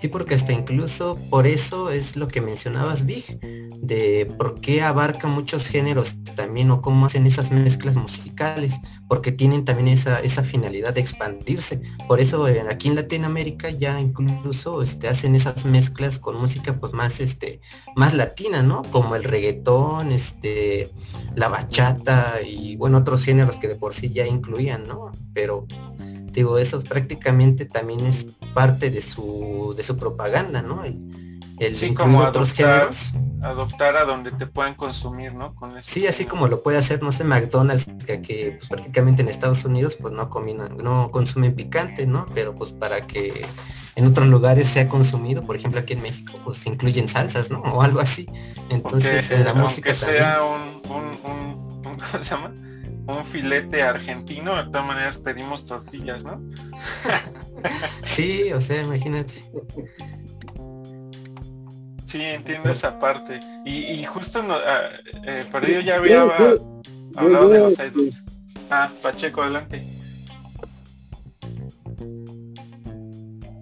Sí, 0.00 0.08
porque 0.08 0.34
hasta 0.34 0.52
incluso 0.52 1.18
por 1.30 1.46
eso 1.46 1.90
es 1.90 2.16
lo 2.16 2.28
que 2.28 2.40
mencionabas, 2.40 3.06
Big, 3.06 3.38
de 3.80 4.26
por 4.38 4.60
qué 4.60 4.82
abarca 4.82 5.28
muchos 5.28 5.66
géneros 5.66 6.16
también 6.36 6.70
o 6.70 6.82
cómo 6.82 7.06
hacen 7.06 7.26
esas 7.26 7.50
mezclas 7.50 7.96
musicales, 7.96 8.80
porque 9.08 9.32
tienen 9.32 9.64
también 9.64 9.88
esa, 9.88 10.20
esa 10.20 10.42
finalidad 10.42 10.94
de 10.94 11.00
expandirse. 11.00 11.80
Por 12.08 12.20
eso 12.20 12.48
eh, 12.48 12.64
aquí 12.68 12.88
en 12.88 12.96
Latinoamérica 12.96 13.70
ya 13.70 14.00
incluso 14.00 14.82
este, 14.82 15.08
hacen 15.08 15.34
esas 15.34 15.64
mezclas 15.64 16.18
con 16.18 16.36
música 16.36 16.78
pues 16.78 16.92
más, 16.92 17.20
este, 17.20 17.60
más 17.96 18.14
latina, 18.14 18.62
¿no? 18.62 18.82
Como 18.90 19.16
el 19.16 19.24
reggaetón, 19.24 20.12
este, 20.12 20.90
la 21.36 21.48
bachata 21.48 22.42
y 22.42 22.76
bueno, 22.76 22.98
otros 22.98 23.24
géneros 23.24 23.56
que 23.56 23.68
de 23.68 23.76
por 23.76 23.94
sí 23.94 24.10
ya 24.10 24.26
incluían, 24.26 24.86
¿no? 24.86 25.12
Pero 25.32 25.66
digo, 26.32 26.58
eso 26.58 26.80
prácticamente 26.82 27.64
también 27.64 28.06
es 28.06 28.26
parte 28.54 28.90
de 28.90 29.00
su, 29.00 29.74
de 29.76 29.82
su 29.82 29.96
propaganda, 29.96 30.62
¿no? 30.62 30.84
El, 30.84 31.76
sí, 31.76 31.94
como 31.94 32.20
otros 32.20 32.52
géneros. 32.52 33.12
Adoptar 33.42 33.96
a 33.96 34.04
donde 34.04 34.30
te 34.32 34.46
puedan 34.46 34.74
consumir, 34.74 35.34
¿no? 35.34 35.54
Con 35.54 35.70
sí, 35.82 36.06
así 36.06 36.24
como 36.24 36.48
lo 36.48 36.62
puede 36.62 36.78
hacer, 36.78 37.02
no 37.02 37.12
sé, 37.12 37.24
McDonald's, 37.24 37.86
que, 38.06 38.22
que 38.22 38.56
pues, 38.58 38.68
prácticamente 38.68 39.22
en 39.22 39.28
Estados 39.28 39.64
Unidos 39.64 39.98
pues 40.00 40.14
no 40.14 40.30
combinan, 40.30 40.78
no 40.78 41.10
consumen 41.10 41.54
picante, 41.54 42.06
¿no? 42.06 42.26
Pero 42.34 42.54
pues 42.54 42.72
para 42.72 43.06
que 43.06 43.44
en 43.96 44.06
otros 44.06 44.28
lugares 44.28 44.68
sea 44.68 44.88
consumido, 44.88 45.42
por 45.44 45.56
ejemplo 45.56 45.80
aquí 45.80 45.92
en 45.92 46.02
México, 46.02 46.32
pues 46.42 46.66
incluyen 46.66 47.08
salsas, 47.08 47.50
¿no? 47.50 47.60
O 47.74 47.82
algo 47.82 48.00
así. 48.00 48.26
Entonces 48.70 49.30
en 49.30 49.44
la 49.44 49.52
música 49.52 49.92
sea 49.92 50.40
un, 50.42 50.90
un, 50.90 51.82
¿cómo 51.82 51.98
se 52.00 52.24
llama? 52.24 52.52
un 53.06 53.24
filete 53.26 53.82
argentino, 53.82 54.56
de 54.56 54.64
todas 54.64 54.86
maneras 54.86 55.18
pedimos 55.18 55.66
tortillas, 55.66 56.24
¿no? 56.24 56.40
sí, 58.02 58.52
o 58.52 58.60
sea, 58.60 58.82
imagínate. 58.82 59.34
Sí, 62.06 62.22
entiendo 62.22 62.70
esa 62.70 62.98
parte. 62.98 63.40
Y, 63.64 64.04
justo 64.04 64.42
no, 64.42 64.54
ah, 64.54 64.90
eh, 65.26 65.44
Perdido 65.50 65.80
ya 65.80 65.96
había 65.96 66.22
hablado 66.22 67.48
de 67.48 67.58
los 67.58 67.78
idols. 67.78 68.22
Ah, 68.70 68.90
Pacheco, 69.02 69.42
adelante. 69.42 69.82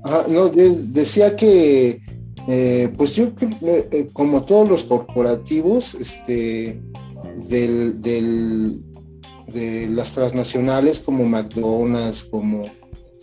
Ah, 0.05 0.24
no, 0.28 0.48
decía 0.48 1.36
que, 1.36 2.03
eh, 2.48 2.92
pues 2.96 3.14
yo 3.14 3.30
eh, 3.62 4.09
como 4.12 4.44
todos 4.44 4.68
los 4.68 4.82
corporativos, 4.82 5.94
este, 5.94 6.80
del, 7.48 8.03
del 8.03 8.82
de 9.53 9.86
las 9.88 10.12
transnacionales 10.12 10.98
como 10.98 11.24
McDonald's, 11.24 12.24
como 12.24 12.62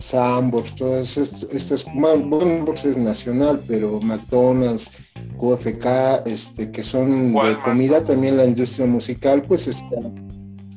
Sambors, 0.00 0.74
todas 0.74 1.16
estas, 1.16 1.80
Sambors 1.82 2.84
es 2.84 2.96
nacional, 2.96 3.62
pero 3.66 4.00
McDonald's, 4.00 4.90
QFK, 5.38 6.26
este, 6.26 6.70
que 6.70 6.82
son 6.82 7.32
de 7.32 7.56
comida, 7.64 8.02
también 8.02 8.36
la 8.36 8.46
industria 8.46 8.86
musical, 8.86 9.42
pues 9.42 9.68
está, 9.68 9.96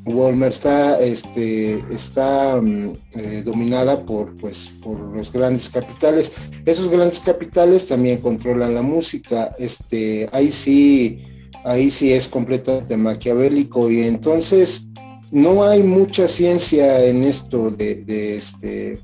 Walmart 0.06 0.52
está, 0.52 1.00
este, 1.00 1.80
está 1.90 2.60
mm, 2.62 2.94
eh, 3.16 3.42
dominada 3.46 4.06
por, 4.06 4.36
pues, 4.36 4.72
por 4.84 5.00
los 5.00 5.32
grandes 5.32 5.70
capitales. 5.70 6.32
Esos 6.66 6.90
grandes 6.90 7.20
capitales 7.22 7.88
también 7.88 8.20
controlan 8.20 8.76
la 8.76 8.82
música, 8.82 9.56
este, 9.58 10.30
ahí 10.34 10.52
sí, 10.52 11.24
ahí 11.64 11.90
sí 11.90 12.12
es 12.12 12.28
completamente 12.28 12.98
maquiavélico 12.98 13.90
y 13.90 14.02
entonces 14.02 14.90
no 15.32 15.64
hay 15.64 15.82
mucha 15.82 16.28
ciencia 16.28 17.04
en 17.06 17.24
esto 17.24 17.72
de, 17.72 18.36
este 18.38 19.00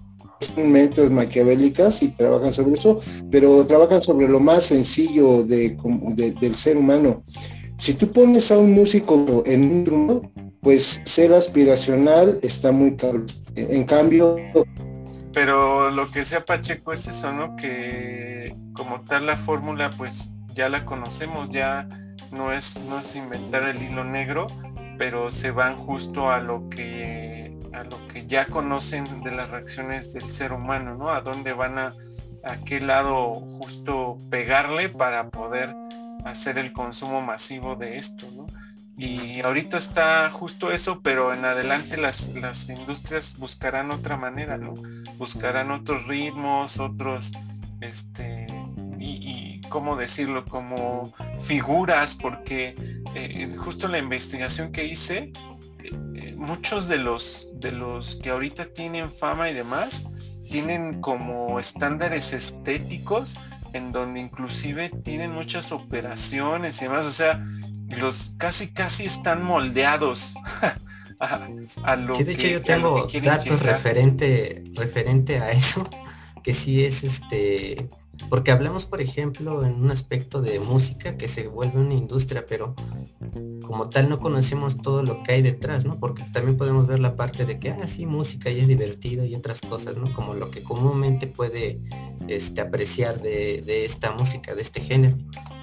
mentes 0.57 1.09
maquiavélicas 1.09 2.01
y 2.03 2.09
trabajan 2.09 2.53
sobre 2.53 2.73
eso, 2.73 2.99
pero 3.31 3.65
trabajan 3.65 4.01
sobre 4.01 4.27
lo 4.27 4.39
más 4.39 4.65
sencillo 4.65 5.43
de, 5.43 5.77
del 6.39 6.55
ser 6.55 6.77
humano. 6.77 7.23
Si 7.77 7.93
tú 7.93 8.11
pones 8.11 8.51
a 8.51 8.57
un 8.57 8.73
músico 8.73 9.43
en 9.45 9.89
un 9.89 10.49
pues 10.61 11.01
ser 11.05 11.33
aspiracional 11.33 12.39
está 12.41 12.71
muy 12.71 12.95
caro. 12.95 13.25
En 13.55 13.85
cambio... 13.85 14.35
Pero 15.33 15.91
lo 15.91 16.09
que 16.11 16.25
sea 16.25 16.43
Pacheco 16.43 16.91
es 16.91 17.07
eso, 17.07 17.31
¿no? 17.31 17.55
Que 17.55 18.55
como 18.73 19.01
tal 19.01 19.27
la 19.27 19.37
fórmula 19.37 19.91
pues 19.97 20.31
ya 20.53 20.69
la 20.69 20.85
conocemos, 20.85 21.49
ya 21.49 21.87
no 22.31 22.51
es, 22.51 22.81
no 22.89 22.99
es 22.99 23.15
inventar 23.15 23.63
el 23.63 23.81
hilo 23.81 24.03
negro, 24.03 24.47
pero 24.97 25.31
se 25.31 25.51
van 25.51 25.77
justo 25.77 26.29
a 26.29 26.41
lo 26.41 26.67
que 26.69 27.48
a 27.73 27.83
lo 27.83 28.07
que 28.07 28.25
ya 28.27 28.45
conocen 28.45 29.23
de 29.23 29.31
las 29.31 29.49
reacciones 29.49 30.13
del 30.13 30.27
ser 30.27 30.53
humano, 30.53 30.95
¿no? 30.95 31.09
A 31.09 31.21
dónde 31.21 31.53
van 31.53 31.77
a, 31.77 31.93
a 32.43 32.57
qué 32.65 32.81
lado 32.81 33.35
justo 33.35 34.17
pegarle 34.29 34.89
para 34.89 35.29
poder 35.29 35.75
hacer 36.25 36.57
el 36.57 36.73
consumo 36.73 37.21
masivo 37.21 37.75
de 37.75 37.97
esto, 37.97 38.29
¿no? 38.31 38.47
Y 38.97 39.39
ahorita 39.39 39.77
está 39.77 40.29
justo 40.29 40.71
eso, 40.71 40.99
pero 41.01 41.33
en 41.33 41.45
adelante 41.45 41.95
las, 41.95 42.33
las 42.35 42.67
industrias 42.67 43.37
buscarán 43.37 43.91
otra 43.91 44.17
manera, 44.17 44.57
¿no? 44.57 44.73
Buscarán 45.17 45.71
otros 45.71 46.05
ritmos, 46.05 46.79
otros, 46.79 47.31
este, 47.79 48.45
y, 48.99 49.61
cómo 49.69 49.95
decirlo, 49.95 50.43
como 50.43 51.13
figuras, 51.43 52.13
porque 52.13 52.75
eh, 53.15 53.55
justo 53.57 53.87
la 53.87 53.99
investigación 53.99 54.73
que 54.73 54.83
hice, 54.83 55.31
eh, 56.15 56.35
muchos 56.37 56.87
de 56.87 56.97
los, 56.97 57.49
de 57.55 57.71
los 57.71 58.19
que 58.21 58.29
ahorita 58.29 58.65
tienen 58.65 59.09
fama 59.09 59.49
y 59.49 59.53
demás, 59.53 60.05
tienen 60.49 61.01
como 61.01 61.59
estándares 61.59 62.33
estéticos 62.33 63.37
en 63.73 63.91
donde 63.91 64.19
inclusive 64.19 64.89
tienen 65.03 65.31
muchas 65.31 65.71
operaciones 65.71 66.81
y 66.81 66.85
demás, 66.85 67.05
o 67.05 67.11
sea, 67.11 67.45
los 67.99 68.33
casi 68.37 68.73
casi 68.73 69.05
están 69.05 69.43
moldeados 69.43 70.33
a, 71.19 71.95
lo 71.95 72.15
sí, 72.15 72.23
de 72.23 72.33
hecho 72.33 72.47
yo 72.47 72.61
tengo 72.61 73.07
datos 73.21 73.61
referente, 73.61 74.63
referente 74.73 75.39
a 75.39 75.51
eso, 75.51 75.87
que 76.43 76.53
sí 76.53 76.83
es 76.83 77.03
este 77.03 77.89
porque 78.27 78.51
hablamos, 78.51 78.85
por 78.85 78.99
ejemplo, 79.01 79.65
en 79.65 79.75
un 79.75 79.91
aspecto 79.91 80.41
de 80.41 80.59
música 80.59 81.15
que 81.17 81.27
se 81.27 81.47
vuelve 81.47 81.79
una 81.79 81.93
industria, 81.93 82.45
pero 82.45 82.75
como 83.69 83.87
tal 83.87 84.09
no 84.09 84.19
conocemos 84.19 84.81
todo 84.81 85.03
lo 85.03 85.21
que 85.21 85.33
hay 85.33 85.43
detrás, 85.43 85.85
¿no? 85.85 85.99
Porque 85.99 86.23
también 86.33 86.57
podemos 86.57 86.87
ver 86.87 86.99
la 86.99 87.15
parte 87.15 87.45
de 87.45 87.59
que, 87.59 87.69
ah, 87.69 87.87
sí, 87.87 88.07
música 88.07 88.49
y 88.49 88.57
es 88.57 88.67
divertido 88.67 89.25
y 89.25 89.35
otras 89.35 89.61
cosas, 89.61 89.95
¿no? 89.95 90.11
Como 90.15 90.33
lo 90.33 90.49
que 90.49 90.63
comúnmente 90.63 91.27
puede 91.27 91.79
este, 92.27 92.61
apreciar 92.61 93.21
de, 93.21 93.61
de 93.61 93.85
esta 93.85 94.09
música, 94.09 94.55
de 94.55 94.63
este 94.63 94.81
género 94.81 95.15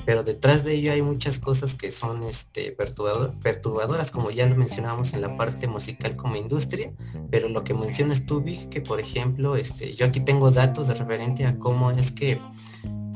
pero 0.05 0.23
detrás 0.23 0.63
de 0.63 0.75
ello 0.75 0.93
hay 0.93 1.03
muchas 1.03 1.41
cosas 1.41 1.75
que 1.75 1.91
son 1.91 2.23
este, 2.23 2.71
perturbadoras, 2.71 4.13
como 4.13 4.31
ya 4.31 4.47
lo 4.47 4.55
mencionábamos 4.55 5.13
en 5.15 5.21
la 5.21 5.37
parte 5.37 5.67
musical 5.67 6.15
como 6.15 6.37
industria, 6.37 6.93
pero 7.29 7.49
lo 7.49 7.65
que 7.65 7.75
mencionas 7.75 8.25
tú, 8.25 8.41
Vic, 8.41 8.69
que 8.69 8.81
por 8.81 9.01
ejemplo, 9.01 9.57
este, 9.57 9.97
yo 9.97 10.07
aquí 10.07 10.21
tengo 10.21 10.53
datos 10.53 10.87
de 10.87 10.95
referente 10.95 11.45
a 11.45 11.59
cómo 11.59 11.91
es 11.91 12.13
que 12.13 12.41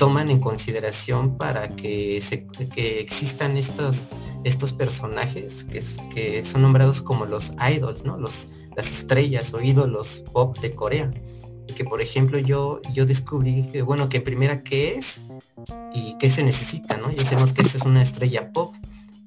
toman 0.01 0.31
en 0.31 0.41
consideración 0.41 1.37
para 1.37 1.69
que, 1.69 2.21
se, 2.23 2.47
que 2.47 3.01
existan 3.01 3.57
estos, 3.59 4.03
estos 4.45 4.73
personajes 4.73 5.65
que, 5.65 5.83
que 6.15 6.45
son 6.45 6.63
nombrados 6.63 7.03
como 7.03 7.27
los 7.27 7.53
idols, 7.71 8.05
¿no? 8.05 8.17
Los, 8.17 8.47
las 8.77 8.91
estrellas 8.91 9.53
o 9.55 9.61
ídolos 9.61 10.25
pop 10.33 10.59
de 10.59 10.75
Corea 10.75 11.11
que 11.75 11.85
por 11.85 12.01
ejemplo 12.01 12.39
yo, 12.39 12.81
yo 12.93 13.07
descubrí 13.07 13.67
que, 13.67 13.83
bueno, 13.83 14.09
que 14.09 14.21
primera 14.21 14.63
qué 14.63 14.97
es 14.97 15.23
y 15.95 16.17
qué 16.19 16.31
se 16.31 16.43
necesita, 16.43 16.97
¿no? 16.97 17.11
Ya 17.11 17.25
sabemos 17.25 17.53
que 17.53 17.63
esa 17.63 17.79
es 17.79 17.85
una 17.85 18.03
estrella 18.03 18.53
pop. 18.53 18.75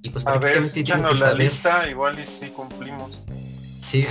Y 0.01 0.09
pues 0.09 0.27
a 0.27 0.37
ver, 0.37 0.71
la 1.19 1.33
lista, 1.33 1.89
igual 1.89 2.19
y 2.19 2.25
si 2.25 2.49
cumplimos. 2.49 3.17
Sí. 3.83 4.05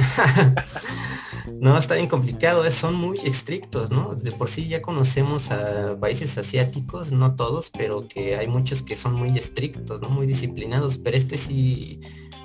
no, 1.61 1.79
está 1.79 1.95
bien 1.95 2.07
complicado, 2.07 2.70
son 2.70 2.95
muy 2.95 3.18
estrictos, 3.25 3.91
¿no? 3.91 4.14
De 4.14 4.31
por 4.31 4.49
sí 4.49 4.68
ya 4.68 4.83
conocemos 4.83 5.51
a 5.51 5.99
países 5.99 6.37
asiáticos, 6.37 7.11
no 7.11 7.35
todos, 7.37 7.70
pero 7.70 8.07
que 8.07 8.37
hay 8.37 8.49
muchos 8.49 8.83
que 8.83 8.97
son 8.97 9.14
muy 9.14 9.37
estrictos, 9.39 10.03
¿no? 10.03 10.11
Muy 10.11 10.27
disciplinados, 10.27 10.99
pero 10.99 11.16
este 11.16 11.39
sí 11.39 12.01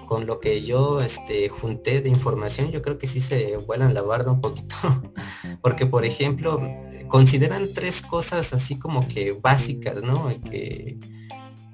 con 0.08 0.26
lo 0.26 0.40
que 0.40 0.64
yo 0.64 1.02
este, 1.02 1.50
junté 1.50 2.02
de 2.02 2.08
información, 2.08 2.72
yo 2.72 2.82
creo 2.82 2.98
que 2.98 3.08
sí 3.08 3.20
se 3.20 3.58
vuelan 3.58 3.94
la 3.94 4.02
barda 4.02 4.32
un 4.32 4.40
poquito. 4.40 4.76
Porque, 5.62 5.86
por 5.86 6.06
ejemplo, 6.06 6.62
consideran 7.10 7.74
tres 7.74 8.02
cosas 8.02 8.54
así 8.54 8.80
como 8.80 9.06
que 9.06 9.34
básicas, 9.34 10.02
¿no? 10.02 10.30
que, 10.50 10.98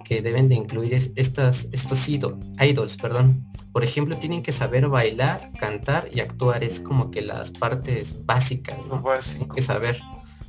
que 0.03 0.21
deben 0.21 0.49
de 0.49 0.55
incluir 0.55 0.93
estas, 0.93 1.67
estos 1.71 2.07
idols, 2.09 2.97
perdón. 2.97 3.45
Por 3.71 3.83
ejemplo, 3.83 4.17
tienen 4.17 4.43
que 4.43 4.51
saber 4.51 4.87
bailar, 4.87 5.51
cantar 5.59 6.09
y 6.13 6.19
actuar. 6.19 6.63
Es 6.63 6.79
como 6.79 7.09
que 7.09 7.21
las 7.21 7.51
partes 7.51 8.25
básicas, 8.25 8.85
¿no? 8.85 9.03
Tienen 9.21 9.49
que 9.49 9.61
saber. 9.61 9.99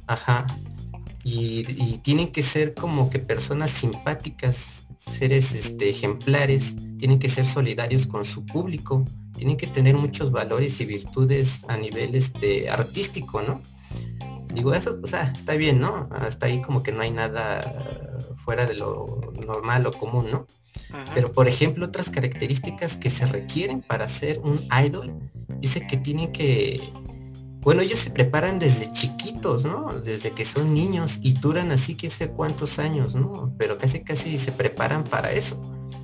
Ajá. 0.07 0.47
Y, 1.25 1.65
y 1.83 1.99
tienen 2.03 2.29
que 2.29 2.43
ser 2.43 2.75
como 2.75 3.09
que 3.09 3.19
personas 3.19 3.71
simpáticas, 3.71 4.85
seres 4.99 5.55
este, 5.55 5.89
ejemplares, 5.89 6.77
tienen 6.99 7.19
que 7.19 7.29
ser 7.29 7.47
solidarios 7.47 8.07
con 8.07 8.25
su 8.25 8.45
público, 8.45 9.05
tienen 9.37 9.57
que 9.57 9.67
tener 9.67 9.97
muchos 9.97 10.31
valores 10.31 10.81
y 10.81 10.85
virtudes 10.85 11.65
a 11.69 11.77
nivel 11.77 12.15
este, 12.15 12.69
artístico, 12.69 13.43
¿no? 13.43 13.63
Digo, 14.55 14.73
eso, 14.75 14.99
o 15.03 15.07
sea, 15.07 15.33
está 15.35 15.55
bien, 15.55 15.81
¿no? 15.81 16.09
Hasta 16.13 16.47
ahí 16.47 16.63
como 16.63 16.83
que 16.83 16.93
no 16.93 17.03
hay 17.03 17.11
nada 17.11 18.19
fuera 18.37 18.67
de 18.67 18.75
lo 18.75 19.33
normal 19.47 19.87
o 19.87 19.93
común, 19.93 20.27
¿no? 20.31 20.47
Pero, 21.15 21.33
por 21.33 21.49
ejemplo, 21.49 21.87
otras 21.87 22.11
características 22.11 22.97
que 22.97 23.11
se 23.11 23.27
requieren 23.27 23.83
para 23.83 24.07
ser 24.07 24.39
un 24.41 24.67
idol, 24.85 25.13
dice 25.61 25.87
que 25.87 25.97
tienen 25.97 26.33
que 26.33 26.81
bueno, 27.65 27.81
ellos 27.81 27.99
se 27.99 28.11
preparan 28.11 28.59
desde 28.59 28.93
chiquitos, 28.93 29.65
¿no? 29.65 29.95
Desde 30.01 30.33
que 30.33 30.45
son 30.45 30.75
niños 30.75 31.19
y 31.23 31.33
duran 31.33 31.73
así 31.73 31.95
que 31.95 32.11
sé 32.11 32.29
cuántos 32.29 32.79
años, 32.79 33.15
¿no? 33.15 33.55
Pero 33.57 33.79
casi 33.79 34.05
casi 34.05 34.39
se 34.39 34.53
preparan 34.53 35.03
para 35.03 35.33
eso 35.33 35.63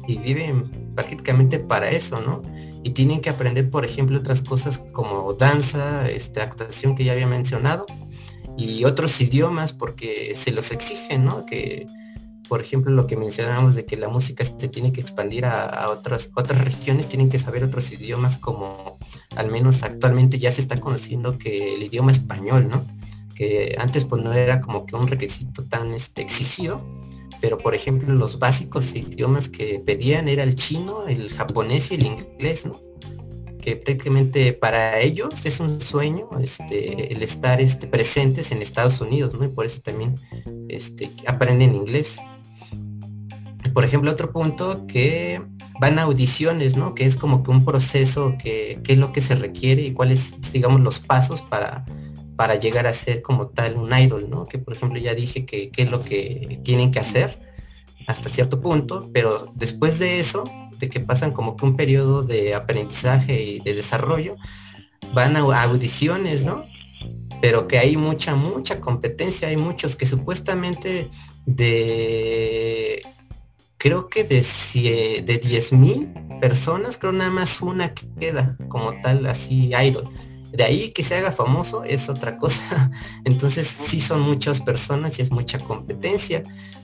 y 0.09 0.16
viven 0.16 0.94
prácticamente 0.94 1.59
para 1.59 1.90
eso, 1.90 2.18
¿no? 2.22 2.40
Y 2.82 2.90
tienen 2.90 3.20
que 3.20 3.28
aprender, 3.28 3.68
por 3.68 3.84
ejemplo, 3.84 4.18
otras 4.18 4.40
cosas 4.40 4.78
como 4.92 5.34
danza, 5.34 6.09
esta 6.09 6.44
actuación 6.44 6.96
que 6.96 7.05
ya 7.05 7.12
había 7.12 7.26
mencionado 7.26 7.84
y 8.57 8.84
otros 8.84 9.20
idiomas 9.20 9.72
porque 9.72 10.32
se 10.34 10.53
los 10.53 10.72
exigen, 10.72 11.24
¿no? 11.24 11.46
Que 11.46 11.86
por 12.51 12.61
ejemplo, 12.61 12.90
lo 12.90 13.07
que 13.07 13.16
mencionábamos 13.16 13.76
de 13.76 13.86
que 13.86 13.96
la 13.96 14.09
música 14.09 14.44
se 14.44 14.66
tiene 14.66 14.92
que 14.92 15.01
expandir 15.01 15.44
a, 15.44 15.88
otras, 15.88 16.30
otras 16.34 16.64
regiones, 16.64 17.09
tienen 17.09 17.30
que 17.30 17.38
saber 17.38 17.62
otros 17.62 17.92
idiomas 17.92 18.38
como 18.38 18.98
al 19.36 19.53
menos 19.53 19.84
actualmente 19.84 20.40
ya 20.40 20.51
se 20.51 20.61
está 20.61 20.76
conociendo 20.76 21.38
que 21.38 21.76
el 21.76 21.84
idioma 21.84 22.11
español, 22.11 22.68
¿no? 22.68 22.84
Que 23.36 23.76
antes 23.78 24.05
pues 24.05 24.24
no 24.24 24.32
era 24.32 24.61
como 24.61 24.84
que 24.84 24.96
un 24.96 25.07
requisito 25.07 25.62
tan 25.62 25.94
este, 25.94 26.22
exigido, 26.22 26.84
pero 27.40 27.57
por 27.57 27.76
ejemplo 27.76 28.12
los 28.14 28.40
básicos 28.40 28.96
idiomas 28.96 29.48
que 29.48 29.78
pedían 29.78 30.26
era 30.26 30.42
el 30.42 30.57
chino, 30.57 31.07
el 31.07 31.30
japonés 31.30 31.92
y 31.92 31.94
el 31.94 32.07
inglés, 32.07 32.66
¿no? 32.66 32.80
Que 33.61 33.76
prácticamente 33.76 34.52
para 34.52 35.00
ellos 35.00 35.44
es 35.44 35.61
un 35.61 35.80
sueño 35.80 36.28
este, 36.42 37.12
el 37.12 37.22
estar 37.22 37.61
este, 37.61 37.86
presentes 37.86 38.52
en 38.52 38.62
Estados 38.62 39.00
Unidos, 39.00 39.34
¿no? 39.34 39.44
Y 39.44 39.48
por 39.48 39.66
eso 39.66 39.80
también 39.80 40.14
este, 40.68 41.12
aprenden 41.26 41.74
inglés 41.74 42.20
por 43.72 43.84
ejemplo, 43.84 44.11
otro 44.11 44.32
punto 44.32 44.86
que 44.86 45.42
van 45.80 45.98
a 45.98 46.02
audiciones, 46.02 46.76
¿no? 46.76 46.94
Que 46.94 47.04
es 47.06 47.16
como 47.16 47.42
que 47.42 47.50
un 47.50 47.64
proceso 47.64 48.34
que, 48.38 48.80
es 48.86 48.98
lo 48.98 49.12
que 49.12 49.20
se 49.20 49.34
requiere 49.34 49.82
y 49.82 49.92
cuáles, 49.92 50.34
digamos, 50.52 50.80
los 50.80 50.98
pasos 50.98 51.42
para, 51.42 51.84
para 52.36 52.56
llegar 52.56 52.86
a 52.86 52.92
ser 52.92 53.22
como 53.22 53.48
tal 53.48 53.76
un 53.76 53.96
idol, 53.96 54.28
¿no? 54.28 54.44
Que 54.46 54.58
por 54.58 54.74
ejemplo 54.74 54.98
ya 54.98 55.14
dije 55.14 55.46
que 55.46 55.70
qué 55.70 55.82
es 55.82 55.90
lo 55.90 56.04
que 56.04 56.61
tienen 56.64 56.90
que 56.90 57.00
hacer 57.00 57.38
hasta 58.06 58.28
cierto 58.28 58.61
punto, 58.61 59.08
pero 59.12 59.52
después 59.54 59.98
de 59.98 60.18
eso, 60.18 60.44
de 60.80 60.88
que 60.88 60.98
pasan 60.98 61.32
como 61.32 61.56
que 61.56 61.64
un 61.64 61.76
periodo 61.76 62.22
de 62.22 62.54
aprendizaje 62.54 63.42
y 63.42 63.58
de 63.60 63.74
desarrollo, 63.74 64.36
van 65.14 65.36
a 65.36 65.40
audiciones, 65.62 66.46
¿no? 66.46 66.64
Pero 67.40 67.68
que 67.68 67.78
hay 67.78 67.96
mucha, 67.96 68.34
mucha 68.34 68.80
competencia, 68.80 69.48
hay 69.48 69.56
muchos 69.56 69.94
que 69.96 70.06
supuestamente 70.06 71.08
de 71.46 73.02
creo 73.78 74.08
que 74.08 74.24
de, 74.24 74.36
de 74.36 75.40
10.000 75.40 76.38
personas, 76.40 76.98
creo 76.98 77.12
nada 77.12 77.30
más 77.30 77.62
una 77.62 77.94
que 77.94 78.06
queda 78.18 78.56
como 78.68 78.92
tal, 79.00 79.26
así 79.26 79.70
idol. 79.74 80.10
De 80.53 80.64
ahí 80.64 80.90
que 80.90 81.05
se 81.05 81.16
haga 81.16 81.32
famoso 81.32 81.84
es 81.84 82.09
otra 82.09 82.38
cosa. 82.38 82.90
Entonces 83.24 83.66
sí 83.68 84.01
son 84.01 84.20
muchas 84.20 84.61
personas 84.61 85.18
y 85.18 85.22
es 85.22 85.30
mucha 85.30 85.59
competencia. 85.59 86.42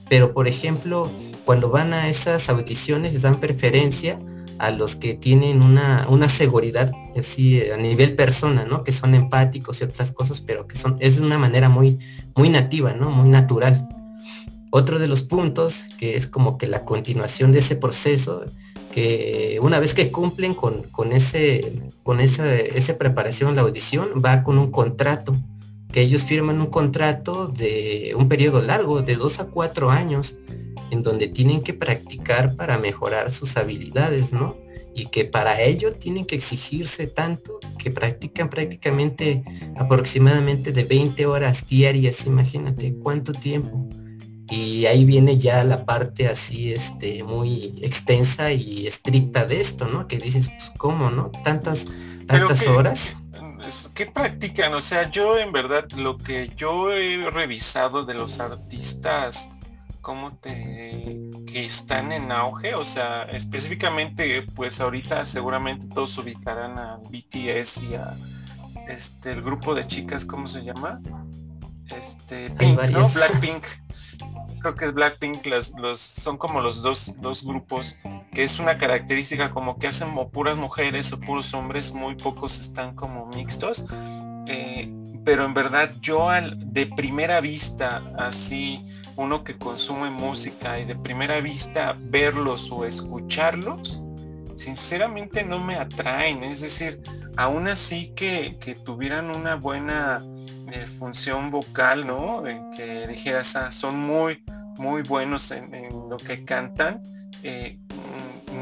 Pero 0.09 0.33
por 0.33 0.47
ejemplo, 0.47 1.11
cuando 1.45 1.69
van 1.69 1.93
a 1.93 2.09
esas 2.09 2.49
audiciones 2.49 3.13
les 3.13 3.23
dan 3.23 3.39
preferencia 3.39 4.17
a 4.59 4.71
los 4.71 4.95
que 4.95 5.13
tienen 5.13 5.61
una, 5.61 6.07
una 6.09 6.29
seguridad 6.29 6.91
así 7.17 7.61
a 7.69 7.77
nivel 7.77 8.15
persona, 8.15 8.65
¿no? 8.65 8.83
Que 8.83 8.91
son 8.91 9.13
empáticos 9.13 9.81
y 9.81 9.83
otras 9.83 10.11
cosas, 10.11 10.41
pero 10.41 10.67
que 10.67 10.77
son, 10.77 10.97
es 10.99 11.17
de 11.17 11.25
una 11.25 11.37
manera 11.37 11.69
muy, 11.69 11.99
muy 12.35 12.49
nativa, 12.49 12.93
¿no? 12.93 13.09
Muy 13.11 13.29
natural. 13.29 13.87
Otro 14.69 14.99
de 14.99 15.07
los 15.07 15.21
puntos, 15.21 15.85
que 15.97 16.15
es 16.15 16.27
como 16.27 16.57
que 16.57 16.67
la 16.67 16.85
continuación 16.85 17.51
de 17.51 17.59
ese 17.59 17.75
proceso, 17.75 18.45
una 19.61 19.79
vez 19.79 19.93
que 19.93 20.09
cumplen 20.11 20.53
con, 20.53 20.83
con 20.83 21.11
ese, 21.11 21.81
con 22.03 22.19
esa, 22.19 22.55
esa 22.55 22.97
preparación, 22.97 23.55
la 23.55 23.61
audición, 23.61 24.21
va 24.23 24.43
con 24.43 24.57
un 24.57 24.71
contrato, 24.71 25.35
que 25.91 26.01
ellos 26.01 26.23
firman 26.23 26.59
un 26.59 26.67
contrato 26.67 27.47
de 27.47 28.13
un 28.17 28.27
periodo 28.27 28.61
largo, 28.61 29.01
de 29.01 29.15
dos 29.15 29.39
a 29.39 29.47
cuatro 29.47 29.89
años, 29.89 30.37
en 30.91 31.01
donde 31.01 31.27
tienen 31.27 31.61
que 31.61 31.73
practicar 31.73 32.55
para 32.55 32.77
mejorar 32.77 33.31
sus 33.31 33.57
habilidades, 33.57 34.33
¿no? 34.33 34.57
Y 34.95 35.07
que 35.07 35.25
para 35.25 35.61
ello 35.61 35.93
tienen 35.93 36.25
que 36.25 36.35
exigirse 36.35 37.07
tanto 37.07 37.59
que 37.77 37.91
practican 37.91 38.49
prácticamente 38.49 39.43
aproximadamente 39.75 40.71
de 40.71 40.83
20 40.85 41.25
horas 41.27 41.67
diarias, 41.67 42.25
imagínate 42.25 42.95
cuánto 42.95 43.31
tiempo 43.31 43.87
y 44.49 44.85
ahí 44.85 45.05
viene 45.05 45.37
ya 45.37 45.63
la 45.63 45.85
parte 45.85 46.27
así 46.27 46.71
este 46.71 47.23
muy 47.23 47.75
extensa 47.81 48.51
y 48.51 48.87
estricta 48.87 49.45
de 49.45 49.59
esto 49.59 49.87
no 49.87 50.07
que 50.07 50.17
dices 50.17 50.49
pues 50.49 50.71
cómo 50.77 51.09
no 51.09 51.31
tantas 51.43 51.85
tantas 52.27 52.65
horas 52.67 53.17
¿Qué 53.93 54.05
practican? 54.05 54.73
O 54.73 54.81
sea, 54.81 55.09
yo 55.09 55.37
en 55.37 55.51
verdad 55.51 55.89
lo 55.91 56.17
que 56.17 56.51
yo 56.55 56.91
he 56.91 57.29
revisado 57.31 58.05
de 58.05 58.13
los 58.13 58.39
artistas, 58.39 59.49
¿cómo 60.01 60.37
te 60.37 61.29
que 61.45 61.65
están 61.65 62.11
en 62.11 62.31
auge? 62.31 62.75
O 62.75 62.85
sea, 62.85 63.23
específicamente, 63.23 64.43
pues 64.55 64.79
ahorita 64.79 65.25
seguramente 65.25 65.87
todos 65.87 66.17
ubicarán 66.17 66.77
a 66.79 66.97
BTS 66.97 67.83
y 67.83 67.95
a 67.95 68.15
este 68.87 69.31
el 69.31 69.41
grupo 69.41 69.75
de 69.75 69.85
chicas, 69.85 70.23
¿cómo 70.23 70.47
se 70.47 70.63
llama? 70.63 71.01
Este 71.89 72.49
Pink, 72.51 72.81
¿no? 72.91 73.09
Blackpink. 73.09 73.63
Creo 74.59 74.75
que 74.75 74.87
Blackpink, 74.87 75.45
los, 75.45 75.71
los, 75.77 75.99
son 75.99 76.37
como 76.37 76.61
los 76.61 76.81
dos, 76.81 77.13
dos 77.19 77.43
grupos, 77.43 77.97
que 78.31 78.43
es 78.43 78.59
una 78.59 78.77
característica 78.77 79.51
como 79.51 79.77
que 79.77 79.87
hacen 79.87 80.09
puras 80.31 80.57
mujeres 80.57 81.11
o 81.13 81.19
puros 81.19 81.53
hombres, 81.53 81.93
muy 81.93 82.15
pocos 82.15 82.59
están 82.59 82.95
como 82.95 83.27
mixtos. 83.27 83.85
Eh, 84.47 84.91
pero 85.25 85.45
en 85.45 85.53
verdad 85.53 85.91
yo 85.99 86.29
al, 86.29 86.55
de 86.71 86.85
primera 86.85 87.41
vista, 87.41 88.01
así 88.17 88.85
uno 89.17 89.43
que 89.43 89.57
consume 89.57 90.09
música 90.09 90.79
y 90.79 90.85
de 90.85 90.95
primera 90.95 91.41
vista 91.41 91.97
verlos 91.99 92.71
o 92.71 92.85
escucharlos, 92.85 93.99
sinceramente 94.57 95.43
no 95.43 95.59
me 95.59 95.75
atraen. 95.75 96.43
Es 96.43 96.61
decir, 96.61 97.01
aún 97.37 97.67
así 97.67 98.13
que, 98.15 98.57
tuvieran 98.83 99.29
una 99.29 99.55
buena 99.55 100.19
eh, 100.71 100.87
función 100.99 101.51
vocal, 101.51 102.05
¿no? 102.05 102.45
En 102.47 102.71
que 102.71 103.07
dijeras, 103.07 103.55
ah, 103.55 103.71
son 103.71 103.97
muy, 103.99 104.43
muy 104.77 105.03
buenos 105.03 105.51
en, 105.51 105.71
lo 106.09 106.17
que 106.17 106.43
cantan. 106.43 107.01
Eh, 107.43 107.79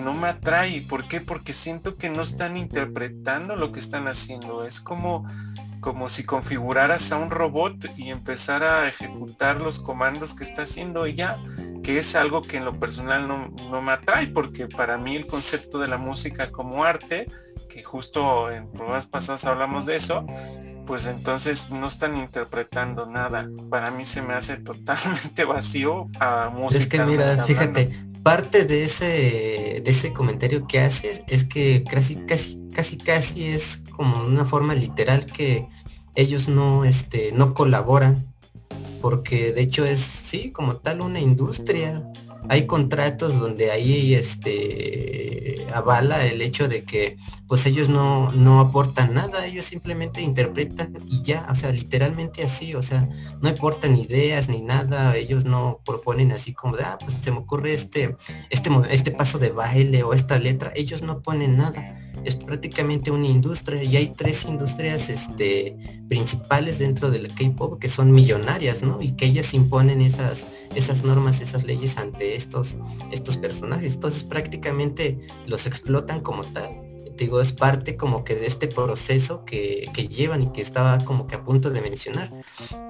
no 0.03 0.13
me 0.13 0.27
atrae. 0.27 0.81
¿Por 0.81 1.07
qué? 1.07 1.21
Porque 1.21 1.53
siento 1.53 1.95
que 1.95 2.09
no 2.09 2.23
están 2.23 2.57
interpretando 2.57 3.55
lo 3.55 3.71
que 3.71 3.79
están 3.79 4.07
haciendo. 4.07 4.65
Es 4.65 4.79
como 4.79 5.25
como 5.85 6.09
si 6.09 6.23
configuraras 6.23 7.11
a 7.11 7.17
un 7.17 7.29
robot 7.29 7.91
y 7.95 8.09
empezara 8.09 8.81
a 8.81 8.87
ejecutar 8.87 9.61
los 9.61 9.77
comandos 9.77 10.33
que 10.33 10.43
está 10.43 10.63
haciendo 10.63 11.05
ella, 11.05 11.37
que 11.83 11.99
es 11.99 12.15
algo 12.15 12.41
que 12.41 12.57
en 12.57 12.65
lo 12.65 12.79
personal 12.79 13.27
no, 13.27 13.81
me 13.83 13.91
atrae, 13.91 14.25
porque 14.25 14.67
para 14.67 14.97
mí 14.97 15.15
el 15.15 15.27
concepto 15.27 15.77
de 15.77 15.87
la 15.87 15.99
música 15.99 16.51
como 16.51 16.83
arte, 16.83 17.27
que 17.69 17.83
justo 17.83 18.49
en 18.51 18.67
pruebas 18.71 19.05
pasadas 19.05 19.45
hablamos 19.45 19.85
de 19.85 19.97
eso, 19.97 20.25
pues 20.87 21.05
entonces 21.05 21.69
no 21.69 21.87
están 21.87 22.17
interpretando 22.17 23.05
nada. 23.05 23.47
Para 23.69 23.91
mí 23.91 24.05
se 24.05 24.23
me 24.23 24.33
hace 24.33 24.57
totalmente 24.57 25.45
vacío 25.45 26.07
a 26.19 26.49
música. 26.49 26.81
Es 26.81 26.87
que 26.87 26.99
mira, 27.01 27.43
fíjate, 27.43 27.91
parte 28.23 28.65
de 28.65 28.85
ese, 28.85 29.83
de 29.85 29.91
ese 29.91 30.13
comentario 30.13 30.65
que 30.65 30.79
haces 30.79 31.21
es 31.27 31.43
que 31.43 31.83
casi, 31.83 32.15
casi, 32.25 32.59
casi, 32.73 32.97
casi 32.97 33.49
es 33.49 33.83
como 33.91 34.23
una 34.23 34.45
forma 34.45 34.73
literal 34.73 35.27
que 35.27 35.67
ellos 36.15 36.47
no, 36.47 36.85
este, 36.85 37.31
no 37.33 37.53
colaboran, 37.53 38.33
porque 39.01 39.51
de 39.51 39.61
hecho 39.61 39.85
es, 39.85 39.99
sí, 39.99 40.51
como 40.51 40.77
tal 40.77 41.01
una 41.01 41.19
industria. 41.19 42.09
Hay 42.47 42.67
contratos 42.67 43.39
donde 43.39 43.71
ahí 43.71 44.13
este, 44.13 45.65
avala 45.73 46.25
el 46.25 46.41
hecho 46.41 46.67
de 46.67 46.83
que 46.83 47.17
pues 47.47 47.65
ellos 47.65 47.89
no, 47.89 48.31
no 48.31 48.59
aportan 48.59 49.13
nada, 49.13 49.45
ellos 49.45 49.65
simplemente 49.65 50.21
interpretan 50.21 50.93
y 51.07 51.23
ya, 51.23 51.47
o 51.49 51.55
sea, 51.55 51.71
literalmente 51.71 52.43
así, 52.43 52.75
o 52.75 52.81
sea, 52.81 53.09
no 53.41 53.49
aportan 53.49 53.97
ideas 53.97 54.47
ni 54.47 54.61
nada, 54.61 55.15
ellos 55.15 55.45
no 55.45 55.81
proponen 55.85 56.31
así 56.31 56.53
como 56.53 56.77
de, 56.77 56.83
ah, 56.83 56.97
pues 56.99 57.13
se 57.13 57.31
me 57.31 57.39
ocurre 57.39 57.73
este, 57.73 58.15
este, 58.49 58.69
este 58.89 59.11
paso 59.11 59.39
de 59.39 59.49
baile 59.49 60.03
o 60.03 60.13
esta 60.13 60.39
letra, 60.39 60.71
ellos 60.75 61.01
no 61.01 61.21
ponen 61.21 61.57
nada 61.57 62.04
es 62.25 62.35
prácticamente 62.35 63.11
una 63.11 63.27
industria 63.27 63.83
y 63.83 63.95
hay 63.95 64.07
tres 64.09 64.45
industrias 64.45 65.09
este, 65.09 65.77
principales 66.09 66.79
dentro 66.79 67.09
del 67.09 67.33
K-pop 67.33 67.79
que 67.79 67.87
son 67.87 68.11
millonarias, 68.11 68.83
¿no? 68.83 69.01
Y 69.01 69.11
que 69.11 69.27
ellas 69.27 69.53
imponen 69.53 70.01
esas, 70.01 70.47
esas 70.73 71.03
normas, 71.03 71.39
esas 71.41 71.63
leyes 71.63 71.97
ante 71.97 72.35
estos, 72.35 72.75
estos 73.11 73.37
personajes. 73.37 73.93
Entonces 73.93 74.23
prácticamente 74.23 75.19
los 75.45 75.67
explotan 75.67 76.21
como 76.21 76.43
tal. 76.45 76.71
digo, 77.15 77.39
es 77.39 77.53
parte 77.53 77.95
como 77.95 78.23
que 78.23 78.35
de 78.35 78.47
este 78.47 78.67
proceso 78.67 79.45
que, 79.45 79.87
que 79.93 80.07
llevan 80.07 80.41
y 80.41 80.51
que 80.51 80.61
estaba 80.61 80.97
como 81.05 81.27
que 81.27 81.35
a 81.35 81.43
punto 81.43 81.69
de 81.69 81.81
mencionar 81.81 82.31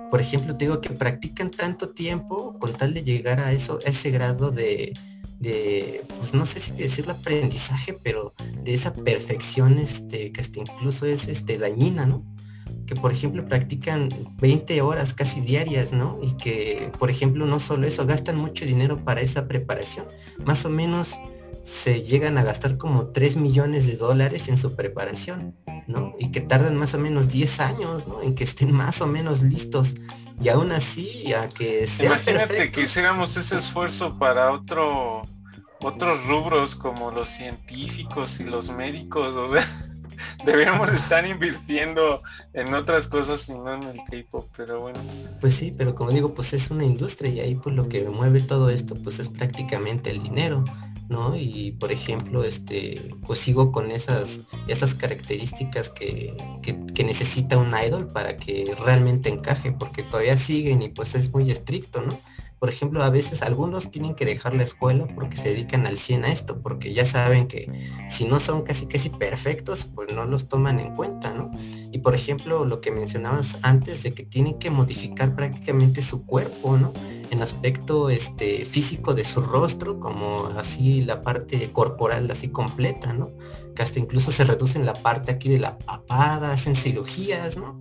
por 0.10 0.22
ejemplo, 0.22 0.56
te 0.56 0.66
digo 0.66 0.82
que 0.82 0.92
practican 0.92 1.50
tanto 1.50 1.90
tiempo 1.90 2.58
con 2.60 2.72
tal 2.72 2.94
de 2.94 3.04
llegar 3.04 3.40
a 3.42 3.52
eso, 3.52 3.80
a 3.86 3.90
ese 3.90 4.12
grado 4.12 4.50
de, 4.52 4.94
de, 5.40 6.06
pues 6.18 6.34
no 6.34 6.46
sé 6.46 6.60
si 6.60 6.74
decirlo 6.74 7.14
aprendizaje, 7.14 7.94
pero 7.94 8.34
de 8.64 8.74
esa 8.74 8.94
perfección, 8.94 9.78
este, 9.80 10.32
que 10.32 10.42
hasta 10.42 10.60
incluso 10.60 11.06
es 11.06 11.28
este, 11.28 11.58
dañina, 11.58 12.06
¿no? 12.06 12.26
Que 12.86 12.96
por 12.96 13.12
ejemplo 13.12 13.48
practican 13.48 14.10
20 14.40 14.82
horas 14.82 15.14
casi 15.14 15.42
diarias, 15.42 15.92
¿no? 15.92 16.20
Y 16.22 16.38
que, 16.38 16.92
por 17.00 17.10
ejemplo, 17.10 17.46
no 17.46 17.60
solo 17.60 17.88
eso, 17.88 18.06
gastan 18.06 18.38
mucho 18.38 18.66
dinero 18.66 19.04
para 19.04 19.22
esa 19.22 19.48
preparación. 19.48 20.06
Más 20.46 20.66
o 20.66 20.70
menos 20.70 21.16
se 21.64 22.04
llegan 22.04 22.38
a 22.38 22.44
gastar 22.44 22.78
como 22.78 23.08
3 23.08 23.38
millones 23.38 23.88
de 23.88 23.96
dólares 23.98 24.50
en 24.50 24.58
su 24.58 24.76
preparación, 24.76 25.56
¿no? 25.88 26.14
Y 26.20 26.30
que 26.30 26.42
tardan 26.42 26.76
más 26.78 26.94
o 26.94 27.00
menos 27.00 27.30
10 27.30 27.60
años, 27.60 28.08
¿no? 28.08 28.22
En 28.22 28.36
que 28.36 28.44
estén 28.44 28.72
más 28.72 29.02
o 29.02 29.08
menos 29.08 29.42
listos 29.42 29.96
y 30.42 30.50
aún 30.50 30.72
así 30.72 31.34
a 31.34 31.48
que 31.48 31.86
sea 31.88 32.08
imagínate 32.08 32.72
que 32.72 32.82
hiciéramos 32.82 33.38
ese 33.38 33.58
esfuerzo 33.58 34.18
para 34.18 34.52
otro 34.52 35.24
otros 35.82 36.26
rubros 36.26 36.76
como 36.76 37.12
los 37.12 37.30
científicos 37.30 38.40
y 38.40 38.44
los 38.44 38.70
médicos 38.70 39.28
o 39.28 39.50
sea 39.50 39.68
deberíamos 40.46 40.92
estar 40.92 41.26
invirtiendo 41.28 42.22
en 42.54 42.74
otras 42.74 43.08
cosas 43.08 43.48
y 43.50 43.54
no 43.54 43.76
en 43.76 43.84
el 43.84 43.98
K-pop 43.98 44.48
pero 44.56 44.82
bueno. 44.82 45.00
Pues 45.40 45.56
sí 45.56 45.74
pero 45.76 45.96
como 45.96 46.12
digo 46.12 46.34
pues 46.34 46.54
es 46.54 46.72
una 46.72 46.86
industria 46.86 47.32
y 47.32 47.40
ahí 47.40 47.56
pues 47.56 47.76
lo 47.76 47.90
que 47.90 48.04
mueve 48.04 48.42
todo 48.42 48.70
esto 48.70 48.96
pues 48.96 49.20
es 49.20 49.30
prácticamente 49.30 50.10
el 50.10 50.22
dinero 50.24 50.64
¿no? 51.10 51.36
Y 51.36 51.72
por 51.80 51.92
ejemplo, 51.92 52.44
este, 52.44 53.16
pues 53.26 53.40
sigo 53.40 53.72
con 53.72 53.92
esas, 53.92 54.42
esas 54.68 54.96
características 54.96 55.90
que, 55.90 56.36
que, 56.62 57.04
necesita 57.04 57.58
un 57.58 57.74
idol 57.76 58.08
para 58.08 58.38
que 58.38 58.76
realmente 58.84 59.30
encaje, 59.30 59.72
porque 59.72 60.04
todavía 60.04 60.38
siguen 60.38 60.82
y 60.82 60.90
pues 60.90 61.16
es 61.16 61.32
muy 61.32 61.52
estricto, 61.52 62.02
¿no? 62.02 62.20
Por 62.66 62.74
ejemplo, 62.74 63.04
a 63.04 63.12
veces 63.12 63.44
algunos 63.44 63.92
tienen 63.92 64.16
que 64.16 64.26
dejar 64.26 64.56
la 64.56 64.64
escuela 64.64 65.06
porque 65.14 65.38
se 65.38 65.50
dedican 65.50 65.86
al 65.86 66.00
100 66.00 66.26
a 66.26 66.32
esto, 66.32 66.64
porque 66.64 66.96
ya 66.96 67.06
saben 67.06 67.48
que 67.48 67.72
si 68.10 68.26
no 68.26 68.40
son 68.40 68.64
casi 68.64 68.88
casi 68.88 69.12
perfectos, 69.12 69.86
pues 69.94 70.12
no 70.12 70.26
los 70.26 70.50
toman 70.50 70.80
en 70.80 70.96
cuenta, 70.96 71.32
¿no? 71.32 71.52
Y 71.92 72.00
por 72.00 72.16
ejemplo, 72.16 72.66
lo 72.66 72.82
que 72.82 72.90
mencionabas 72.90 73.60
antes 73.62 74.02
de 74.02 74.16
que 74.16 74.24
tienen 74.24 74.58
que 74.58 74.72
modificar 74.72 75.36
prácticamente 75.36 76.02
su 76.02 76.26
cuerpo, 76.26 76.76
¿no? 76.76 76.92
En 77.30 77.44
aspecto 77.44 78.10
este, 78.10 78.66
físico 78.66 79.14
de 79.14 79.26
su 79.26 79.42
rostro, 79.42 80.00
como 80.00 80.48
así 80.58 81.04
la 81.04 81.22
parte 81.22 81.72
corporal 81.72 82.32
así 82.32 82.48
completa, 82.48 83.14
¿no? 83.14 83.32
Que 83.76 83.84
hasta 83.84 84.00
incluso 84.00 84.32
se 84.32 84.44
reducen 84.44 84.88
la 84.88 84.94
parte 84.94 85.32
aquí 85.32 85.50
de 85.50 85.60
la 85.60 85.78
papada, 85.78 86.52
hacen 86.52 86.76
cirugías, 86.76 87.58
¿no? 87.58 87.80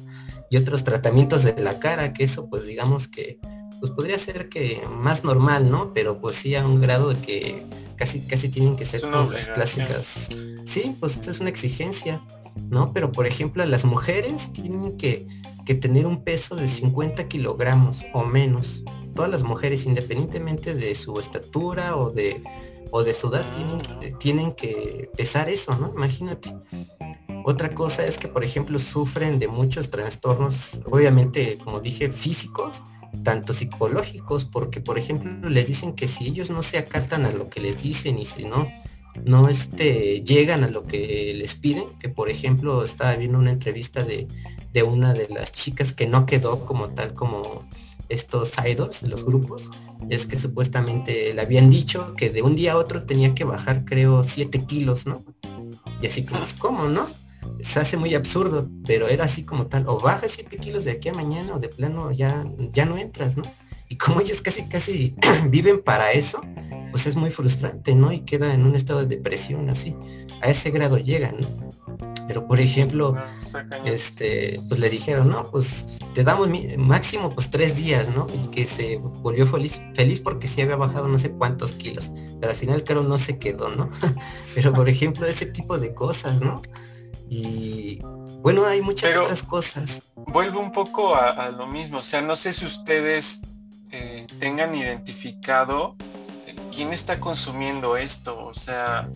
Y 0.50 0.58
otros 0.58 0.84
tratamientos 0.84 1.42
de 1.42 1.58
la 1.58 1.80
cara, 1.80 2.12
que 2.12 2.24
eso 2.24 2.50
pues 2.50 2.66
digamos 2.66 3.08
que 3.08 3.38
pues 3.84 3.92
podría 3.92 4.18
ser 4.18 4.48
que 4.48 4.82
más 4.88 5.24
normal, 5.24 5.70
¿no? 5.70 5.92
Pero 5.92 6.18
pues 6.18 6.36
sí 6.36 6.54
a 6.54 6.66
un 6.66 6.80
grado 6.80 7.10
de 7.10 7.20
que 7.20 7.66
casi 7.96 8.22
casi 8.22 8.48
tienen 8.48 8.76
que 8.76 8.86
ser 8.86 9.02
como 9.02 9.30
las 9.30 9.48
clásicas. 9.48 10.30
Sí, 10.64 10.96
pues 10.98 11.18
es 11.18 11.40
una 11.40 11.50
exigencia, 11.50 12.24
¿no? 12.70 12.94
Pero 12.94 13.12
por 13.12 13.26
ejemplo 13.26 13.62
las 13.66 13.84
mujeres 13.84 14.54
tienen 14.54 14.96
que, 14.96 15.26
que 15.66 15.74
tener 15.74 16.06
un 16.06 16.24
peso 16.24 16.56
de 16.56 16.66
50 16.66 17.28
kilogramos 17.28 18.06
o 18.14 18.24
menos. 18.24 18.84
Todas 19.14 19.30
las 19.30 19.42
mujeres, 19.42 19.84
independientemente 19.84 20.74
de 20.74 20.94
su 20.94 21.20
estatura 21.20 21.94
o 21.94 22.08
de, 22.08 22.42
o 22.90 23.04
de 23.04 23.12
su 23.12 23.28
edad, 23.28 23.44
tienen, 23.54 24.16
tienen 24.18 24.52
que 24.54 25.10
pesar 25.14 25.50
eso, 25.50 25.76
¿no? 25.76 25.92
Imagínate. 25.94 26.54
Otra 27.46 27.74
cosa 27.74 28.06
es 28.06 28.16
que, 28.16 28.28
por 28.28 28.44
ejemplo, 28.44 28.78
sufren 28.78 29.38
de 29.38 29.48
muchos 29.48 29.90
trastornos, 29.90 30.80
obviamente, 30.86 31.58
como 31.62 31.80
dije, 31.80 32.10
físicos, 32.10 32.82
tanto 33.22 33.52
psicológicos, 33.52 34.44
porque 34.44 34.80
por 34.80 34.98
ejemplo 34.98 35.48
les 35.48 35.66
dicen 35.66 35.94
que 35.94 36.08
si 36.08 36.26
ellos 36.26 36.50
no 36.50 36.62
se 36.62 36.78
acatan 36.78 37.24
a 37.24 37.30
lo 37.30 37.48
que 37.48 37.60
les 37.60 37.82
dicen 37.82 38.18
y 38.18 38.24
si 38.24 38.44
no, 38.44 38.66
no 39.24 39.48
este, 39.48 40.22
llegan 40.22 40.64
a 40.64 40.68
lo 40.68 40.84
que 40.84 41.34
les 41.36 41.54
piden, 41.54 41.84
que 42.00 42.08
por 42.08 42.28
ejemplo 42.28 42.84
estaba 42.84 43.14
viendo 43.16 43.38
una 43.38 43.52
entrevista 43.52 44.02
de, 44.02 44.26
de 44.72 44.82
una 44.82 45.14
de 45.14 45.28
las 45.28 45.52
chicas 45.52 45.92
que 45.92 46.06
no 46.06 46.26
quedó 46.26 46.66
como 46.66 46.88
tal 46.88 47.14
como 47.14 47.68
estos 48.08 48.52
idols 48.66 49.02
de 49.02 49.08
los 49.08 49.24
grupos, 49.24 49.70
es 50.10 50.26
que 50.26 50.38
supuestamente 50.38 51.32
le 51.32 51.40
habían 51.40 51.70
dicho 51.70 52.14
que 52.16 52.30
de 52.30 52.42
un 52.42 52.54
día 52.54 52.72
a 52.72 52.76
otro 52.76 53.04
tenía 53.04 53.34
que 53.34 53.44
bajar 53.44 53.84
creo 53.84 54.22
7 54.22 54.64
kilos, 54.66 55.06
¿no? 55.06 55.24
Y 56.02 56.06
así 56.06 56.24
como, 56.24 56.40
¿cómo, 56.58 56.88
no? 56.88 57.06
Se 57.60 57.80
hace 57.80 57.96
muy 57.96 58.14
absurdo, 58.14 58.68
pero 58.86 59.08
era 59.08 59.24
así 59.24 59.44
como 59.44 59.66
tal, 59.66 59.84
o 59.88 59.98
bajas 59.98 60.32
7 60.32 60.56
kilos 60.58 60.84
de 60.84 60.92
aquí 60.92 61.08
a 61.08 61.14
mañana 61.14 61.54
o 61.54 61.58
de 61.58 61.68
plano 61.68 62.12
ya, 62.12 62.44
ya 62.72 62.84
no 62.84 62.98
entras, 62.98 63.36
¿no? 63.36 63.44
Y 63.88 63.96
como 63.96 64.20
ellos 64.20 64.40
casi 64.42 64.64
casi 64.64 65.14
viven 65.48 65.82
para 65.82 66.12
eso, 66.12 66.40
pues 66.90 67.06
es 67.06 67.16
muy 67.16 67.30
frustrante, 67.30 67.94
¿no? 67.94 68.12
Y 68.12 68.20
queda 68.20 68.54
en 68.54 68.64
un 68.64 68.74
estado 68.74 69.00
de 69.00 69.16
depresión 69.16 69.68
así. 69.70 69.94
A 70.42 70.48
ese 70.48 70.70
grado 70.70 70.98
llegan, 70.98 71.36
¿no? 71.40 71.70
Pero 72.26 72.46
por 72.46 72.58
ejemplo, 72.58 73.14
este, 73.84 74.60
pues 74.68 74.80
le 74.80 74.88
dijeron, 74.88 75.28
no, 75.28 75.50
pues 75.50 75.86
te 76.14 76.24
damos 76.24 76.48
máximo 76.78 77.34
pues 77.34 77.50
tres 77.50 77.76
días, 77.76 78.08
¿no? 78.14 78.26
Y 78.32 78.48
que 78.48 78.64
se 78.64 78.96
volvió 78.96 79.46
feliz, 79.46 79.82
feliz 79.94 80.20
porque 80.20 80.48
sí 80.48 80.62
había 80.62 80.76
bajado 80.76 81.06
no 81.06 81.18
sé 81.18 81.30
cuántos 81.30 81.72
kilos. 81.72 82.12
Pero 82.40 82.50
al 82.50 82.56
final 82.56 82.82
claro 82.82 83.02
no 83.02 83.18
se 83.18 83.38
quedó, 83.38 83.68
¿no? 83.68 83.90
pero 84.54 84.72
por 84.72 84.88
ejemplo, 84.88 85.26
ese 85.26 85.46
tipo 85.46 85.78
de 85.78 85.94
cosas, 85.94 86.40
¿no? 86.40 86.62
Y 87.28 88.00
bueno, 88.40 88.66
hay 88.66 88.80
muchas 88.80 89.14
otras 89.16 89.42
cosas. 89.42 90.02
Vuelvo 90.16 90.60
un 90.60 90.72
poco 90.72 91.14
a, 91.16 91.50
lo 91.50 91.66
mismo, 91.66 91.98
o 91.98 92.02
sea, 92.02 92.22
no 92.22 92.36
sé 92.36 92.52
si 92.52 92.64
ustedes, 92.64 93.40
eh, 93.90 94.26
tengan 94.38 94.74
identificado 94.74 95.96
quién 96.74 96.92
está 96.92 97.20
consumiendo 97.20 97.96
esto, 97.96 98.46
o 98.46 98.54
sea, 98.54 99.08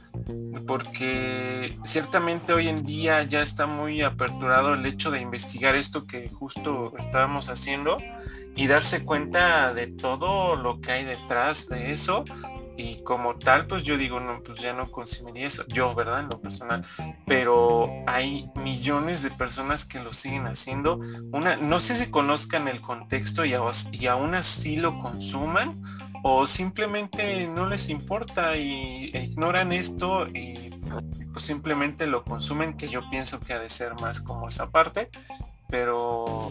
porque 0.66 1.76
ciertamente 1.84 2.52
hoy 2.52 2.68
en 2.68 2.84
día 2.84 3.22
ya 3.24 3.42
está 3.42 3.66
muy 3.66 4.02
aperturado 4.02 4.74
el 4.74 4.86
hecho 4.86 5.10
de 5.10 5.20
investigar 5.20 5.74
esto 5.74 6.06
que 6.06 6.28
justo 6.28 6.94
estábamos 6.98 7.48
haciendo 7.48 7.98
y 8.56 8.66
darse 8.66 9.04
cuenta 9.04 9.74
de 9.74 9.88
todo 9.88 10.56
lo 10.56 10.80
que 10.80 10.92
hay 10.92 11.04
detrás 11.04 11.68
de 11.68 11.92
eso 11.92 12.24
y 12.78 13.02
como 13.02 13.34
tal 13.36 13.66
pues 13.66 13.82
yo 13.82 13.98
digo 13.98 14.20
no 14.20 14.40
pues 14.42 14.60
ya 14.60 14.72
no 14.72 14.90
consumiría 14.90 15.48
eso. 15.48 15.66
Yo 15.66 15.94
verdad 15.94 16.20
en 16.20 16.28
lo 16.28 16.40
personal. 16.40 16.86
Pero 17.26 17.90
hay 18.06 18.48
millones 18.54 19.22
de 19.22 19.30
personas 19.30 19.84
que 19.84 20.00
lo 20.00 20.12
siguen 20.12 20.46
haciendo. 20.46 21.00
Una 21.32 21.56
no 21.56 21.80
sé 21.80 21.96
si 21.96 22.10
conozcan 22.10 22.68
el 22.68 22.80
contexto 22.80 23.44
y, 23.44 23.54
aún 23.54 24.34
así 24.34 24.76
lo 24.76 24.98
consuman 25.00 25.82
o 26.22 26.46
simplemente 26.46 27.46
no 27.48 27.68
les 27.68 27.88
importa 27.88 28.56
y 28.56 29.10
e 29.12 29.24
ignoran 29.24 29.72
esto 29.72 30.26
y 30.28 30.70
pues 31.32 31.44
simplemente 31.44 32.06
lo 32.06 32.24
consumen, 32.24 32.76
que 32.76 32.88
yo 32.88 33.08
pienso 33.10 33.40
que 33.40 33.52
ha 33.52 33.58
de 33.58 33.68
ser 33.68 33.94
más 34.00 34.20
como 34.20 34.48
esa 34.48 34.70
parte, 34.70 35.08
pero 35.68 36.50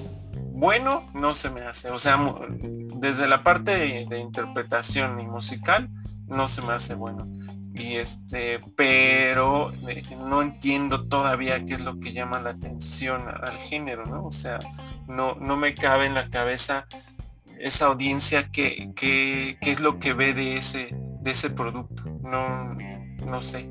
bueno, 0.58 1.10
no 1.14 1.34
se 1.34 1.50
me 1.50 1.62
hace. 1.62 1.90
O 1.92 1.98
sea, 1.98 2.20
desde 2.60 3.28
la 3.28 3.44
parte 3.44 4.06
de, 4.06 4.20
interpretación 4.20 5.20
y 5.20 5.28
musical, 5.28 5.90
no 6.28 6.48
se 6.48 6.62
me 6.62 6.74
hace 6.74 6.96
bueno. 6.96 7.28
Y 7.74 7.96
este, 7.96 8.60
pero 8.76 9.72
eh, 9.88 10.04
no 10.18 10.42
entiendo 10.42 11.08
todavía 11.08 11.64
qué 11.66 11.76
es 11.76 11.82
lo 11.82 12.00
que 12.00 12.12
llama 12.12 12.40
la 12.40 12.52
atención 12.52 13.24
al 13.28 13.58
género, 13.58 14.06
¿no? 14.06 14.26
O 14.26 14.32
sea, 14.32 14.60
no, 15.08 15.36
no 15.36 15.58
me 15.58 15.76
cabe 15.76 16.06
en 16.06 16.16
la 16.16 16.30
cabeza 16.30 16.88
esa 17.60 17.88
audiencia 17.88 18.50
qué, 18.52 19.58
es 19.62 19.80
lo 19.80 20.00
que 20.00 20.14
ve 20.14 20.34
de 20.34 20.58
ese, 20.58 20.90
de 21.22 21.32
ese 21.32 21.50
producto. 21.50 22.04
No, 22.24 22.76
no 23.26 23.42
sé. 23.42 23.70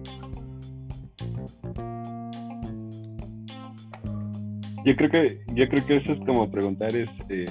Yo 4.84 4.94
creo 4.94 5.10
que, 5.10 5.42
yo 5.48 5.68
creo 5.68 5.84
que 5.84 5.96
eso 5.96 6.12
es 6.12 6.20
como 6.20 6.48
preguntar 6.48 6.94
este 6.94 7.48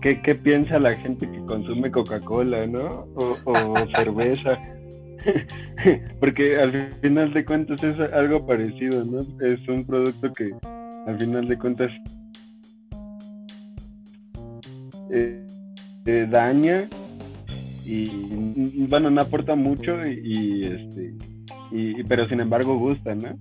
¿qué, 0.00 0.20
qué, 0.20 0.34
piensa 0.34 0.80
la 0.80 0.94
gente 0.94 1.30
que 1.30 1.38
consume 1.46 1.90
Coca-Cola, 1.90 2.66
¿no? 2.66 3.06
O, 3.14 3.36
cerveza. 3.96 4.58
Porque 6.20 6.58
al 6.58 6.90
final 7.00 7.32
de 7.32 7.44
cuentas 7.44 7.82
es 7.82 7.98
algo 8.12 8.44
parecido, 8.46 9.04
¿no? 9.04 9.20
Es 9.40 9.66
un 9.68 9.84
producto 9.84 10.32
que 10.32 10.50
al 11.06 11.18
final 11.18 11.46
de 11.46 11.58
cuentas 11.58 11.92
eh, 15.12 15.46
daña 16.28 16.88
y 17.86 18.86
bueno 18.86 19.10
no 19.10 19.20
aporta 19.20 19.54
mucho 19.54 20.06
y, 20.06 20.64
este 20.64 21.14
y, 21.70 22.02
pero 22.04 22.26
sin 22.26 22.40
embargo 22.40 22.78
gusta 22.78 23.14
no 23.14 23.38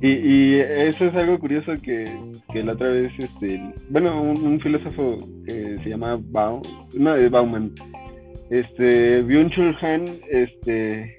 y, 0.00 0.56
eso 0.56 1.04
es 1.06 1.14
algo 1.14 1.38
curioso 1.38 1.72
que, 1.82 2.10
la 2.54 2.72
otra 2.72 2.88
vez 2.88 3.12
este 3.18 3.60
bueno 3.90 4.20
un, 4.20 4.60
filósofo 4.60 5.18
que 5.46 5.78
se 5.82 5.90
llama 5.90 6.18
Baum, 6.20 6.62
no 6.94 7.14
de 7.14 7.28
Bauman 7.28 7.72
este 8.50 9.22
Byung-Chul 9.24 9.76
Han 9.82 10.04
este 10.30 11.18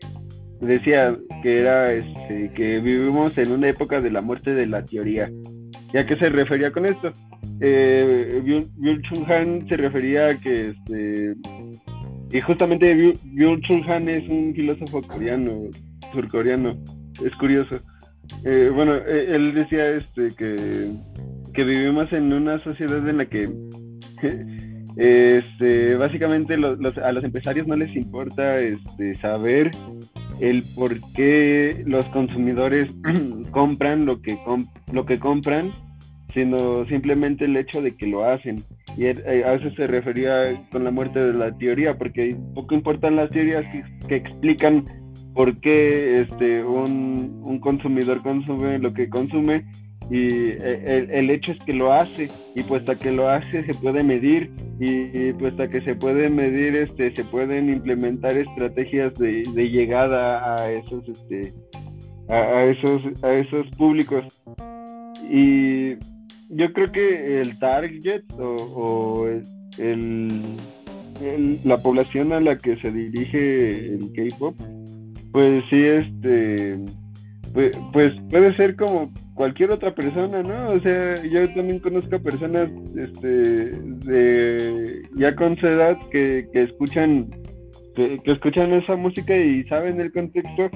decía 0.61 1.17
que 1.43 1.59
era 1.59 1.93
este, 1.93 2.51
que 2.53 2.79
vivimos 2.79 3.37
en 3.37 3.51
una 3.51 3.69
época 3.69 4.01
de 4.01 4.11
la 4.11 4.21
muerte 4.21 4.53
de 4.53 4.67
la 4.67 4.85
teoría 4.85 5.29
¿Y 5.95 5.97
a 5.97 6.05
qué 6.05 6.17
se 6.17 6.29
refería 6.29 6.71
con 6.73 6.85
esto? 6.85 7.13
Eh, 7.61 8.41
Byul 8.43 9.01
Chul 9.01 9.31
Han 9.31 9.65
se 9.69 9.77
refería 9.77 10.27
a 10.27 10.37
que 10.37 10.71
este 10.71 11.35
y 12.31 12.41
justamente 12.41 13.15
Byul 13.23 13.61
Chul 13.61 13.89
Han 13.89 14.09
es 14.09 14.27
un 14.27 14.53
filósofo 14.53 15.01
coreano, 15.03 15.69
surcoreano, 16.11 16.77
es 17.23 17.33
curioso. 17.37 17.79
Eh, 18.43 18.71
bueno, 18.73 18.95
e, 18.95 19.35
él 19.35 19.53
decía 19.53 19.89
este 19.89 20.33
que, 20.35 20.91
que 21.53 21.63
vivimos 21.63 22.11
en 22.13 22.31
una 22.33 22.59
sociedad 22.59 23.07
en 23.07 23.17
la 23.17 23.25
que 23.25 23.49
este, 24.97 25.95
básicamente 25.95 26.55
a 26.55 27.11
los 27.11 27.23
empresarios 27.23 27.67
no 27.67 27.75
les 27.75 27.95
importa 27.95 28.57
este, 28.59 29.17
saber 29.17 29.71
el 30.39 30.63
por 30.75 30.99
qué 31.13 31.83
los 31.85 32.05
consumidores 32.07 32.91
compran 33.51 34.05
lo 34.05 34.21
que 34.21 34.37
lo 34.91 35.05
que 35.05 35.19
compran 35.19 35.71
sino 36.35 36.85
simplemente 36.87 37.45
el 37.45 37.55
hecho 37.55 37.81
de 37.81 37.95
que 37.95 38.07
lo 38.07 38.25
hacen. 38.25 38.63
Y 38.97 39.05
eh, 39.05 39.43
a 39.45 39.53
eso 39.53 39.73
se 39.75 39.87
refería 39.87 40.61
con 40.69 40.83
la 40.83 40.91
muerte 40.91 41.19
de 41.19 41.33
la 41.33 41.57
teoría, 41.57 41.97
porque 41.97 42.37
poco 42.53 42.75
importan 42.75 43.15
las 43.15 43.29
teorías 43.29 43.65
que, 44.07 44.15
explican 44.15 44.85
por 45.35 45.59
qué 45.59 46.21
este, 46.21 46.63
un, 46.63 47.59
consumidor 47.59 48.21
consume 48.23 48.79
lo 48.79 48.93
que 48.93 49.09
consume 49.09 49.65
y 50.09 50.49
eh, 50.51 51.07
el, 51.11 51.29
hecho 51.29 51.51
es 51.51 51.59
que 51.65 51.73
lo 51.73 51.91
hace 51.91 52.29
y 52.55 52.63
puesto 52.63 52.97
que 52.97 53.11
lo 53.11 53.27
hace 53.27 53.65
se 53.65 53.73
puede 53.73 54.03
medir 54.03 54.51
y, 54.79 55.33
puesto 55.33 55.67
que 55.69 55.81
se 55.81 55.95
puede 55.95 56.29
medir 56.29 56.75
este 56.75 57.13
se 57.15 57.23
pueden 57.23 57.69
implementar 57.69 58.37
estrategias 58.37 59.13
de, 59.15 59.43
llegada 59.69 60.57
a 60.57 60.71
esos 60.71 61.07
este 61.09 61.53
a, 62.29 62.63
esos 62.63 63.01
a 63.23 63.33
esos 63.33 63.67
públicos. 63.71 64.41
Y 65.29 65.95
yo 66.49 66.71
creo 66.73 66.91
que 66.91 67.41
el 67.41 67.57
target 67.59 68.23
o, 68.39 69.27
el, 69.77 70.41
la 71.63 71.77
población 71.81 72.31
a 72.33 72.39
la 72.39 72.57
que 72.57 72.77
se 72.77 72.91
dirige 72.91 73.93
el 73.93 74.11
K-pop, 74.13 74.59
pues 75.35 75.65
sí, 75.69 75.83
este, 75.83 76.79
pues, 77.53 77.73
pues, 77.91 78.13
puede 78.31 78.53
ser 78.53 78.77
como 78.77 79.11
cualquier 79.33 79.71
otra 79.71 79.93
persona, 79.93 80.41
¿no? 80.41 80.69
O 80.69 80.79
sea, 80.79 81.21
yo 81.25 81.53
también 81.53 81.79
conozco 81.79 82.17
personas, 82.21 82.69
este, 82.95 83.71
de 83.71 85.01
ya 85.13 85.35
con 85.35 85.57
su 85.57 85.67
edad 85.67 85.99
que, 86.09 86.47
escuchan, 86.53 87.29
que, 87.97 88.17
que 88.23 88.31
escuchan 88.31 88.71
esa 88.71 88.95
música 88.95 89.35
y 89.35 89.65
saben 89.65 89.99
el 89.99 90.13
contexto 90.13 90.71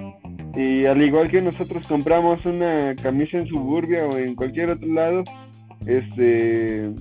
y 0.58 0.84
al 0.84 1.02
igual 1.02 1.30
que 1.30 1.42
nosotros 1.42 1.88
compramos 1.88 2.46
una 2.46 2.98
camisa 3.02 3.38
en 3.38 3.48
Suburbia 3.48 4.08
o 4.08 4.18
en 4.18 4.36
cualquier 4.36 4.72
otro 4.72 4.90
lado, 4.90 5.24
este 5.86 6.92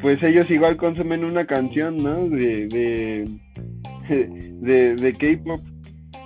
pues 0.00 0.22
ellos 0.22 0.50
igual 0.50 0.78
consumen 0.78 1.26
una 1.26 1.44
canción, 1.44 2.02
¿no? 2.02 2.26
De 2.26 2.68
de, 2.68 3.26
de, 4.96 5.12
K-pop. 5.12 5.60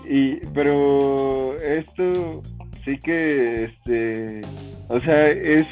Y 0.09 0.37
pero 0.55 1.57
esto 1.57 2.43
sí 2.85 2.99
que 2.99 3.65
este 3.65 4.43
o 4.89 5.01
sea, 5.01 5.29
es 5.31 5.67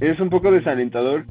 es 0.00 0.20
un 0.20 0.30
poco 0.30 0.50
desalentador 0.50 1.26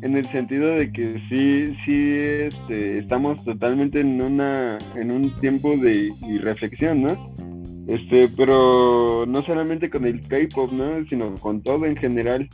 en 0.00 0.16
el 0.16 0.26
sentido 0.30 0.68
de 0.68 0.90
que 0.92 1.20
sí 1.28 1.76
sí 1.84 2.14
este, 2.16 2.98
estamos 2.98 3.44
totalmente 3.44 4.00
en 4.00 4.20
una 4.22 4.78
en 4.94 5.10
un 5.10 5.38
tiempo 5.40 5.76
de 5.76 6.12
reflexión, 6.40 7.02
¿no? 7.02 7.34
Este, 7.88 8.28
pero 8.28 9.24
no 9.26 9.42
solamente 9.42 9.88
con 9.88 10.04
el 10.04 10.20
K-pop, 10.20 10.72
¿no? 10.72 11.06
Sino 11.08 11.34
con 11.36 11.62
todo 11.62 11.86
en 11.86 11.96
general, 11.96 12.48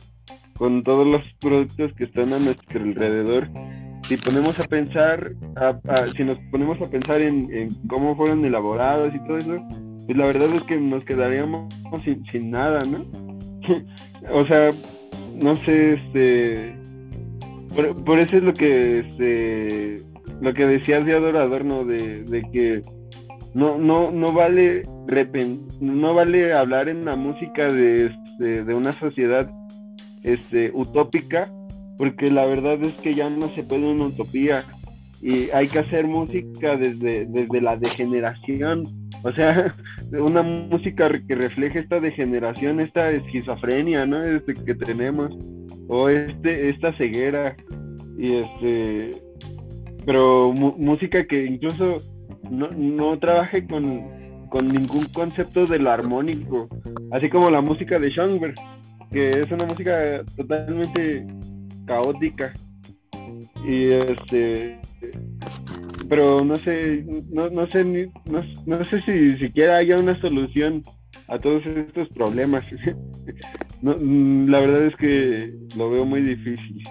con 0.57 0.81
todos 0.81 1.05
los 1.05 1.21
productos 1.41 1.93
que 1.93 2.05
están 2.05 2.31
a 2.31 2.39
nuestro 2.39 2.81
alrededor. 2.81 3.49
Si 4.07 4.17
ponemos 4.17 4.59
a 4.59 4.63
pensar, 4.65 5.33
si 6.15 6.23
nos 6.23 6.37
ponemos 6.51 6.79
a 6.79 6.85
pensar 6.85 7.21
en, 7.21 7.69
cómo 7.87 8.15
fueron 8.15 8.45
elaborados 8.45 9.15
y 9.15 9.19
todo 9.25 9.39
eso, 9.39 9.63
pues 10.05 10.17
la 10.17 10.27
verdad 10.27 10.53
es 10.53 10.61
que 10.63 10.79
nos 10.79 11.03
quedaríamos 11.03 11.73
sin, 12.03 12.51
nada, 12.51 12.83
¿no? 12.83 13.05
o 14.31 14.45
sea, 14.45 14.71
no 15.33 15.57
sé, 15.57 15.93
este, 15.93 16.75
por, 18.05 18.19
eso 18.19 18.37
es 18.37 18.43
lo 18.43 18.53
que, 18.53 18.99
este, 18.99 20.03
lo 20.39 20.53
que 20.53 20.67
decía 20.67 21.01
de 21.01 21.15
adorador. 21.15 21.63
De, 21.87 22.47
que 22.53 22.83
no, 23.55 23.79
no, 23.79 24.11
no 24.11 24.31
vale 24.31 24.83
no 25.79 26.13
vale 26.13 26.53
hablar 26.53 26.89
en 26.89 27.05
la 27.05 27.15
música 27.15 27.71
de, 27.71 28.07
este, 28.07 28.63
de 28.63 28.73
una 28.73 28.91
sociedad 28.91 29.49
este, 30.23 30.71
utópica, 30.73 31.51
porque 31.97 32.31
la 32.31 32.45
verdad 32.45 32.81
es 32.83 32.93
que 32.95 33.15
ya 33.15 33.29
no 33.29 33.49
se 33.49 33.63
puede 33.63 33.91
una 33.91 34.05
utopía 34.05 34.65
y 35.21 35.49
hay 35.51 35.67
que 35.67 35.79
hacer 35.79 36.07
música 36.07 36.75
desde, 36.75 37.25
desde 37.25 37.61
la 37.61 37.77
degeneración, 37.77 39.09
o 39.23 39.31
sea, 39.31 39.73
una 40.11 40.43
música 40.43 41.09
que 41.27 41.35
refleje 41.35 41.79
esta 41.79 41.99
degeneración, 41.99 42.79
esta 42.79 43.11
esquizofrenia, 43.11 44.05
¿no? 44.05 44.23
Este, 44.23 44.53
que 44.53 44.75
tenemos, 44.75 45.35
o 45.87 46.09
este, 46.09 46.69
esta 46.69 46.93
ceguera, 46.93 47.55
y 48.17 48.33
este, 48.33 49.11
pero 50.05 50.53
música 50.53 51.25
que 51.25 51.45
incluso 51.45 51.97
no, 52.49 52.69
no 52.71 53.17
trabaje 53.17 53.65
con, 53.65 54.47
con 54.49 54.67
ningún 54.67 55.05
concepto 55.05 55.65
de 55.65 55.79
lo 55.79 55.89
armónico, 55.89 56.69
así 57.11 57.29
como 57.29 57.49
la 57.49 57.61
música 57.61 57.99
de 57.99 58.11
Schoenberg, 58.11 58.55
que 59.11 59.39
es 59.39 59.51
una 59.51 59.65
música 59.65 60.23
totalmente 60.35 61.25
caótica. 61.85 62.53
y 63.65 63.85
este 63.91 64.79
pero 66.09 66.43
no 66.43 66.57
sé 66.57 67.05
no, 67.31 67.49
no 67.49 67.67
sé 67.67 67.83
no, 67.83 68.43
no, 68.65 68.83
sé 68.83 69.01
si 69.01 69.37
siquiera 69.37 69.77
haya 69.77 69.97
una 69.97 70.19
solución 70.19 70.83
a 71.27 71.39
todos 71.39 71.65
estos 71.65 72.09
problemas 72.09 72.63
mm, 73.81 74.47
la 74.49 74.59
verdad 74.59 74.85
es 74.85 74.95
que 74.95 75.53
lo 75.75 75.89
veo 75.89 76.05
muy 76.05 76.21
difícil 76.21 76.83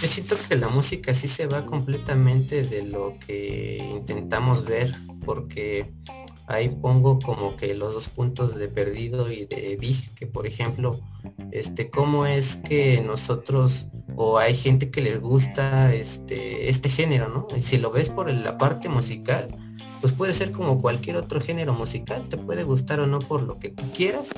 yo 0.00 0.08
siento 0.08 0.36
que 0.48 0.56
la 0.56 0.68
música 0.68 1.14
sí 1.14 1.28
se 1.28 1.46
va 1.46 1.64
completamente 1.64 2.62
de 2.62 2.82
lo 2.84 3.18
que 3.18 3.78
intentamos 3.96 4.66
ver 4.66 4.94
porque 5.24 5.92
ahí 6.46 6.68
pongo 6.68 7.18
como 7.18 7.56
que 7.56 7.74
los 7.74 7.94
dos 7.94 8.08
puntos 8.08 8.54
de 8.56 8.68
perdido 8.68 9.30
y 9.30 9.46
de 9.46 9.76
Big, 9.80 10.14
que 10.14 10.26
por 10.26 10.46
ejemplo, 10.46 11.00
este, 11.52 11.90
cómo 11.90 12.26
es 12.26 12.56
que 12.56 13.02
nosotros 13.02 13.88
o 14.16 14.38
hay 14.38 14.54
gente 14.54 14.90
que 14.90 15.00
les 15.00 15.20
gusta 15.20 15.92
este, 15.94 16.68
este 16.68 16.88
género, 16.88 17.28
¿no? 17.28 17.46
Y 17.56 17.62
si 17.62 17.78
lo 17.78 17.90
ves 17.90 18.10
por 18.10 18.30
la 18.32 18.58
parte 18.58 18.88
musical, 18.88 19.48
pues 20.00 20.12
puede 20.12 20.34
ser 20.34 20.52
como 20.52 20.80
cualquier 20.80 21.16
otro 21.16 21.40
género 21.40 21.72
musical, 21.72 22.28
te 22.28 22.36
puede 22.36 22.62
gustar 22.62 23.00
o 23.00 23.06
no 23.06 23.20
por 23.20 23.42
lo 23.42 23.58
que 23.58 23.70
tú 23.70 23.84
quieras, 23.94 24.30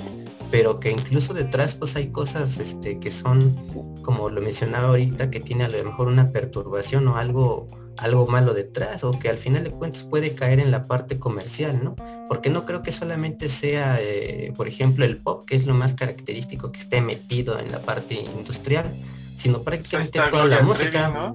pero 0.50 0.78
que 0.78 0.92
incluso 0.92 1.34
detrás 1.34 1.74
pues 1.74 1.96
hay 1.96 2.08
cosas 2.08 2.58
este, 2.58 3.00
que 3.00 3.10
son, 3.10 3.56
como 4.02 4.30
lo 4.30 4.40
mencionaba 4.40 4.88
ahorita, 4.88 5.30
que 5.30 5.40
tiene 5.40 5.64
a 5.64 5.68
lo 5.68 5.82
mejor 5.82 6.06
una 6.06 6.30
perturbación 6.30 7.08
o 7.08 7.16
algo 7.16 7.66
algo 7.98 8.26
malo 8.26 8.54
detrás 8.54 9.04
o 9.04 9.12
que 9.12 9.28
al 9.28 9.38
final 9.38 9.64
de 9.64 9.70
cuentas 9.70 10.04
puede 10.04 10.34
caer 10.34 10.60
en 10.60 10.70
la 10.70 10.84
parte 10.84 11.18
comercial, 11.18 11.82
¿no? 11.82 11.96
Porque 12.28 12.50
no 12.50 12.64
creo 12.64 12.82
que 12.82 12.92
solamente 12.92 13.48
sea, 13.48 13.98
eh, 14.00 14.52
por 14.56 14.68
ejemplo, 14.68 15.04
el 15.04 15.16
pop, 15.18 15.44
que 15.46 15.56
es 15.56 15.66
lo 15.66 15.74
más 15.74 15.94
característico 15.94 16.72
que 16.72 16.80
esté 16.80 17.00
metido 17.00 17.58
en 17.58 17.72
la 17.72 17.80
parte 17.80 18.14
industrial, 18.14 18.94
sino 19.36 19.62
prácticamente 19.62 20.20
toda 20.30 20.46
la 20.46 20.62
música. 20.62 21.34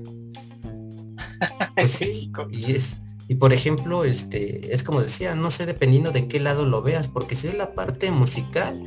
Pues 1.76 1.92
sí, 1.92 2.32
y 2.52 2.72
es. 2.74 2.98
Y 3.28 3.36
por 3.36 3.54
ejemplo, 3.54 4.04
este, 4.04 4.74
es 4.74 4.84
como 4.84 5.02
decía, 5.02 5.36
no 5.36 5.52
sé 5.52 5.66
dependiendo 5.66 6.12
de 6.12 6.28
qué 6.28 6.40
lado 6.40 6.66
lo 6.66 6.82
veas, 6.82 7.08
porque 7.08 7.36
si 7.36 7.48
es 7.48 7.54
la 7.54 7.74
parte 7.74 8.12
musical, 8.12 8.84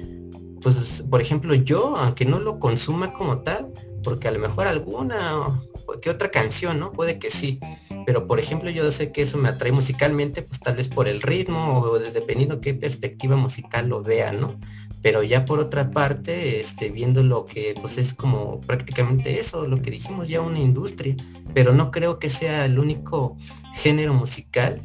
pues 0.60 1.02
por 1.08 1.22
ejemplo 1.22 1.54
yo, 1.54 1.96
aunque 1.96 2.26
no 2.26 2.38
lo 2.38 2.58
consuma 2.58 3.14
como 3.14 3.38
tal, 3.38 3.72
porque 4.04 4.28
a 4.28 4.30
lo 4.30 4.38
mejor 4.38 4.66
alguna 4.66 5.60
que 6.00 6.10
otra 6.10 6.30
canción, 6.30 6.78
¿no? 6.78 6.92
Puede 6.92 7.18
que 7.18 7.30
sí. 7.30 7.58
Pero 8.06 8.26
por 8.26 8.38
ejemplo, 8.38 8.70
yo 8.70 8.90
sé 8.90 9.12
que 9.12 9.22
eso 9.22 9.38
me 9.38 9.48
atrae 9.48 9.72
musicalmente, 9.72 10.42
pues 10.42 10.60
tal 10.60 10.76
vez 10.76 10.88
por 10.88 11.08
el 11.08 11.22
ritmo 11.22 11.80
o 11.80 11.98
dependiendo 11.98 12.60
qué 12.60 12.74
perspectiva 12.74 13.36
musical 13.36 13.88
lo 13.88 14.02
vea, 14.02 14.32
¿no? 14.32 14.58
Pero 15.02 15.22
ya 15.22 15.44
por 15.44 15.58
otra 15.58 15.90
parte, 15.90 16.60
este, 16.60 16.90
viendo 16.90 17.22
lo 17.22 17.44
que 17.44 17.74
pues 17.80 17.98
es 17.98 18.14
como 18.14 18.60
prácticamente 18.62 19.38
eso, 19.38 19.66
lo 19.66 19.82
que 19.82 19.90
dijimos 19.90 20.28
ya 20.28 20.40
una 20.40 20.58
industria, 20.58 21.16
pero 21.52 21.72
no 21.72 21.90
creo 21.90 22.18
que 22.18 22.30
sea 22.30 22.64
el 22.64 22.78
único 22.78 23.36
género 23.74 24.14
musical 24.14 24.82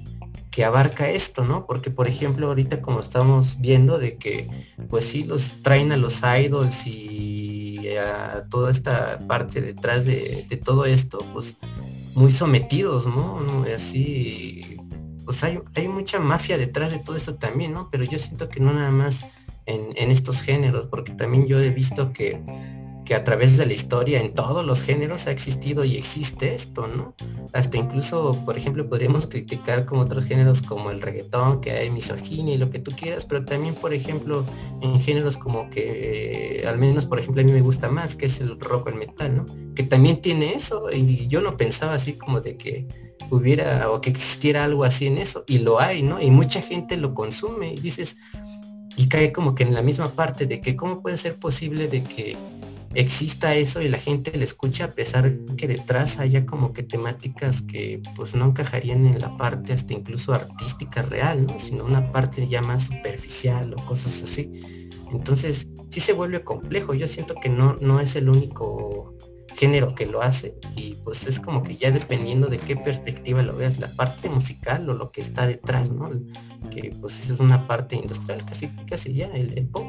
que 0.52 0.66
abarca 0.66 1.10
esto, 1.10 1.46
¿no? 1.46 1.66
Porque 1.66 1.92
por 1.92 2.08
ejemplo 2.08 2.48
ahorita 2.48 2.82
como 2.82 3.00
estamos 3.00 3.60
viendo 3.62 4.00
de 4.00 4.18
que 4.18 4.50
pues 4.90 5.06
sí 5.06 5.24
los 5.24 5.62
traen 5.62 5.92
a 5.92 5.98
los 5.98 6.22
idols 6.24 6.86
y 6.86 7.49
a 7.98 8.46
toda 8.50 8.72
esta 8.72 9.20
parte 9.28 9.62
detrás 9.62 10.06
de, 10.06 10.46
todo 10.64 10.86
esto, 10.86 11.20
pues 11.34 11.58
muy 12.16 12.32
sometidos, 12.32 13.08
¿no? 13.08 13.64
Así, 13.76 14.78
pues 15.26 15.44
hay, 15.44 15.60
hay, 15.76 15.88
mucha 15.88 16.20
mafia 16.20 16.58
detrás 16.58 16.92
de 16.92 17.00
todo 17.00 17.16
esto 17.16 17.36
también, 17.36 17.74
¿no? 17.74 17.90
Pero 17.90 18.04
yo 18.04 18.20
siento 18.20 18.50
que 18.50 18.60
no 18.60 18.74
nada 18.74 18.92
más 18.92 19.26
en, 19.66 19.90
en 19.96 20.12
estos 20.12 20.42
géneros, 20.42 20.88
porque 20.88 21.14
también 21.14 21.48
yo 21.48 21.60
he 21.60 21.70
visto 21.70 22.12
que 22.12 22.42
que 23.10 23.16
a 23.16 23.24
través 23.24 23.58
de 23.58 23.66
la 23.66 23.74
historia 23.74 24.22
en 24.22 24.36
todos 24.36 24.64
los 24.64 24.84
géneros 24.84 25.26
ha 25.26 25.32
existido 25.32 25.84
y 25.84 25.98
existe 25.98 26.54
esto, 26.54 26.86
¿no? 26.86 27.16
Hasta 27.54 27.76
incluso, 27.76 28.38
por 28.46 28.56
ejemplo, 28.56 28.88
podríamos 28.88 29.26
criticar 29.26 29.88
como 29.88 30.02
otros 30.02 30.26
géneros 30.26 30.62
como 30.62 30.92
el 30.92 31.02
reggaetón, 31.02 31.60
que 31.60 31.72
hay 31.72 31.90
misoginia 31.90 32.54
y 32.54 32.60
lo 32.60 32.70
que 32.70 32.78
tú 32.78 32.92
quieras, 32.92 33.26
pero 33.26 33.44
también, 33.46 33.74
por 33.74 33.96
ejemplo, 33.96 34.46
en 34.84 35.02
géneros 35.02 35.38
como 35.38 35.72
que, 35.72 36.64
al 36.68 36.78
menos, 36.78 37.08
por 37.08 37.18
ejemplo, 37.18 37.42
a 37.42 37.46
mí 37.46 37.52
me 37.52 37.62
gusta 37.62 37.90
más, 37.90 38.14
que 38.14 38.28
es 38.28 38.42
el 38.42 38.60
rock 38.60 38.86
o 38.86 38.90
el 38.90 38.96
metal, 38.98 39.38
¿no? 39.38 39.74
Que 39.74 39.82
también 39.82 40.22
tiene 40.22 40.54
eso 40.54 40.92
y 40.94 41.26
yo 41.26 41.42
no 41.42 41.58
pensaba 41.58 41.96
así 41.96 42.14
como 42.14 42.42
de 42.42 42.58
que 42.58 42.88
hubiera 43.32 43.90
o 43.90 44.02
que 44.02 44.12
existiera 44.12 44.66
algo 44.66 44.84
así 44.84 45.08
en 45.08 45.18
eso 45.18 45.46
y 45.48 45.58
lo 45.58 45.80
hay, 45.80 46.04
¿no? 46.04 46.22
Y 46.22 46.30
mucha 46.30 46.62
gente 46.62 46.96
lo 46.96 47.16
consume 47.16 47.74
y 47.74 47.80
dices, 47.80 48.18
y 48.96 49.10
cae 49.10 49.34
como 49.34 49.56
que 49.56 49.64
en 49.64 49.74
la 49.74 49.82
misma 49.82 50.14
parte 50.14 50.46
de 50.46 50.62
que 50.62 50.76
cómo 50.76 51.02
puede 51.02 51.18
ser 51.18 51.38
posible 51.40 51.88
de 51.88 52.04
que 52.04 52.38
exista 52.96 53.56
eso 53.56 53.82
y 53.82 53.90
la 53.90 54.00
gente 54.00 54.36
le 54.38 54.44
escucha 54.44 54.86
a 54.86 54.92
pesar 54.92 55.32
que 55.58 55.68
detrás 55.68 56.20
haya 56.20 56.46
como 56.46 56.74
que 56.74 56.84
temáticas 56.84 57.62
que 57.62 58.02
pues 58.16 58.36
no 58.36 58.46
encajarían 58.46 59.06
en 59.06 59.20
la 59.20 59.38
parte 59.38 59.74
hasta 59.74 59.94
incluso 59.94 60.34
artística 60.34 61.02
real, 61.04 61.46
¿no? 61.46 61.60
sino 61.60 61.86
una 61.86 62.12
parte 62.12 62.48
ya 62.48 62.62
más 62.62 62.84
superficial 62.84 63.74
o 63.74 63.86
cosas 63.86 64.24
así. 64.24 64.90
Entonces 65.12 65.70
sí 65.90 66.00
se 66.00 66.14
vuelve 66.14 66.44
complejo, 66.44 66.94
yo 66.94 67.08
siento 67.08 67.36
que 67.36 67.50
no, 67.50 67.76
no 67.80 68.00
es 68.00 68.16
el 68.16 68.30
único 68.30 69.16
género 69.56 69.94
que 69.94 70.06
lo 70.06 70.22
hace 70.22 70.56
y 70.76 70.96
pues 71.04 71.28
es 71.28 71.40
como 71.40 71.64
que 71.64 71.76
ya 71.76 71.92
dependiendo 71.92 72.48
de 72.48 72.60
qué 72.60 72.78
perspectiva 72.78 73.42
lo 73.42 73.56
veas, 73.56 73.80
la 73.80 73.92
parte 73.92 74.30
musical 74.30 74.90
o 74.90 74.94
lo 74.94 75.12
que 75.12 75.22
está 75.22 75.48
detrás, 75.48 75.92
¿no? 75.92 76.10
Que 76.72 76.96
pues 77.00 77.30
es 77.30 77.40
una 77.40 77.68
parte 77.68 77.96
industrial 77.98 78.46
casi, 78.46 78.70
casi 78.86 79.14
ya, 79.14 79.28
el, 79.28 79.58
el 79.58 79.68
pop, 79.68 79.86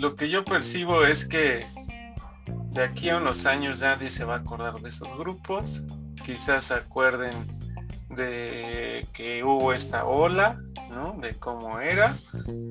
lo 0.00 0.16
que 0.16 0.30
yo 0.30 0.44
percibo 0.44 1.04
es 1.04 1.26
que 1.26 1.66
de 2.46 2.82
aquí 2.82 3.10
a 3.10 3.18
unos 3.18 3.46
años 3.46 3.80
nadie 3.80 4.10
se 4.10 4.24
va 4.24 4.36
a 4.36 4.38
acordar 4.38 4.80
de 4.80 4.88
esos 4.88 5.16
grupos. 5.18 5.82
Quizás 6.24 6.64
se 6.64 6.74
acuerden 6.74 7.46
de 8.08 9.06
que 9.12 9.44
hubo 9.44 9.72
esta 9.72 10.04
ola, 10.04 10.58
¿no? 10.88 11.16
De 11.20 11.34
cómo 11.34 11.80
era. 11.80 12.14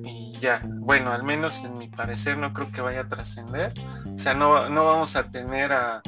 Y 0.04 0.32
ya, 0.40 0.62
bueno, 0.64 1.12
al 1.12 1.22
menos 1.22 1.62
en 1.64 1.78
mi 1.78 1.88
parecer 1.88 2.36
no 2.36 2.52
creo 2.52 2.72
que 2.72 2.80
vaya 2.80 3.02
a 3.02 3.08
trascender. 3.08 3.72
O 4.12 4.18
sea, 4.18 4.34
no, 4.34 4.68
no 4.68 4.84
vamos 4.84 5.14
a 5.14 5.30
tener 5.30 5.72
a, 5.72 6.02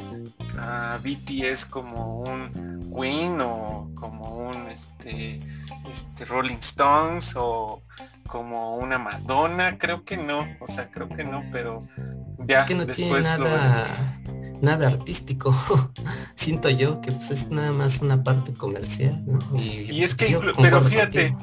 a 0.59 0.99
BTS 1.03 1.67
como 1.67 2.21
un 2.21 2.73
Queen 2.95 3.41
o 3.41 3.91
como 3.95 4.49
un 4.49 4.69
este, 4.69 5.41
este 5.91 6.25
Rolling 6.25 6.59
Stones 6.61 7.35
o 7.37 7.83
como 8.33 8.77
una 8.77 8.99
Madonna, 8.99 9.77
creo 9.77 10.07
que 10.07 10.17
no, 10.17 10.49
o 10.59 10.67
sea, 10.67 10.91
creo 10.91 11.07
que 11.07 11.23
no, 11.23 11.45
pero 11.53 11.81
ya 12.39 12.61
es 12.61 12.65
que 12.65 12.75
no 12.75 12.87
tiene 12.87 13.21
nada, 13.21 13.85
nada 14.63 14.87
artístico, 14.87 15.55
siento 16.35 16.71
yo 16.71 17.03
que 17.03 17.13
pues 17.13 17.31
es 17.31 17.51
nada 17.51 17.73
más 17.73 18.01
una 18.01 18.25
parte 18.25 18.55
comercial, 18.55 19.23
Y, 19.59 20.03
es 20.03 20.15
que, 20.15 20.41
pero 20.57 20.81
fíjate, 20.81 21.37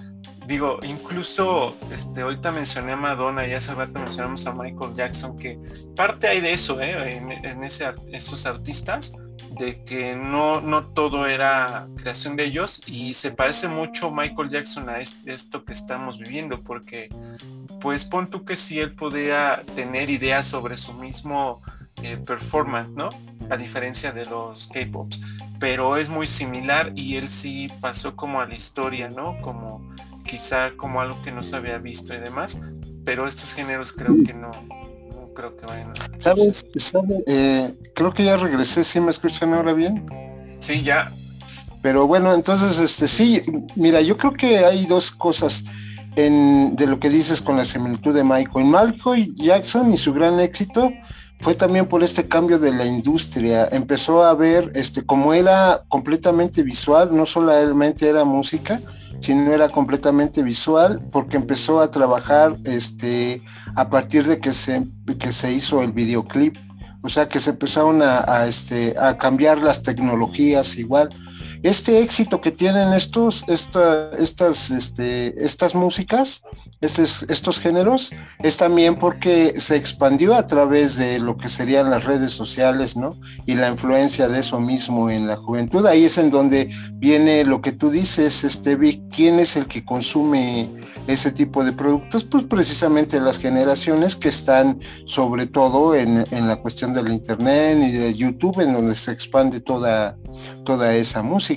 digo, 0.47 0.79
incluso 0.81 1.75
este, 1.91 2.21
ahorita 2.21 2.51
mencioné 2.51 2.93
a 2.93 2.97
Madonna 2.97 3.45
y 3.45 3.53
hace 3.53 3.71
rato 3.75 3.99
mencionamos 3.99 4.47
a 4.47 4.53
Michael 4.53 4.95
Jackson, 4.95 5.37
que 5.37 5.59
parte 5.95 6.27
hay 6.27 6.41
de 6.41 6.53
eso, 6.53 6.81
¿eh? 6.81 7.17
en, 7.17 7.31
en 7.45 7.63
ese, 7.63 7.85
esos 8.11 8.47
artistas, 8.47 9.13
de 9.59 9.83
que 9.83 10.15
no, 10.15 10.61
no 10.61 10.83
todo 10.85 11.27
era 11.27 11.87
creación 11.97 12.37
de 12.37 12.45
ellos 12.45 12.81
y 12.87 13.13
se 13.13 13.31
parece 13.31 13.67
mucho 13.67 14.09
Michael 14.09 14.49
Jackson 14.49 14.89
a 14.89 14.99
esto 14.99 15.65
que 15.65 15.73
estamos 15.73 16.17
viviendo 16.17 16.61
porque 16.61 17.09
pues 17.81 18.05
pon 18.05 18.29
tú 18.29 18.45
que 18.45 18.55
si 18.55 18.79
él 18.79 18.95
podía 18.95 19.63
tener 19.75 20.09
ideas 20.09 20.47
sobre 20.47 20.77
su 20.77 20.93
mismo 20.93 21.61
eh, 22.01 22.17
performance, 22.17 22.89
¿no? 22.91 23.09
A 23.49 23.57
diferencia 23.57 24.13
de 24.13 24.25
los 24.25 24.67
K-Pops, 24.67 25.19
pero 25.59 25.97
es 25.97 26.07
muy 26.07 26.25
similar 26.25 26.93
y 26.95 27.17
él 27.17 27.27
sí 27.27 27.67
pasó 27.81 28.15
como 28.15 28.39
a 28.39 28.45
la 28.45 28.55
historia, 28.55 29.09
¿no? 29.09 29.37
Como 29.41 29.93
quizá 30.25 30.71
como 30.77 31.01
algo 31.01 31.21
que 31.21 31.31
no 31.31 31.43
se 31.43 31.57
había 31.57 31.77
visto 31.79 32.13
y 32.13 32.17
demás, 32.17 32.59
pero 33.03 33.27
estos 33.27 33.53
géneros 33.53 33.91
creo 33.91 34.15
que 34.25 34.33
no, 34.33 34.51
creo 35.39 35.55
que 35.55 35.65
vayan 35.65 35.93
¿Sabes? 36.17 36.65
Eh, 37.25 37.73
creo 37.95 38.13
que 38.13 38.25
ya 38.25 38.35
regresé, 38.35 38.83
¿sí 38.83 38.99
me 38.99 39.11
escuchan 39.11 39.53
ahora 39.53 39.73
bien? 39.73 40.05
Sí, 40.59 40.83
ya. 40.83 41.11
Pero 41.81 42.07
bueno, 42.07 42.33
entonces, 42.33 42.77
este 42.79 43.07
sí, 43.07 43.41
mira, 43.75 44.01
yo 44.01 44.17
creo 44.17 44.33
que 44.33 44.57
hay 44.57 44.85
dos 44.85 45.11
cosas 45.11 45.63
en, 46.17 46.75
de 46.75 46.87
lo 46.87 46.99
que 46.99 47.09
dices 47.09 47.41
con 47.41 47.55
la 47.55 47.63
similitud 47.63 48.13
de 48.13 48.23
Michael. 48.23 48.65
Michael 48.65 49.33
Jackson 49.37 49.93
y 49.93 49.97
su 49.97 50.13
gran 50.13 50.41
éxito 50.41 50.91
fue 51.39 51.55
también 51.55 51.85
por 51.85 52.03
este 52.03 52.27
cambio 52.27 52.59
de 52.59 52.73
la 52.73 52.85
industria. 52.85 53.69
Empezó 53.71 54.23
a 54.23 54.33
ver, 54.33 54.73
este, 54.75 55.05
como 55.05 55.33
era 55.33 55.83
completamente 55.87 56.63
visual, 56.63 57.15
no 57.15 57.25
solamente 57.25 58.09
era 58.09 58.25
música, 58.25 58.81
sino 59.19 59.53
era 59.53 59.69
completamente 59.69 60.43
visual, 60.43 61.01
porque 61.11 61.37
empezó 61.37 61.81
a 61.81 61.91
trabajar 61.91 62.57
este, 62.65 63.41
a 63.75 63.89
partir 63.89 64.25
de 64.25 64.39
que 64.39 64.53
se, 64.53 64.85
que 65.19 65.31
se 65.31 65.53
hizo 65.53 65.81
el 65.81 65.91
videoclip. 65.91 66.55
O 67.01 67.09
sea 67.09 67.29
que 67.29 67.39
se 67.39 67.51
empezaron 67.51 68.01
a, 68.01 68.45
este, 68.45 68.93
a 68.99 69.17
cambiar 69.17 69.59
las 69.59 69.83
tecnologías 69.83 70.77
igual. 70.77 71.09
Este 71.63 71.99
éxito 72.01 72.41
que 72.41 72.51
tienen 72.51 72.93
estos, 72.93 73.43
estas, 73.47 74.71
este, 74.71 75.43
estas 75.43 75.75
músicas, 75.75 76.41
estos, 76.81 77.23
estos 77.23 77.59
géneros, 77.59 78.11
es 78.39 78.57
también 78.57 78.95
porque 78.95 79.53
se 79.59 79.75
expandió 79.75 80.35
a 80.35 80.47
través 80.47 80.97
de 80.97 81.19
lo 81.19 81.37
que 81.37 81.49
serían 81.49 81.89
las 81.89 82.05
redes 82.05 82.31
sociales, 82.31 82.95
¿no? 82.95 83.15
Y 83.45 83.55
la 83.55 83.69
influencia 83.69 84.27
de 84.29 84.39
eso 84.39 84.59
mismo 84.59 85.09
en 85.09 85.27
la 85.27 85.35
juventud. 85.35 85.85
Ahí 85.85 86.05
es 86.05 86.17
en 86.17 86.31
donde 86.31 86.69
viene 86.93 87.43
lo 87.43 87.61
que 87.61 87.71
tú 87.71 87.89
dices, 87.89 88.43
este 88.43 88.77
¿quién 89.09 89.39
es 89.39 89.55
el 89.55 89.67
que 89.67 89.83
consume 89.83 90.69
ese 91.07 91.31
tipo 91.31 91.63
de 91.63 91.73
productos? 91.73 92.23
Pues 92.23 92.43
precisamente 92.43 93.19
las 93.19 93.37
generaciones 93.37 94.15
que 94.15 94.29
están 94.29 94.79
sobre 95.05 95.47
todo 95.47 95.95
en, 95.95 96.23
en 96.31 96.47
la 96.47 96.55
cuestión 96.57 96.93
del 96.93 97.09
internet 97.09 97.77
y 97.81 97.91
de 97.91 98.13
YouTube, 98.13 98.61
en 98.61 98.73
donde 98.73 98.95
se 98.95 99.11
expande 99.11 99.59
toda, 99.59 100.17
toda 100.63 100.95
esa 100.95 101.21
música. 101.21 101.48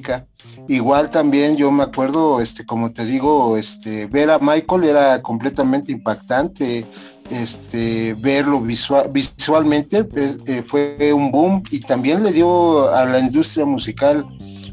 Igual 0.68 1.11
también 1.11 1.57
yo 1.57 1.70
me 1.70 1.82
acuerdo, 1.82 2.40
este, 2.40 2.64
como 2.64 2.93
te 2.93 3.05
digo, 3.05 3.57
este, 3.57 4.07
ver 4.07 4.30
a 4.30 4.38
Michael 4.38 4.84
era 4.84 5.22
completamente 5.22 5.93
impactante. 5.93 6.86
Este, 7.30 8.14
verlo 8.18 8.61
visual, 8.61 9.09
visualmente 9.11 10.07
eh, 10.16 10.36
eh, 10.47 10.62
fue 10.66 11.12
un 11.14 11.30
boom 11.30 11.62
y 11.70 11.80
también 11.80 12.22
le 12.22 12.32
dio 12.32 12.93
a 12.93 13.07
la 13.07 13.20
industria 13.20 13.64
musical 13.64 14.26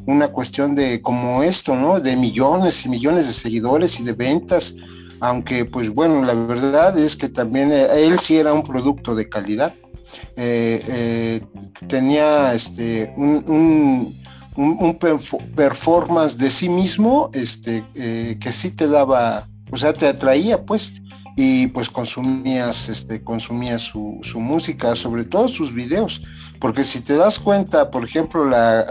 una 0.06 0.28
cuestión 0.28 0.76
de 0.76 1.02
como 1.02 1.42
esto, 1.44 1.76
¿no? 1.76 2.02
De 2.02 2.18
millones 2.18 2.86
y 2.86 2.90
millones 2.90 3.28
de 3.28 3.34
seguidores 3.34 4.00
y 4.00 4.04
de 4.04 4.12
ventas, 4.12 4.76
aunque 5.22 5.64
pues 5.64 5.90
bueno, 5.90 6.24
la 6.24 6.34
verdad 6.34 6.98
es 6.98 7.16
que 7.16 7.30
también 7.30 7.72
eh, 7.72 7.88
él 7.96 8.20
sí 8.20 8.36
era 8.36 8.52
un 8.52 8.64
producto 8.64 9.16
de 9.16 9.30
calidad. 9.30 9.74
tenía 11.88 12.54
este, 12.54 13.14
un, 13.16 14.19
performance 15.55 16.38
de 16.38 16.51
sí 16.51 16.70
mismo 16.70 17.30
este, 17.34 17.86
eh, 17.95 18.38
que 18.39 18.51
sí 18.51 18.72
te 18.72 18.88
daba, 18.88 19.47
o 19.72 19.78
sea, 19.78 19.93
te 19.93 20.07
atraía, 20.07 20.66
pues, 20.66 20.93
y 21.36 21.68
pues 21.68 21.89
consumías, 21.89 22.89
este, 22.89 23.24
consumías 23.24 23.82
su, 23.82 24.22
música, 24.36 24.95
sobre 24.95 25.24
todo 25.24 25.47
sus 25.47 25.74
videos, 25.74 26.22
porque 26.60 26.84
si 26.84 26.99
te 26.99 27.16
das 27.16 27.39
cuenta, 27.39 27.89
por 27.91 28.03
ejemplo, 28.03 28.45
la, 28.45 28.86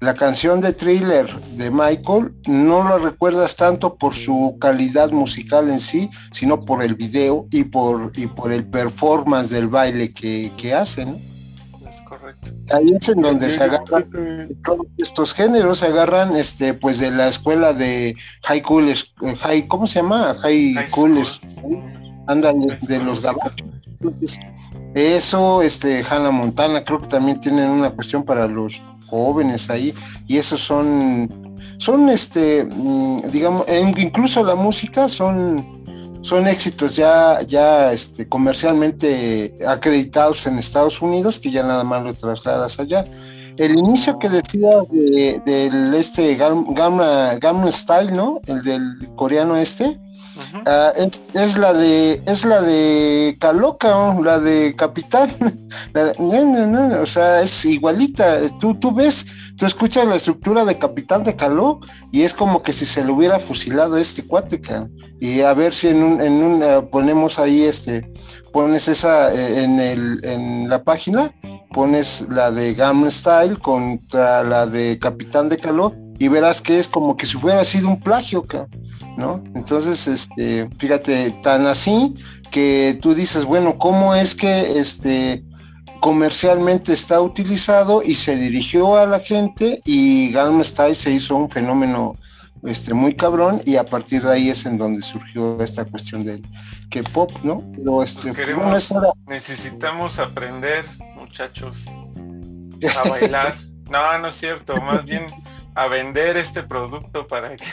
la, 0.00 0.14
canción 0.14 0.60
de 0.60 0.72
thriller 0.72 1.28
de 1.52 1.70
Michael, 1.70 2.34
no 2.48 2.82
lo 2.82 2.98
recuerdas 2.98 3.54
tanto 3.54 3.94
por 3.94 4.14
su 4.14 4.56
calidad 4.60 5.12
musical 5.12 5.70
en 5.70 5.78
sí, 5.78 6.10
sino 6.32 6.64
por 6.64 6.82
el 6.82 6.96
video 6.96 7.46
y 7.52 7.62
por, 7.62 8.10
y 8.16 8.26
por 8.26 8.50
el 8.50 8.64
performance 8.64 9.50
del 9.50 9.68
baile 9.68 10.12
que, 10.12 10.52
que 10.56 10.74
hacen. 10.74 11.29
Ahí 12.72 12.86
es 13.00 13.08
en 13.08 13.22
donde 13.22 13.50
se 13.50 13.62
agarran 13.62 14.10
todos 14.64 14.86
estos 14.98 15.34
géneros, 15.34 15.78
se 15.78 15.86
agarran 15.86 16.36
este 16.36 16.74
pues 16.74 16.98
de 16.98 17.10
la 17.10 17.28
escuela 17.28 17.72
de 17.72 18.16
High 18.44 18.62
Cool, 18.62 18.92
High, 19.40 19.66
¿cómo 19.66 19.86
se 19.86 19.96
llama? 19.96 20.36
High, 20.40 20.90
Cool, 20.90 21.18
andan 22.26 22.60
de, 22.60 22.98
los 23.00 23.20
gabachos. 23.20 23.66
eso, 24.94 25.62
este, 25.62 26.04
Hannah 26.08 26.30
Montana, 26.30 26.84
creo 26.84 27.00
que 27.00 27.08
también 27.08 27.40
tienen 27.40 27.68
una 27.68 27.90
cuestión 27.90 28.22
para 28.22 28.46
los 28.46 28.80
jóvenes 29.06 29.68
ahí, 29.68 29.92
y 30.28 30.38
esos 30.38 30.60
son, 30.60 31.56
son 31.78 32.08
este, 32.08 32.64
mm, 32.64 33.30
digamos, 33.32 33.66
incluso 33.98 34.44
la 34.44 34.54
música 34.54 35.08
son 35.08 35.79
son 36.22 36.46
éxitos 36.46 36.96
ya, 36.96 37.40
ya 37.46 37.92
este, 37.92 38.28
comercialmente 38.28 39.54
acreditados 39.66 40.46
en 40.46 40.58
Estados 40.58 41.00
Unidos, 41.00 41.40
que 41.40 41.50
ya 41.50 41.62
nada 41.62 41.84
más 41.84 42.04
lo 42.04 42.14
trasladas 42.14 42.78
allá. 42.78 43.04
El 43.56 43.78
inicio 43.78 44.18
que 44.18 44.28
decía 44.28 44.82
del 45.44 45.94
este 45.94 46.36
Gamma, 46.36 47.72
Style, 47.72 48.12
¿no? 48.12 48.40
El 48.46 48.62
del 48.62 49.08
coreano 49.16 49.56
este, 49.56 49.98
ah, 50.66 50.92
es, 51.34 51.58
la 51.58 51.72
de 51.72 52.22
es 52.26 52.44
la 52.44 52.60
de 52.60 53.36
Caloca, 53.40 54.14
la 54.22 54.38
de 54.38 54.74
Capital. 54.76 55.30
o 57.02 57.06
sea, 57.06 57.42
es 57.42 57.64
igualita. 57.64 58.38
Tú, 58.60 58.74
tú 58.74 58.92
ves 58.92 59.26
Tú 59.60 59.66
escuchas 59.66 60.06
la 60.06 60.16
estructura 60.16 60.64
de 60.64 60.78
Capitán 60.78 61.22
de 61.22 61.36
Caló 61.36 61.80
y 62.10 62.22
es 62.22 62.32
como 62.32 62.62
que 62.62 62.72
si 62.72 62.86
se 62.86 63.04
le 63.04 63.12
hubiera 63.12 63.38
fusilado 63.38 63.98
este 63.98 64.26
cuática. 64.26 64.88
Y 65.20 65.42
a 65.42 65.52
ver 65.52 65.74
si 65.74 65.88
en 65.88 66.02
un, 66.02 66.18
en 66.22 66.32
un 66.32 66.62
eh, 66.62 66.80
ponemos 66.90 67.38
ahí 67.38 67.64
este, 67.64 68.10
pones 68.54 68.88
esa 68.88 69.30
eh, 69.34 69.62
en, 69.62 69.78
el, 69.78 70.24
en 70.24 70.66
la 70.70 70.82
página, 70.82 71.34
pones 71.74 72.24
la 72.30 72.50
de 72.50 72.72
Gam 72.72 73.10
Style 73.10 73.58
contra 73.58 74.42
la 74.44 74.64
de 74.64 74.98
Capitán 74.98 75.50
de 75.50 75.58
Caló 75.58 75.94
y 76.18 76.28
verás 76.28 76.62
que 76.62 76.78
es 76.78 76.88
como 76.88 77.18
que 77.18 77.26
si 77.26 77.36
hubiera 77.36 77.62
sido 77.62 77.88
un 77.88 78.00
plagio, 78.00 78.46
¿no? 79.20 79.44
Entonces, 79.54 80.08
este, 80.08 80.68
fíjate, 80.78 81.30
tan 81.42 81.66
así 81.66 82.14
que 82.50 82.98
tú 83.00 83.14
dices, 83.14 83.44
bueno, 83.44 83.78
¿cómo 83.78 84.14
es 84.14 84.34
que 84.34 84.78
este 84.78 85.44
comercialmente 86.00 86.94
está 86.94 87.20
utilizado 87.20 88.02
y 88.02 88.14
se 88.14 88.34
dirigió 88.36 88.96
a 88.96 89.04
la 89.06 89.20
gente 89.20 89.80
y 89.84 90.32
Gangnam 90.32 90.64
Style 90.64 90.96
se 90.96 91.12
hizo 91.12 91.36
un 91.36 91.50
fenómeno 91.50 92.16
este, 92.64 92.94
muy 92.94 93.14
cabrón 93.14 93.60
y 93.66 93.76
a 93.76 93.84
partir 93.84 94.22
de 94.22 94.32
ahí 94.32 94.48
es 94.48 94.64
en 94.64 94.78
donde 94.78 95.02
surgió 95.02 95.62
esta 95.62 95.84
cuestión 95.84 96.24
del 96.24 96.42
que 96.90 97.02
pop, 97.02 97.30
¿no? 97.42 97.62
Pero 97.76 98.02
este, 98.02 98.32
necesitamos 99.26 100.18
aprender, 100.18 100.84
muchachos, 101.14 101.86
a 101.86 103.08
bailar. 103.08 103.56
no, 103.90 104.18
no 104.18 104.28
es 104.28 104.34
cierto, 104.34 104.80
más 104.80 105.04
bien 105.04 105.26
a 105.74 105.86
vender 105.86 106.36
este 106.36 106.62
producto 106.62 107.26
para 107.26 107.56
que 107.56 107.66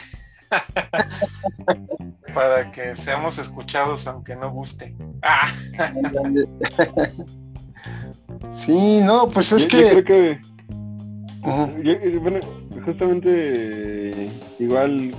para 2.34 2.72
que 2.72 2.96
seamos 2.96 3.38
escuchados 3.38 4.08
aunque 4.08 4.36
no 4.36 4.52
guste. 4.52 4.96
Ah. 5.22 5.52
Sí, 8.52 9.00
no, 9.02 9.30
pues 9.30 9.52
es 9.52 9.66
que... 9.66 10.04
Creo 10.04 10.04
que... 10.04 10.42
bueno, 12.20 12.40
justamente 12.84 14.30
igual 14.60 15.14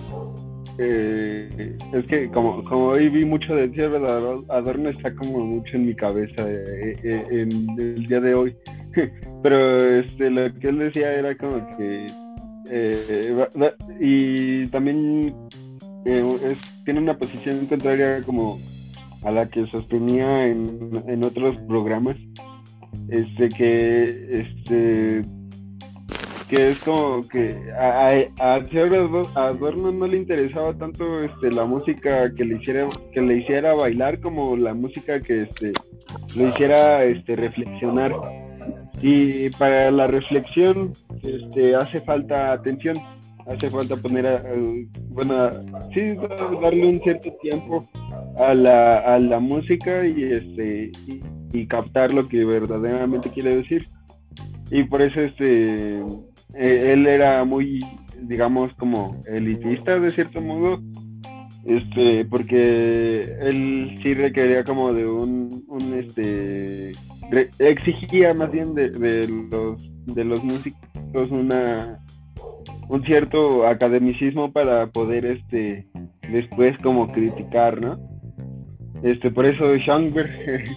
eh, 0.81 1.77
es 1.93 2.07
que 2.07 2.31
como, 2.31 2.63
como 2.63 2.87
hoy 2.87 3.09
vi 3.09 3.25
mucho 3.25 3.55
de 3.55 3.69
ti, 3.69 3.81
Adorno 3.81 4.89
está 4.91 5.13
como 5.15 5.45
mucho 5.45 5.77
en 5.77 5.87
mi 5.87 5.95
cabeza 5.95 6.49
eh, 6.49 6.97
eh, 7.03 7.27
en 7.31 7.69
el 7.79 8.07
día 8.07 8.21
de 8.21 8.35
hoy. 8.35 8.57
Pero 9.43 9.85
este, 9.99 10.31
lo 10.31 10.55
que 10.59 10.69
él 10.69 10.79
decía 10.79 11.13
era 11.15 11.37
como 11.37 11.77
que 11.77 12.07
y 14.01 14.67
también 14.69 15.35
tiene 16.05 17.01
una 17.01 17.17
posición 17.19 17.67
contraria 17.67 18.23
como 18.23 18.59
a 19.23 19.31
la 19.31 19.49
que 19.49 19.67
sostenía 19.67 20.47
en, 20.47 20.91
en 21.07 21.25
otros 21.25 21.57
programas. 21.69 22.17
Este 23.09 23.49
que 23.49 24.41
este 24.41 25.25
que 26.49 26.71
es 26.71 26.79
como 26.79 27.29
que 27.29 27.55
a, 27.79 28.11
a, 28.39 28.55
Adorno 29.35 29.93
no 29.93 30.07
le 30.07 30.17
interesaba 30.17 30.73
tanto 30.73 31.23
este 31.23 31.53
la 31.53 31.67
música 31.67 32.33
que 32.35 32.45
le 32.45 32.57
hiciera 32.57 32.89
que 33.13 33.21
le 33.21 33.37
hiciera 33.37 33.75
bailar 33.75 34.21
como 34.21 34.57
la 34.57 34.73
música 34.73 35.21
que 35.21 35.43
este 35.43 35.73
le 36.37 36.49
hiciera 36.49 37.05
este 37.05 37.37
reflexionar 37.37 38.15
y 39.01 39.51
para 39.51 39.91
la 39.91 40.07
reflexión 40.07 40.93
este 41.23 41.75
hace 41.75 42.01
falta 42.01 42.53
atención 42.53 42.99
hace 43.47 43.71
falta 43.71 43.97
poner 43.97 44.27
a, 44.27 44.43
bueno 45.11 45.51
sí 45.95 46.17
darle 46.61 46.87
un 46.87 47.01
cierto 47.01 47.33
tiempo 47.41 47.89
a 48.37 48.55
la, 48.55 48.99
a 48.99 49.19
la 49.19 49.39
música 49.39 50.07
y 50.07 50.25
este 50.25 50.93
y 51.53 51.67
captar 51.67 52.13
lo 52.13 52.29
que 52.29 52.45
verdaderamente 52.45 53.31
quiere 53.31 53.57
decir. 53.57 53.87
Y 54.71 54.85
por 54.85 55.03
eso 55.03 55.21
este 55.21 55.99
eh, 56.55 56.93
él 56.93 57.07
era 57.07 57.45
muy, 57.45 57.85
digamos, 58.21 58.73
como 58.75 59.21
elitista 59.27 59.99
de 59.99 60.11
cierto 60.13 60.41
modo, 60.41 60.83
este, 61.65 62.25
porque 62.25 63.37
él 63.41 63.99
sí 64.03 64.15
requería 64.15 64.65
como 64.65 64.93
de 64.93 65.07
un, 65.07 65.65
un 65.69 65.95
este, 65.95 66.93
exigía 67.59 68.35
más 68.35 68.51
bien 68.51 68.75
de, 68.75 68.91
de, 68.91 69.29
los 69.29 69.91
de 70.07 70.25
los 70.25 70.43
músicos 70.43 71.31
una 71.31 71.99
un 72.89 73.05
cierto 73.05 73.67
academicismo 73.67 74.53
para 74.53 74.87
poder 74.87 75.27
este 75.27 75.87
después 76.31 76.79
como 76.79 77.13
criticar, 77.13 77.81
¿no? 77.81 77.99
Este, 79.03 79.31
por 79.31 79.47
eso 79.47 79.77
Schoenberg 79.77 80.31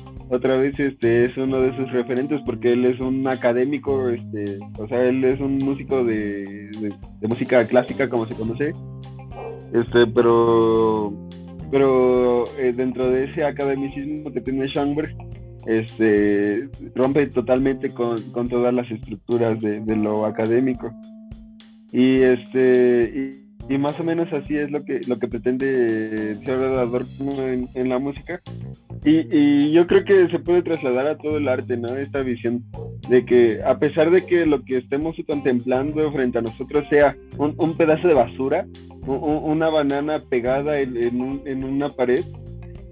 otra 0.29 0.57
vez 0.57 0.79
este 0.79 1.25
es 1.25 1.37
uno 1.37 1.61
de 1.61 1.75
sus 1.75 1.91
referentes 1.91 2.39
porque 2.45 2.73
él 2.73 2.85
es 2.85 2.99
un 2.99 3.27
académico, 3.27 4.09
este, 4.09 4.59
o 4.77 4.87
sea, 4.87 5.03
él 5.05 5.23
es 5.23 5.39
un 5.39 5.57
músico 5.57 6.03
de, 6.03 6.69
música 7.21 7.65
clásica 7.65 8.09
como 8.09 8.25
se 8.25 8.35
conoce, 8.35 8.73
este, 9.73 10.07
pero 10.07 11.13
pero 11.71 12.45
eh, 12.57 12.73
dentro 12.75 13.09
de 13.09 13.25
ese 13.25 13.45
academicismo 13.45 14.31
que 14.31 14.41
tiene 14.41 14.67
Schoenberg, 14.67 15.15
este 15.65 16.69
rompe 16.95 17.27
totalmente 17.27 17.89
con, 17.91 18.49
todas 18.49 18.73
las 18.73 18.89
estructuras 18.89 19.59
de, 19.59 19.95
lo 19.95 20.25
académico. 20.25 20.91
Y 21.91 22.21
este 22.21 23.41
y, 23.69 23.77
más 23.77 23.97
o 23.99 24.03
menos 24.03 24.33
así 24.33 24.57
es 24.57 24.69
lo 24.69 24.83
que 24.83 24.99
lo 25.07 25.17
que 25.17 25.29
pretende 25.29 26.37
Salvador 26.45 27.05
en, 27.19 27.69
en 27.73 27.89
la 27.89 27.99
música. 27.99 28.41
Y, 29.03 29.27
y, 29.35 29.71
yo 29.71 29.87
creo 29.87 30.03
que 30.03 30.29
se 30.29 30.39
puede 30.39 30.61
trasladar 30.61 31.07
a 31.07 31.17
todo 31.17 31.37
el 31.37 31.47
arte, 31.47 31.77
¿no? 31.77 31.95
Esta 31.95 32.21
visión 32.21 32.65
de 33.09 33.25
que 33.25 33.61
a 33.63 33.79
pesar 33.79 34.11
de 34.11 34.25
que 34.25 34.45
lo 34.45 34.63
que 34.63 34.77
estemos 34.77 35.15
contemplando 35.25 36.11
frente 36.11 36.37
a 36.37 36.41
nosotros 36.41 36.85
sea 36.89 37.15
un, 37.37 37.55
un 37.57 37.77
pedazo 37.77 38.07
de 38.07 38.13
basura, 38.13 38.67
una 39.05 39.69
banana 39.69 40.19
pegada 40.19 40.79
en, 40.79 41.63
una 41.63 41.89
pared, 41.89 42.23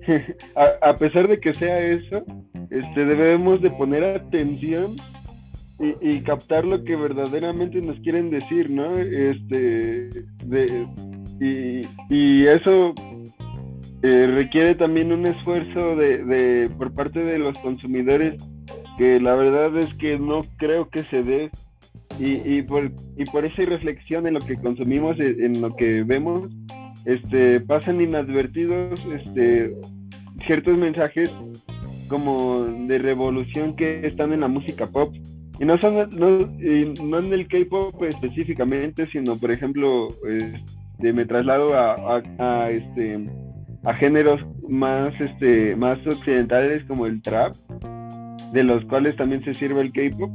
a, 0.81 0.97
pesar 0.97 1.27
de 1.27 1.39
que 1.39 1.53
sea 1.53 1.79
eso, 1.81 2.23
este, 2.69 3.05
debemos 3.05 3.61
de 3.61 3.71
poner 3.71 4.03
atención 4.03 4.95
y, 6.01 6.19
captar 6.21 6.65
lo 6.65 6.83
que 6.83 6.97
verdaderamente 6.97 7.81
nos 7.81 7.99
quieren 8.01 8.29
decir, 8.29 8.69
¿no? 8.69 8.97
Este, 8.97 10.09
y, 12.09 12.45
eso 12.45 12.93
eh, 14.03 14.27
requiere 14.27 14.75
también 14.75 15.13
un 15.13 15.25
esfuerzo 15.25 15.95
de, 15.95 16.69
por 16.77 16.93
parte 16.93 17.23
de 17.23 17.39
los 17.39 17.57
consumidores 17.59 18.41
que 18.97 19.21
la 19.21 19.35
verdad 19.35 19.77
es 19.77 19.93
que 19.93 20.19
no 20.19 20.45
creo 20.57 20.89
que 20.89 21.03
se 21.03 21.23
dé 21.23 21.49
y, 22.19 22.61
por, 22.63 22.91
y 23.15 23.23
por 23.25 23.45
esa 23.45 23.63
reflexión 23.63 24.27
en 24.27 24.33
lo 24.33 24.41
que 24.41 24.57
consumimos, 24.57 25.17
en 25.21 25.61
lo 25.61 25.73
que 25.77 26.03
vemos, 26.03 26.49
este, 27.05 27.61
pasan 27.61 28.01
inadvertidos 28.01 28.99
este, 29.13 29.73
ciertos 30.41 30.77
mensajes 30.77 31.31
como 32.09 32.65
de 32.87 32.97
revolución 32.97 33.75
que 33.75 34.05
están 34.05 34.33
en 34.33 34.41
la 34.41 34.49
música 34.49 34.87
pop. 34.87 35.15
Y 35.59 35.65
no 35.65 35.77
son 35.77 36.09
no, 36.11 36.49
no 37.03 37.19
en 37.19 37.33
el 37.33 37.47
K-pop 37.47 38.03
específicamente, 38.03 39.07
sino 39.07 39.37
por 39.37 39.51
ejemplo, 39.51 40.09
este, 40.25 41.13
me 41.13 41.25
traslado 41.25 41.73
a, 41.73 42.21
a, 42.37 42.69
este 42.71 43.29
a 43.83 43.93
géneros 43.93 44.45
más 44.67 45.19
este 45.19 45.75
más 45.75 46.05
occidentales 46.05 46.83
como 46.85 47.05
el 47.05 47.21
trap, 47.21 47.55
de 48.53 48.63
los 48.63 48.83
cuales 48.85 49.15
también 49.15 49.43
se 49.43 49.53
sirve 49.53 49.81
el 49.81 49.91
K-pop. 49.91 50.31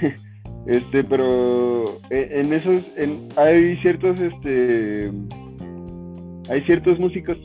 Este, 0.66 1.02
pero 1.02 2.00
en 2.10 2.52
esos, 2.52 2.84
hay 3.36 3.76
ciertos, 3.78 4.20
este, 4.20 5.10
hay 6.50 6.60
ciertos 6.60 6.98
músicos 6.98 7.38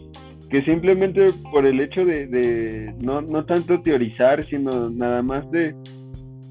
que 0.55 0.61
simplemente 0.61 1.33
por 1.51 1.65
el 1.65 1.81
hecho 1.81 2.05
de, 2.05 2.95
no, 3.01 3.21
no, 3.21 3.43
tanto 3.43 3.81
teorizar, 3.81 4.45
sino 4.45 4.89
nada 4.89 5.21
más 5.21 5.51
de, 5.51 5.75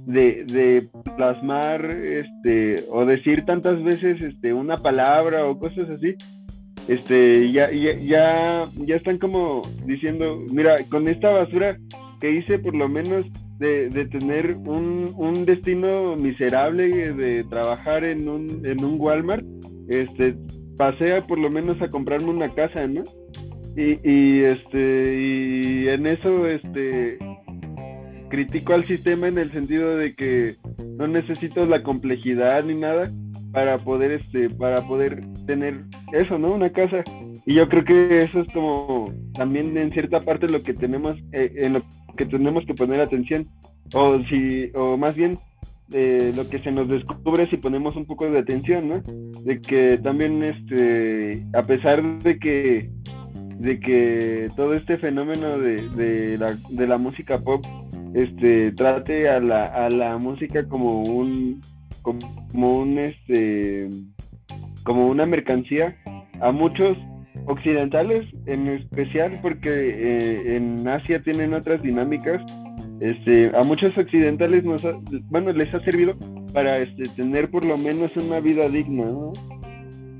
de, 0.05 0.86
plasmar, 1.16 1.82
este, 1.86 2.85
o 2.90 3.06
decir 3.06 3.47
tantas 3.47 3.82
veces, 3.82 4.20
este, 4.20 4.52
una 4.52 4.76
palabra 4.76 5.47
o 5.47 5.59
cosas 5.59 5.89
así, 5.89 6.16
este, 6.86 7.51
ya, 7.51 7.70
ya, 7.72 7.94
ya, 7.94 8.68
ya 8.76 8.97
están 8.97 9.16
como 9.16 9.62
diciendo, 9.86 10.39
mira, 10.51 10.85
con 10.90 11.09
esta 11.09 11.31
basura 11.31 11.78
que 12.20 12.31
hice 12.31 12.59
por 12.59 12.76
lo 12.76 12.90
menos 12.90 13.24
de, 13.59 13.89
tener 14.12 14.56
un, 14.66 15.47
destino 15.47 16.14
miserable 16.14 17.14
de 17.14 17.43
trabajar 17.44 18.05
en 18.05 18.28
un, 18.28 18.66
en 18.66 18.85
un 18.85 19.01
Walmart, 19.01 19.47
este, 19.89 20.36
pasé 20.76 21.22
por 21.22 21.39
lo 21.39 21.48
menos 21.48 21.81
a 21.81 21.89
comprarme 21.89 22.28
una 22.28 22.51
casa, 22.51 22.86
¿no? 22.86 23.02
Y, 23.77 23.99
y 24.09 24.41
este, 24.41 25.19
y 25.19 25.89
en 25.89 26.07
eso, 26.07 26.47
este, 26.47 27.19
critico 28.29 28.75
al 28.75 28.85
sistema 28.85 29.29
en 29.29 29.39
el 29.39 29.53
sentido 29.53 29.97
de 29.97 30.15
que 30.15 30.57
no 30.99 31.07
necesito 31.07 31.67
la 31.67 31.83
complejidad 31.83 32.65
ni 32.65 32.75
nada 32.75 33.11
para 33.53 33.79
poder, 33.79 34.11
este, 34.11 34.51
para 34.51 34.87
poder 34.87 35.25
tener 35.47 35.85
eso, 36.13 36.39
¿no? 36.39 36.53
Una 36.53 36.71
casa. 36.71 37.05
Y 37.47 37.55
yo 37.55 37.69
creo 37.69 37.85
que 37.85 38.23
eso 38.23 38.41
es 38.41 38.53
como 38.53 39.13
también 39.35 39.77
en 39.77 39.93
cierta 39.93 40.21
parte 40.21 40.49
lo 40.49 40.63
que 40.63 40.75
tenemos, 40.75 41.17
eh, 41.33 41.53
en 41.57 41.75
lo 41.75 41.83
que 42.17 42.27
tenemos 42.27 42.65
que 42.67 42.75
poner 42.75 43.01
atención. 43.01 43.49
O 43.93 44.21
si, 44.23 44.71
o 44.75 44.97
más 44.97 45.15
bien 45.15 45.39
eh, 45.93 46.33
lo 46.35 46.49
que 46.49 46.59
se 46.59 46.73
nos 46.73 46.89
descubre 46.89 47.47
si 47.47 47.57
ponemos 47.59 47.95
un 47.95 48.07
poco 48.07 48.29
de 48.29 48.39
atención, 48.39 48.89
¿no? 48.89 49.03
De 49.43 49.61
que 49.61 49.99
también 49.99 50.43
este, 50.43 51.47
a 51.53 51.63
pesar 51.63 52.03
de 52.03 52.39
que 52.39 52.91
de 53.59 53.81
que 53.81 54.48
todo 54.56 54.74
este 54.74 54.98
fenómeno 54.98 55.59
de, 55.59 55.89
de, 55.90 56.39
la, 56.39 56.56
de 56.70 56.86
la 56.86 56.98
música 56.98 57.39
pop 57.39 57.64
este 58.14 58.70
trate 58.72 59.28
a 59.28 59.40
la, 59.40 59.66
a 59.66 59.90
la 59.90 60.16
música 60.18 60.68
como 60.68 61.02
un 61.02 61.60
como 62.02 62.78
un 62.78 62.98
este 62.98 63.90
como 64.85 65.09
una 65.09 65.26
mercancía 65.26 65.97
a 66.40 66.52
muchos 66.52 66.97
occidentales 67.47 68.26
en 68.47 68.68
especial 68.68 69.40
porque 69.43 69.70
eh, 69.70 70.56
en 70.56 70.86
Asia 70.86 71.22
tienen 71.22 71.55
otras 71.55 71.82
dinámicas 71.82 72.40
este 73.01 73.51
a 73.56 73.64
muchos 73.64 73.98
occidentales 73.98 74.62
nos 74.64 74.82
bueno 75.28 75.52
les 75.52 75.74
ha 75.74 75.81
servido 75.81 76.16
para 76.52 76.78
este 76.78 77.09
tener 77.09 77.51
por 77.51 77.64
lo 77.64 77.76
menos 77.76 78.16
una 78.16 78.39
vida 78.39 78.68
digna 78.68 79.06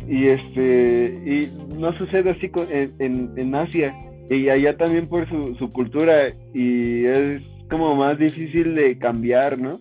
y 0.09 0.27
este 0.27 1.23
y 1.25 1.53
no 1.79 1.93
sucede 1.93 2.31
así 2.31 2.51
en, 2.71 3.33
en, 3.37 3.55
Asia. 3.55 3.95
Y 4.31 4.49
allá 4.49 4.77
también 4.77 5.07
por 5.07 5.29
su, 5.29 5.55
su 5.57 5.69
cultura 5.71 6.29
y 6.55 7.05
es 7.05 7.43
como 7.69 7.95
más 7.95 8.19
difícil 8.19 8.75
de 8.75 8.99
cambiar 8.99 9.59
no 9.59 9.81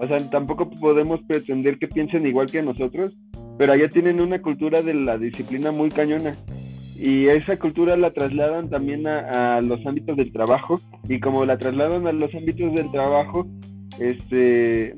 o 0.00 0.06
sea 0.06 0.30
tampoco 0.30 0.70
podemos 0.70 1.20
pretender 1.22 1.78
que 1.78 1.88
piensen 1.88 2.26
igual 2.26 2.50
que 2.50 2.62
nosotros 2.62 3.16
pero 3.58 3.72
allá 3.72 3.88
tienen 3.88 4.20
una 4.20 4.42
cultura 4.42 4.82
de 4.82 4.94
la 4.94 5.18
disciplina 5.18 5.72
muy 5.72 5.90
cañona. 5.90 6.36
Y 6.98 7.26
esa 7.26 7.58
cultura 7.58 7.96
la 7.96 8.10
trasladan 8.10 8.70
también 8.70 9.06
a, 9.06 9.60
los 9.60 9.84
ámbitos 9.86 10.16
del 10.16 10.32
trabajo 10.32 10.80
y 11.08 11.20
como 11.20 11.44
la 11.44 11.58
trasladan 11.58 12.06
a 12.06 12.12
los 12.12 12.34
ámbitos 12.34 12.74
del 12.74 12.90
trabajo 12.90 13.46
este 13.98 14.94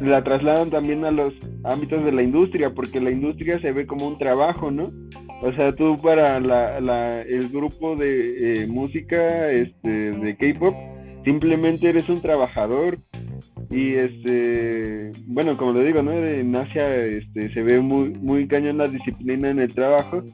la 0.00 0.24
trasladan 0.24 0.70
también 0.70 1.04
a 1.04 1.10
los 1.10 1.34
ámbitos 1.64 2.04
de 2.04 2.12
la 2.12 2.22
industria 2.22 2.74
porque 2.74 3.00
la 3.00 3.10
industria 3.10 3.60
se 3.60 3.72
ve 3.72 3.86
como 3.86 4.06
un 4.06 4.18
trabajo 4.18 4.70
no 4.70 4.90
o 5.42 5.52
sea 5.52 5.74
tú 5.74 5.98
para 5.98 6.40
la, 6.40 7.22
el 7.22 7.48
grupo 7.48 7.96
de 7.96 8.62
eh, 8.62 8.66
música 8.66 9.50
este 9.50 10.12
de 10.12 10.36
K-pop 10.36 10.74
simplemente 11.24 11.88
eres 11.88 12.08
un 12.08 12.20
trabajador 12.20 12.98
y 13.70 13.94
este 13.94 15.12
bueno 15.26 15.56
como 15.56 15.72
le 15.72 15.84
digo 15.84 16.02
no 16.02 16.12
en 16.12 16.54
Asia 16.56 16.94
este 16.96 17.52
se 17.52 17.62
ve 17.62 17.80
muy 17.80 18.10
muy 18.10 18.46
cañón 18.46 18.78
la 18.78 18.88
disciplina 18.88 19.50
en 19.50 19.60
el 19.60 19.72
trabajo 19.72 20.24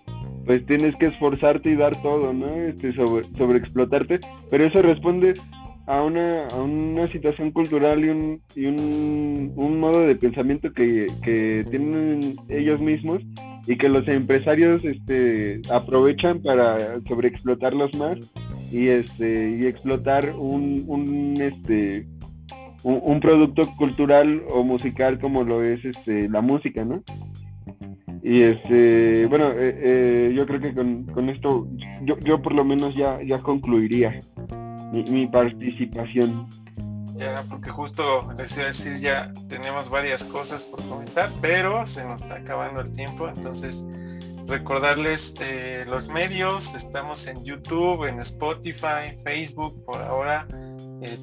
pues 0.48 0.64
tienes 0.64 0.96
que 0.96 1.08
esforzarte 1.08 1.70
y 1.70 1.76
dar 1.76 2.00
todo, 2.00 2.32
¿no? 2.32 2.48
Este, 2.48 2.94
sobre, 2.94 3.58
explotarte, 3.58 4.18
pero 4.50 4.64
eso 4.64 4.80
responde 4.80 5.34
a 5.88 6.02
una, 6.02 6.46
a 6.48 6.56
una 6.56 7.08
situación 7.08 7.50
cultural 7.50 8.04
y 8.04 8.10
un, 8.10 8.42
y 8.54 8.66
un, 8.66 9.52
un 9.56 9.80
modo 9.80 10.00
de 10.00 10.14
pensamiento 10.16 10.70
que, 10.70 11.06
que, 11.22 11.64
tienen 11.70 12.36
ellos 12.50 12.78
mismos 12.78 13.22
y 13.66 13.76
que 13.76 13.88
los 13.88 14.06
empresarios 14.06 14.84
este, 14.84 15.62
aprovechan 15.70 16.42
para 16.42 17.00
sobreexplotarlos 17.08 17.94
más 17.94 18.18
y 18.70 18.88
este 18.88 19.56
y 19.58 19.66
explotar 19.66 20.34
un, 20.36 20.84
un 20.86 21.40
este 21.40 22.06
un, 22.82 23.18
producto 23.20 23.74
cultural 23.76 24.42
o 24.50 24.62
musical 24.64 25.18
como 25.18 25.42
lo 25.42 25.64
es 25.64 25.82
este 25.86 26.28
la 26.28 26.42
música, 26.42 26.84
¿no? 26.84 27.02
Y 28.22 28.42
este, 28.42 29.26
bueno, 29.26 29.52
eh, 29.52 29.78
eh, 29.80 30.32
yo 30.34 30.44
creo 30.44 30.60
que 30.60 30.74
con, 30.74 31.28
esto, 31.30 31.66
yo, 32.02 32.18
yo, 32.18 32.42
por 32.42 32.52
lo 32.52 32.64
menos 32.64 32.94
ya, 32.94 33.22
ya 33.22 33.38
concluiría 33.38 34.20
mi, 34.92 35.26
participación. 35.26 36.48
Ya, 37.16 37.44
porque 37.48 37.70
justo 37.70 38.28
decía 38.36 38.66
decir, 38.66 38.98
ya 39.00 39.32
tenemos 39.48 39.88
varias 39.90 40.22
cosas 40.24 40.64
por 40.64 40.86
comentar, 40.88 41.30
pero 41.40 41.86
se 41.86 42.04
nos 42.04 42.22
está 42.22 42.36
acabando 42.36 42.80
el 42.80 42.92
tiempo, 42.92 43.28
entonces 43.28 43.84
recordarles 44.46 45.34
eh, 45.40 45.84
los 45.88 46.08
medios, 46.08 46.74
estamos 46.74 47.26
en 47.26 47.44
YouTube, 47.44 48.04
en 48.04 48.20
Spotify, 48.20 49.16
Facebook, 49.24 49.84
por 49.84 50.00
ahora, 50.00 50.46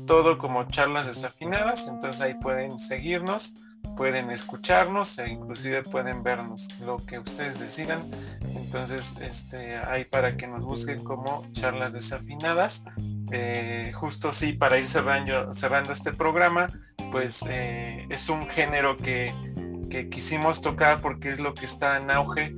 todo 0.05 0.37
como 0.37 0.65
charlas 0.65 1.07
desafinadas, 1.07 1.87
entonces 1.87 2.21
ahí 2.21 2.33
pueden 2.35 2.77
seguirnos 2.77 3.55
pueden 3.95 4.29
escucharnos 4.31 5.17
e 5.19 5.29
inclusive 5.29 5.83
pueden 5.83 6.23
vernos, 6.23 6.67
lo 6.79 6.97
que 6.97 7.19
ustedes 7.19 7.59
decidan. 7.59 8.09
Entonces, 8.55 9.13
este, 9.21 9.77
hay 9.77 10.05
para 10.05 10.35
que 10.37 10.47
nos 10.47 10.63
busquen 10.63 11.03
como 11.03 11.45
charlas 11.53 11.93
desafinadas. 11.93 12.83
Eh, 13.31 13.91
justo 13.95 14.33
sí, 14.33 14.53
para 14.53 14.77
ir 14.77 14.87
cerrando, 14.87 15.53
cerrando 15.53 15.93
este 15.93 16.13
programa, 16.13 16.69
pues 17.11 17.43
eh, 17.47 18.05
es 18.09 18.29
un 18.29 18.47
género 18.47 18.97
que, 18.97 19.33
que, 19.89 20.09
quisimos 20.09 20.61
tocar 20.61 21.01
porque 21.01 21.31
es 21.31 21.39
lo 21.39 21.53
que 21.53 21.65
está 21.65 21.97
en 21.97 22.11
auge 22.11 22.53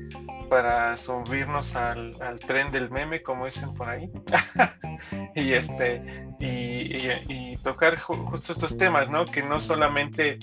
para 0.49 0.95
subirnos 0.97 1.75
al, 1.75 2.15
tren 2.45 2.71
del 2.71 2.89
meme, 2.89 3.21
como 3.21 3.45
dicen 3.45 3.73
por 3.73 3.89
ahí. 3.89 4.09
y 5.35 5.53
este, 5.53 6.27
y, 6.39 7.09
y, 7.27 7.57
tocar 7.63 7.97
justo 7.99 8.51
estos 8.51 8.77
temas, 8.77 9.09
¿no? 9.09 9.25
Que 9.25 9.43
no 9.43 9.59
solamente 9.59 10.39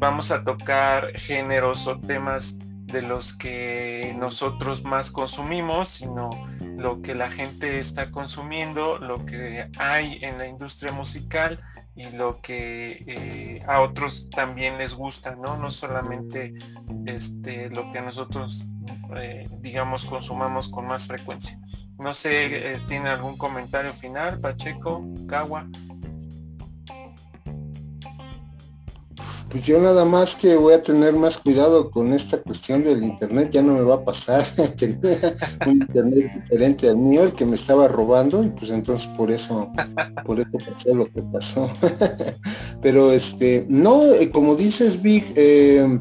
vamos 0.00 0.30
a 0.30 0.42
tocar 0.44 1.12
géneros 1.18 1.86
o 1.86 2.00
temas 2.00 2.56
de 2.58 3.02
los 3.02 3.32
que 3.32 4.14
nosotros 4.18 4.84
más 4.84 5.10
consumimos, 5.10 5.88
sino 5.88 6.30
lo 6.76 7.02
que 7.02 7.14
la 7.14 7.30
gente 7.30 7.78
está 7.78 8.10
consumiendo, 8.10 8.98
lo 8.98 9.24
que 9.24 9.68
hay 9.78 10.18
en 10.22 10.38
la 10.38 10.46
industria 10.46 10.92
musical 10.92 11.60
y 11.94 12.10
lo 12.10 12.40
que 12.40 13.04
eh, 13.06 13.62
a 13.66 13.80
otros 13.80 14.30
también 14.30 14.78
les 14.78 14.94
gusta, 14.94 15.34
¿no? 15.34 15.56
No 15.56 15.70
solamente 15.70 16.54
este, 17.06 17.68
lo 17.70 17.92
que 17.92 18.00
nosotros, 18.00 18.64
eh, 19.16 19.48
digamos, 19.60 20.04
consumamos 20.04 20.68
con 20.68 20.86
más 20.86 21.06
frecuencia. 21.06 21.58
No 21.98 22.14
sé, 22.14 22.74
eh, 22.74 22.80
¿tiene 22.86 23.10
algún 23.10 23.36
comentario 23.36 23.92
final, 23.92 24.40
Pacheco, 24.40 25.04
Cagua? 25.28 25.68
Pues 29.52 29.66
yo 29.66 29.78
nada 29.78 30.06
más 30.06 30.34
que 30.34 30.56
voy 30.56 30.72
a 30.72 30.82
tener 30.82 31.12
más 31.12 31.36
cuidado 31.36 31.90
con 31.90 32.14
esta 32.14 32.38
cuestión 32.38 32.82
del 32.84 33.04
internet, 33.04 33.50
ya 33.52 33.60
no 33.60 33.74
me 33.74 33.82
va 33.82 33.96
a 33.96 34.04
pasar. 34.04 34.46
Tenía 34.78 35.20
un 35.66 35.72
internet 35.72 36.32
diferente 36.40 36.88
al 36.88 36.96
mío, 36.96 37.24
el 37.24 37.34
que 37.34 37.44
me 37.44 37.56
estaba 37.56 37.86
robando, 37.86 38.42
y 38.42 38.48
pues 38.48 38.70
entonces 38.70 39.06
por 39.08 39.30
eso, 39.30 39.70
por 40.24 40.40
eso 40.40 40.48
pasó 40.52 40.94
lo 40.94 41.04
que 41.04 41.20
pasó. 41.30 41.70
Pero 42.80 43.12
este, 43.12 43.66
no, 43.68 44.02
eh, 44.14 44.30
como 44.30 44.56
dices, 44.56 45.02
Vic, 45.02 45.34
eh, 45.36 45.98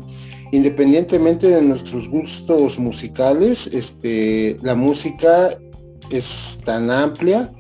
independientemente 0.54 1.50
de 1.50 1.62
nuestros 1.62 2.08
gustos 2.08 2.80
musicales, 2.80 3.68
este, 3.68 4.56
la 4.62 4.76
música 4.76 5.50
es 6.10 6.58
tan 6.64 6.90
amplia 6.90 7.52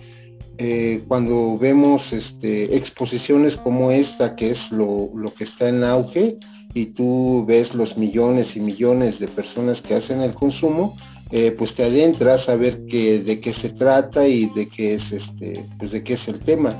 eh, 0.63 1.01
cuando 1.07 1.57
vemos 1.57 2.13
este, 2.13 2.77
exposiciones 2.77 3.57
como 3.57 3.89
esta, 3.89 4.35
que 4.35 4.51
es 4.51 4.71
lo, 4.71 5.11
que 5.35 5.43
está 5.43 5.67
en 5.69 5.83
auge, 5.83 6.37
y 6.75 6.85
tú 6.85 7.43
ves 7.47 7.73
los 7.73 7.97
millones 7.97 8.55
y 8.55 8.59
millones 8.59 9.17
de 9.19 9.27
personas 9.27 9.81
que 9.81 9.95
hacen 9.95 10.21
el 10.21 10.35
consumo, 10.35 10.95
eh, 11.31 11.51
pues 11.57 11.73
te 11.73 11.85
adentras 11.85 12.47
a 12.47 12.57
ver 12.57 12.77
de 12.77 13.39
qué 13.41 13.51
se 13.51 13.69
trata 13.69 14.27
y 14.27 14.51
de 14.53 14.67
qué 14.67 14.93
es 14.93 15.11
este, 15.11 15.67
pues 15.79 15.89
de 15.93 16.03
qué 16.03 16.13
es 16.13 16.27
el 16.27 16.39
tema. 16.39 16.79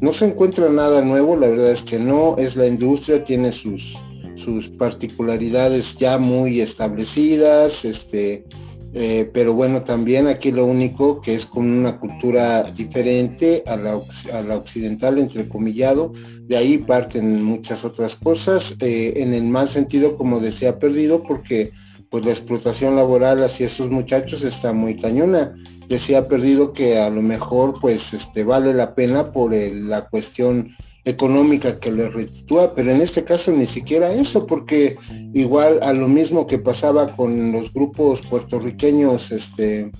No 0.00 0.14
se 0.14 0.24
encuentra 0.24 0.70
nada 0.70 1.02
nuevo, 1.02 1.36
la 1.36 1.48
verdad 1.48 1.72
es 1.72 1.82
que 1.82 1.98
no, 1.98 2.34
es 2.38 2.56
la 2.56 2.66
industria, 2.66 3.22
tiene 3.22 3.52
sus, 3.52 3.98
sus 4.36 4.70
particularidades 4.70 5.98
ya 5.98 6.16
muy 6.16 6.62
establecidas, 6.62 7.84
este, 7.84 8.46
eh, 8.94 9.30
pero 9.34 9.52
bueno, 9.52 9.82
también 9.82 10.26
aquí 10.26 10.50
lo 10.50 10.64
único 10.64 11.20
que 11.20 11.34
es 11.34 11.44
con 11.44 11.68
una 11.68 11.98
cultura 12.00 12.62
diferente 12.62 13.62
a 13.66 13.76
la, 13.76 14.00
a 14.32 14.42
la 14.42 14.56
occidental, 14.56 15.18
entrecomillado, 15.18 16.12
de 16.42 16.56
ahí 16.56 16.78
parten 16.78 17.44
muchas 17.44 17.84
otras 17.84 18.16
cosas, 18.16 18.76
eh, 18.80 19.14
en 19.16 19.34
el 19.34 19.44
mal 19.44 19.68
sentido 19.68 20.16
como 20.16 20.40
decía 20.40 20.78
perdido, 20.78 21.22
porque 21.22 21.72
pues 22.10 22.24
la 22.24 22.30
explotación 22.30 22.96
laboral 22.96 23.44
hacia 23.44 23.66
esos 23.66 23.90
muchachos 23.90 24.42
está 24.42 24.72
muy 24.72 24.96
cañona. 24.96 25.54
Decía 25.88 26.28
perdido 26.28 26.72
que 26.72 26.98
a 26.98 27.10
lo 27.10 27.22
mejor 27.22 27.74
pues 27.80 28.14
este 28.14 28.44
vale 28.44 28.72
la 28.72 28.94
pena 28.94 29.30
por 29.32 29.54
la 29.54 30.08
cuestión 30.08 30.70
económica 31.04 31.78
que 31.78 31.92
le 31.92 32.08
restitúa, 32.08 32.74
pero 32.74 32.90
en 32.90 33.00
este 33.00 33.24
caso 33.24 33.52
ni 33.52 33.66
siquiera 33.66 34.12
eso, 34.12 34.46
porque 34.46 34.96
igual 35.32 35.80
a 35.82 35.92
lo 35.92 36.08
mismo 36.08 36.46
que 36.46 36.58
pasaba 36.58 37.14
con 37.16 37.52
los 37.52 37.72
grupos 37.72 38.22
puertorriqueños 38.22 39.30
este, 39.30 39.90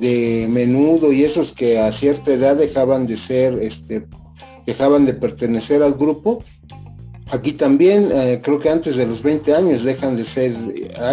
de 0.00 0.46
menudo 0.50 1.12
y 1.12 1.24
esos 1.24 1.52
que 1.52 1.78
a 1.78 1.90
cierta 1.92 2.32
edad 2.32 2.56
dejaban 2.56 3.06
de 3.06 3.16
ser, 3.16 3.58
este, 3.60 4.06
dejaban 4.66 5.04
de 5.04 5.14
pertenecer 5.14 5.82
al 5.82 5.94
grupo, 5.94 6.42
aquí 7.32 7.52
también 7.52 8.08
eh, 8.12 8.40
creo 8.42 8.58
que 8.58 8.70
antes 8.70 8.96
de 8.96 9.06
los 9.06 9.22
20 9.22 9.54
años 9.54 9.84
dejan 9.84 10.16
de 10.16 10.24
ser 10.24 10.52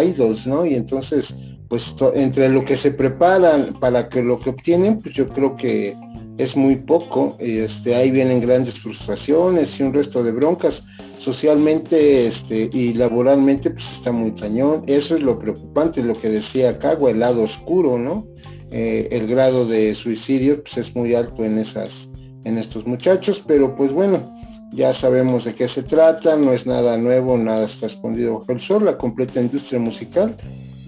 idols, 0.04 0.46
¿no? 0.46 0.64
Y 0.64 0.74
entonces, 0.74 1.34
pues 1.68 1.94
entre 2.14 2.48
lo 2.48 2.64
que 2.64 2.76
se 2.76 2.92
preparan 2.92 3.78
para 3.80 4.08
que 4.08 4.22
lo 4.22 4.38
que 4.38 4.50
obtienen, 4.50 5.00
pues 5.00 5.14
yo 5.14 5.28
creo 5.28 5.56
que 5.56 5.96
es 6.38 6.56
muy 6.56 6.76
poco, 6.76 7.36
este, 7.40 7.96
ahí 7.96 8.10
vienen 8.12 8.40
grandes 8.40 8.78
frustraciones 8.80 9.78
y 9.78 9.82
un 9.82 9.92
resto 9.92 10.22
de 10.22 10.32
broncas. 10.32 10.84
Socialmente 11.18 12.26
este, 12.26 12.70
y 12.72 12.94
laboralmente 12.94 13.70
pues 13.70 13.92
está 13.92 14.12
muy 14.12 14.32
cañón. 14.32 14.84
Eso 14.86 15.16
es 15.16 15.22
lo 15.22 15.38
preocupante, 15.38 16.02
lo 16.02 16.16
que 16.16 16.28
decía 16.28 16.78
Cagua, 16.78 17.10
el 17.10 17.18
lado 17.18 17.42
oscuro, 17.42 17.98
¿no? 17.98 18.26
Eh, 18.70 19.08
el 19.10 19.26
grado 19.26 19.66
de 19.66 19.94
suicidio 19.94 20.62
pues 20.62 20.78
es 20.78 20.94
muy 20.94 21.14
alto 21.14 21.44
en 21.44 21.58
esas, 21.58 22.08
en 22.44 22.56
estos 22.56 22.86
muchachos, 22.86 23.42
pero 23.44 23.74
pues 23.74 23.92
bueno, 23.92 24.30
ya 24.72 24.92
sabemos 24.92 25.44
de 25.44 25.54
qué 25.54 25.66
se 25.66 25.82
trata, 25.82 26.36
no 26.36 26.52
es 26.52 26.66
nada 26.66 26.96
nuevo, 26.98 27.36
nada 27.36 27.64
está 27.64 27.86
escondido 27.86 28.38
bajo 28.38 28.52
el 28.52 28.60
sol, 28.60 28.84
la 28.84 28.96
completa 28.96 29.40
industria 29.40 29.80
musical, 29.80 30.36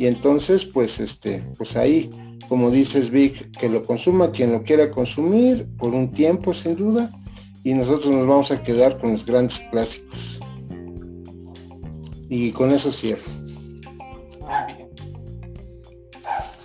y 0.01 0.07
entonces 0.07 0.65
pues 0.65 0.99
este, 0.99 1.45
pues 1.59 1.77
ahí 1.77 2.11
como 2.49 2.71
dices 2.71 3.11
Vic, 3.11 3.51
que 3.59 3.69
lo 3.69 3.85
consuma 3.85 4.33
quien 4.33 4.51
lo 4.51 4.63
quiera 4.65 4.91
consumir 4.91 5.69
por 5.77 5.95
un 5.95 6.11
tiempo 6.11 6.55
sin 6.55 6.75
duda 6.75 7.13
y 7.65 7.75
nosotros 7.75 8.11
nos 8.11 8.27
vamos 8.27 8.51
a 8.51 8.63
quedar 8.63 8.99
con 8.99 9.13
los 9.13 9.27
grandes 9.27 9.61
clásicos. 9.71 10.41
Y 12.31 12.51
con 12.53 12.71
eso 12.71 12.91
cierro. 12.91 13.31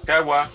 Cagua. 0.06 0.50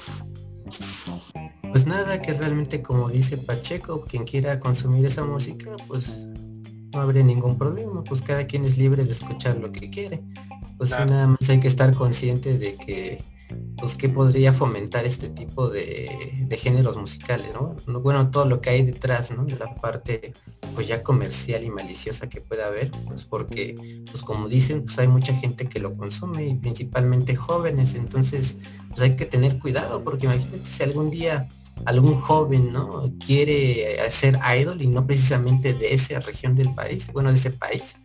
Pues 1.73 1.87
nada, 1.87 2.23
que 2.23 2.33
realmente 2.33 2.81
como 2.81 3.11
dice 3.11 3.37
Pacheco, 3.37 4.07
quien 4.07 4.25
quiera 4.25 4.59
consumir 4.59 5.05
esa 5.05 5.23
música, 5.23 5.71
pues 5.87 6.27
no 6.95 7.01
habría 7.03 7.23
ningún 7.23 7.59
problema, 7.59 8.03
pues 8.05 8.23
cada 8.23 8.47
quien 8.47 8.65
es 8.65 8.79
libre 8.79 9.05
de 9.05 9.13
escuchar 9.13 9.59
lo 9.59 9.71
que 9.71 9.91
quiere. 9.91 10.25
Pues 10.81 10.93
nada 10.93 11.27
más 11.27 11.51
hay 11.51 11.61
que 11.61 11.69
estar 11.69 11.93
consciente 11.93 12.57
de 12.57 12.75
que 12.75 13.23
pues 13.77 13.97
qué 13.97 14.09
podría 14.09 14.55
fomentar 14.55 15.05
este 15.05 15.29
tipo 15.29 15.69
de, 15.69 16.49
géneros 16.59 16.97
musicales, 16.97 17.51
¿no? 17.53 17.77
Bueno, 18.01 18.31
todo 18.31 18.47
lo 18.47 18.63
que 18.63 18.71
hay 18.71 18.83
detrás, 18.83 19.31
¿no? 19.31 19.45
De 19.45 19.57
la 19.57 19.75
parte 19.75 20.33
pues 20.75 20.89
ya 20.89 21.03
comercial 21.03 21.65
y 21.65 21.69
maliciosa 21.69 22.31
que 22.31 22.41
pueda 22.41 22.69
haber, 22.69 22.91
pues 23.07 23.27
porque, 23.27 24.03
pues 24.11 24.23
como 24.23 24.49
dicen, 24.49 24.85
pues 24.85 24.99
hay 24.99 25.09
mucha 25.09 25.35
gente 25.35 25.69
que 25.69 25.81
lo 25.81 25.93
consume 25.93 26.47
y 26.47 26.55
principalmente 26.55 27.37
jóvenes, 27.37 27.95
entonces 27.95 28.57
pues 28.89 29.03
hay 29.03 29.17
que 29.17 29.27
tener 29.27 29.59
cuidado 29.59 30.03
porque 30.03 30.25
imagínate 30.25 30.65
si 30.65 30.83
algún 30.83 31.11
día 31.11 31.47
algún 31.85 32.19
joven, 32.19 32.73
¿no? 32.73 33.13
Quiere 33.27 33.99
ser 34.09 34.39
idol 34.59 34.81
y 34.81 34.87
no 34.87 35.07
precisamente 35.07 35.75
de 35.75 35.93
esa 35.93 36.21
región 36.21 36.55
del 36.55 36.75
país, 36.75 37.13
bueno, 37.13 37.31
de 37.31 37.37
ese 37.37 37.51
país, 37.51 37.99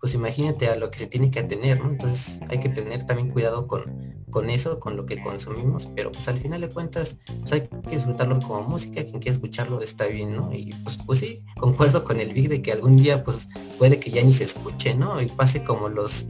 pues 0.00 0.14
imagínate 0.14 0.68
a 0.68 0.76
lo 0.76 0.90
que 0.90 0.98
se 0.98 1.06
tiene 1.06 1.30
que 1.30 1.40
atener, 1.40 1.78
¿no? 1.78 1.90
Entonces 1.90 2.40
hay 2.48 2.58
que 2.58 2.70
tener 2.70 3.04
también 3.04 3.30
cuidado 3.30 3.66
con, 3.66 4.24
con 4.30 4.48
eso, 4.48 4.80
con 4.80 4.96
lo 4.96 5.04
que 5.04 5.22
consumimos, 5.22 5.88
pero 5.94 6.10
pues 6.10 6.26
al 6.28 6.38
final 6.38 6.62
de 6.62 6.68
cuentas 6.68 7.18
pues 7.40 7.52
hay 7.52 7.68
que 7.68 7.90
disfrutarlo 7.90 8.40
como 8.40 8.62
música, 8.62 9.02
quien 9.04 9.20
quiera 9.20 9.32
escucharlo 9.32 9.80
está 9.82 10.06
bien, 10.06 10.34
¿no? 10.34 10.52
Y 10.52 10.72
pues, 10.84 10.98
pues 11.04 11.18
sí, 11.18 11.44
concuerdo 11.58 12.02
con 12.04 12.18
el 12.18 12.32
Big 12.32 12.48
de 12.48 12.62
que 12.62 12.72
algún 12.72 12.96
día 12.96 13.22
pues 13.24 13.48
puede 13.78 14.00
que 14.00 14.10
ya 14.10 14.22
ni 14.22 14.32
se 14.32 14.44
escuche, 14.44 14.94
¿no? 14.94 15.20
Y 15.20 15.26
pase 15.26 15.62
como 15.62 15.88
los 15.88 16.26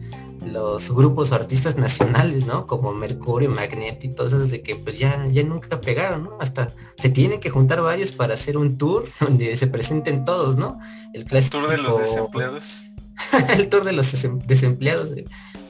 los 0.46 0.90
grupos 0.90 1.32
o 1.32 1.34
artistas 1.34 1.76
nacionales, 1.76 2.46
¿no? 2.46 2.66
Como 2.66 2.94
Mercurio, 2.94 3.50
Magnet 3.50 4.02
y 4.04 4.08
todos 4.08 4.32
esos 4.32 4.50
de 4.50 4.62
que 4.62 4.76
pues 4.76 4.98
ya, 4.98 5.26
ya 5.30 5.42
nunca 5.42 5.80
pegaron, 5.80 6.24
¿no? 6.24 6.38
Hasta 6.40 6.72
se 6.96 7.10
tienen 7.10 7.40
que 7.40 7.50
juntar 7.50 7.82
varios 7.82 8.12
para 8.12 8.34
hacer 8.34 8.56
un 8.56 8.78
tour 8.78 9.04
donde 9.20 9.56
se 9.56 9.66
presenten 9.66 10.24
todos, 10.24 10.56
¿no? 10.56 10.78
El 11.12 11.24
clásico. 11.24 11.58
Tour 11.58 11.70
de 11.70 11.78
los 11.78 11.98
desempleados 11.98 12.89
el 13.56 13.68
tour 13.68 13.84
de 13.84 13.92
los 13.92 14.12
desempleados 14.46 15.10
de 15.10 15.24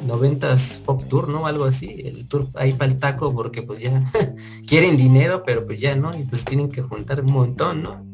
90 0.05 0.55
Pop 0.85 1.05
Tour, 1.09 1.29
¿no? 1.29 1.47
Algo 1.47 1.65
así, 1.65 2.03
el 2.05 2.27
tour 2.27 2.49
ahí 2.55 2.73
para 2.73 2.91
el 2.91 2.99
taco 2.99 3.35
porque 3.35 3.63
pues 3.63 3.81
ya 3.81 4.03
quieren 4.67 4.97
dinero, 4.97 5.43
pero 5.45 5.67
pues 5.67 5.81
ya, 5.81 5.95
¿no? 5.95 6.17
Y 6.17 6.25
pues 6.25 6.45
tienen 6.45 6.71
que 6.71 6.83
juntar 6.83 7.21
un 7.21 7.33
montón, 7.33 7.83
¿no? 7.83 8.07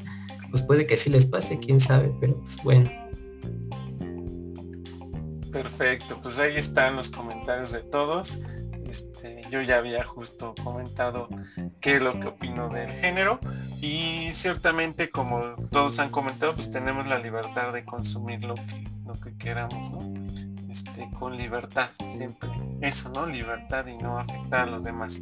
Pues 0.50 0.62
puede 0.62 0.86
que 0.86 0.96
sí 0.96 1.10
les 1.10 1.26
pase, 1.26 1.58
quién 1.58 1.80
sabe, 1.80 2.12
pero 2.20 2.40
pues 2.40 2.56
bueno. 2.62 2.90
Perfecto, 5.52 6.20
pues 6.22 6.38
ahí 6.38 6.56
están 6.56 6.96
los 6.96 7.08
comentarios 7.08 7.72
de 7.72 7.80
todos. 7.80 8.38
Este, 8.88 9.40
yo 9.50 9.60
ya 9.62 9.78
había 9.78 10.04
justo 10.04 10.54
comentado 10.62 11.28
qué 11.80 11.96
es 11.96 12.02
lo 12.02 12.18
que 12.20 12.28
opino 12.28 12.68
del 12.68 12.90
género 12.90 13.40
y 13.80 14.30
ciertamente 14.32 15.10
como 15.10 15.40
todos 15.70 15.98
han 15.98 16.10
comentado 16.10 16.54
pues 16.54 16.70
tenemos 16.70 17.08
la 17.08 17.18
libertad 17.18 17.72
de 17.72 17.84
consumir 17.84 18.44
lo 18.44 18.54
que 18.54 18.84
lo 19.04 19.14
que 19.14 19.36
queramos 19.36 19.90
no 19.90 20.70
este 20.70 21.08
con 21.18 21.36
libertad 21.36 21.90
siempre 22.16 22.50
eso 22.80 23.08
no 23.10 23.26
libertad 23.26 23.86
y 23.86 23.96
no 23.96 24.18
afectar 24.18 24.68
a 24.68 24.70
los 24.70 24.84
demás. 24.84 25.20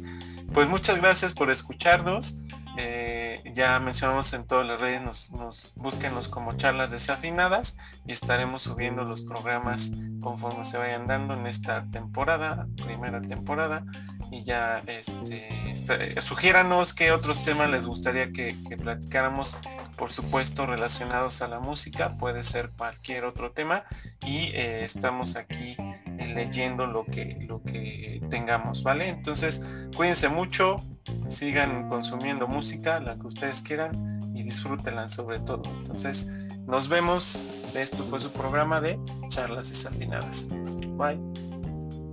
Pues 0.53 0.67
muchas 0.67 0.97
gracias 0.97 1.33
por 1.33 1.49
escucharnos 1.49 2.35
eh, 2.77 3.41
ya 3.53 3.79
mencionamos 3.79 4.33
en 4.33 4.45
todas 4.45 4.67
las 4.67 4.81
redes, 4.81 5.01
nos, 5.01 5.31
nos 5.31 5.73
búsquenos 5.75 6.27
como 6.27 6.53
charlas 6.57 6.91
desafinadas 6.91 7.77
y 8.05 8.11
estaremos 8.11 8.63
subiendo 8.63 9.03
los 9.03 9.21
programas 9.21 9.91
conforme 10.21 10.65
se 10.65 10.77
vayan 10.77 11.07
dando 11.07 11.33
en 11.35 11.47
esta 11.47 11.85
temporada, 11.91 12.67
primera 12.75 13.21
temporada. 13.21 13.85
y 14.31 14.43
ya 14.43 14.81
este, 14.87 16.19
sugiéranos 16.21 16.93
qué 16.93 17.11
otros 17.11 17.43
temas 17.43 17.69
les 17.69 17.85
gustaría 17.85 18.31
que, 18.31 18.55
platicáramos, 18.77 19.57
por 19.95 20.11
supuesto 20.11 20.65
relacionados 20.65 21.41
a 21.41 21.47
la 21.47 21.59
música, 21.59 22.17
puede 22.17 22.43
ser 22.43 22.71
cualquier 22.71 23.23
otro 23.23 23.51
tema 23.51 23.85
y 24.25 24.49
eh, 24.53 24.83
estamos 24.83 25.35
aquí 25.35 25.77
eh, 25.79 26.33
leyendo 26.33 26.87
lo 26.87 27.05
que, 27.05 27.37
lo 27.47 27.61
que 27.63 28.21
tengamos, 28.29 28.83
¿vale? 28.83 29.09
Entonces, 29.09 29.61
cuídense 29.95 30.27
mucho, 30.27 30.81
sigan 31.27 31.89
consumiendo 31.89 32.47
música, 32.47 32.99
la 32.99 33.15
que 33.15 33.27
ustedes 33.27 33.61
quieran 33.61 34.21
y 34.35 34.43
disfrútenla 34.43 35.09
sobre 35.09 35.39
todo. 35.39 35.63
Entonces, 35.77 36.27
nos 36.67 36.89
vemos. 36.89 37.51
Esto 37.73 38.03
fue 38.03 38.19
su 38.19 38.31
programa 38.31 38.79
de 38.79 38.97
charlas 39.29 39.69
desafinadas. 39.69 40.47
Bye. 40.97 41.19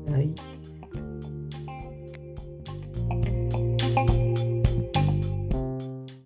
Bye. 0.06 0.34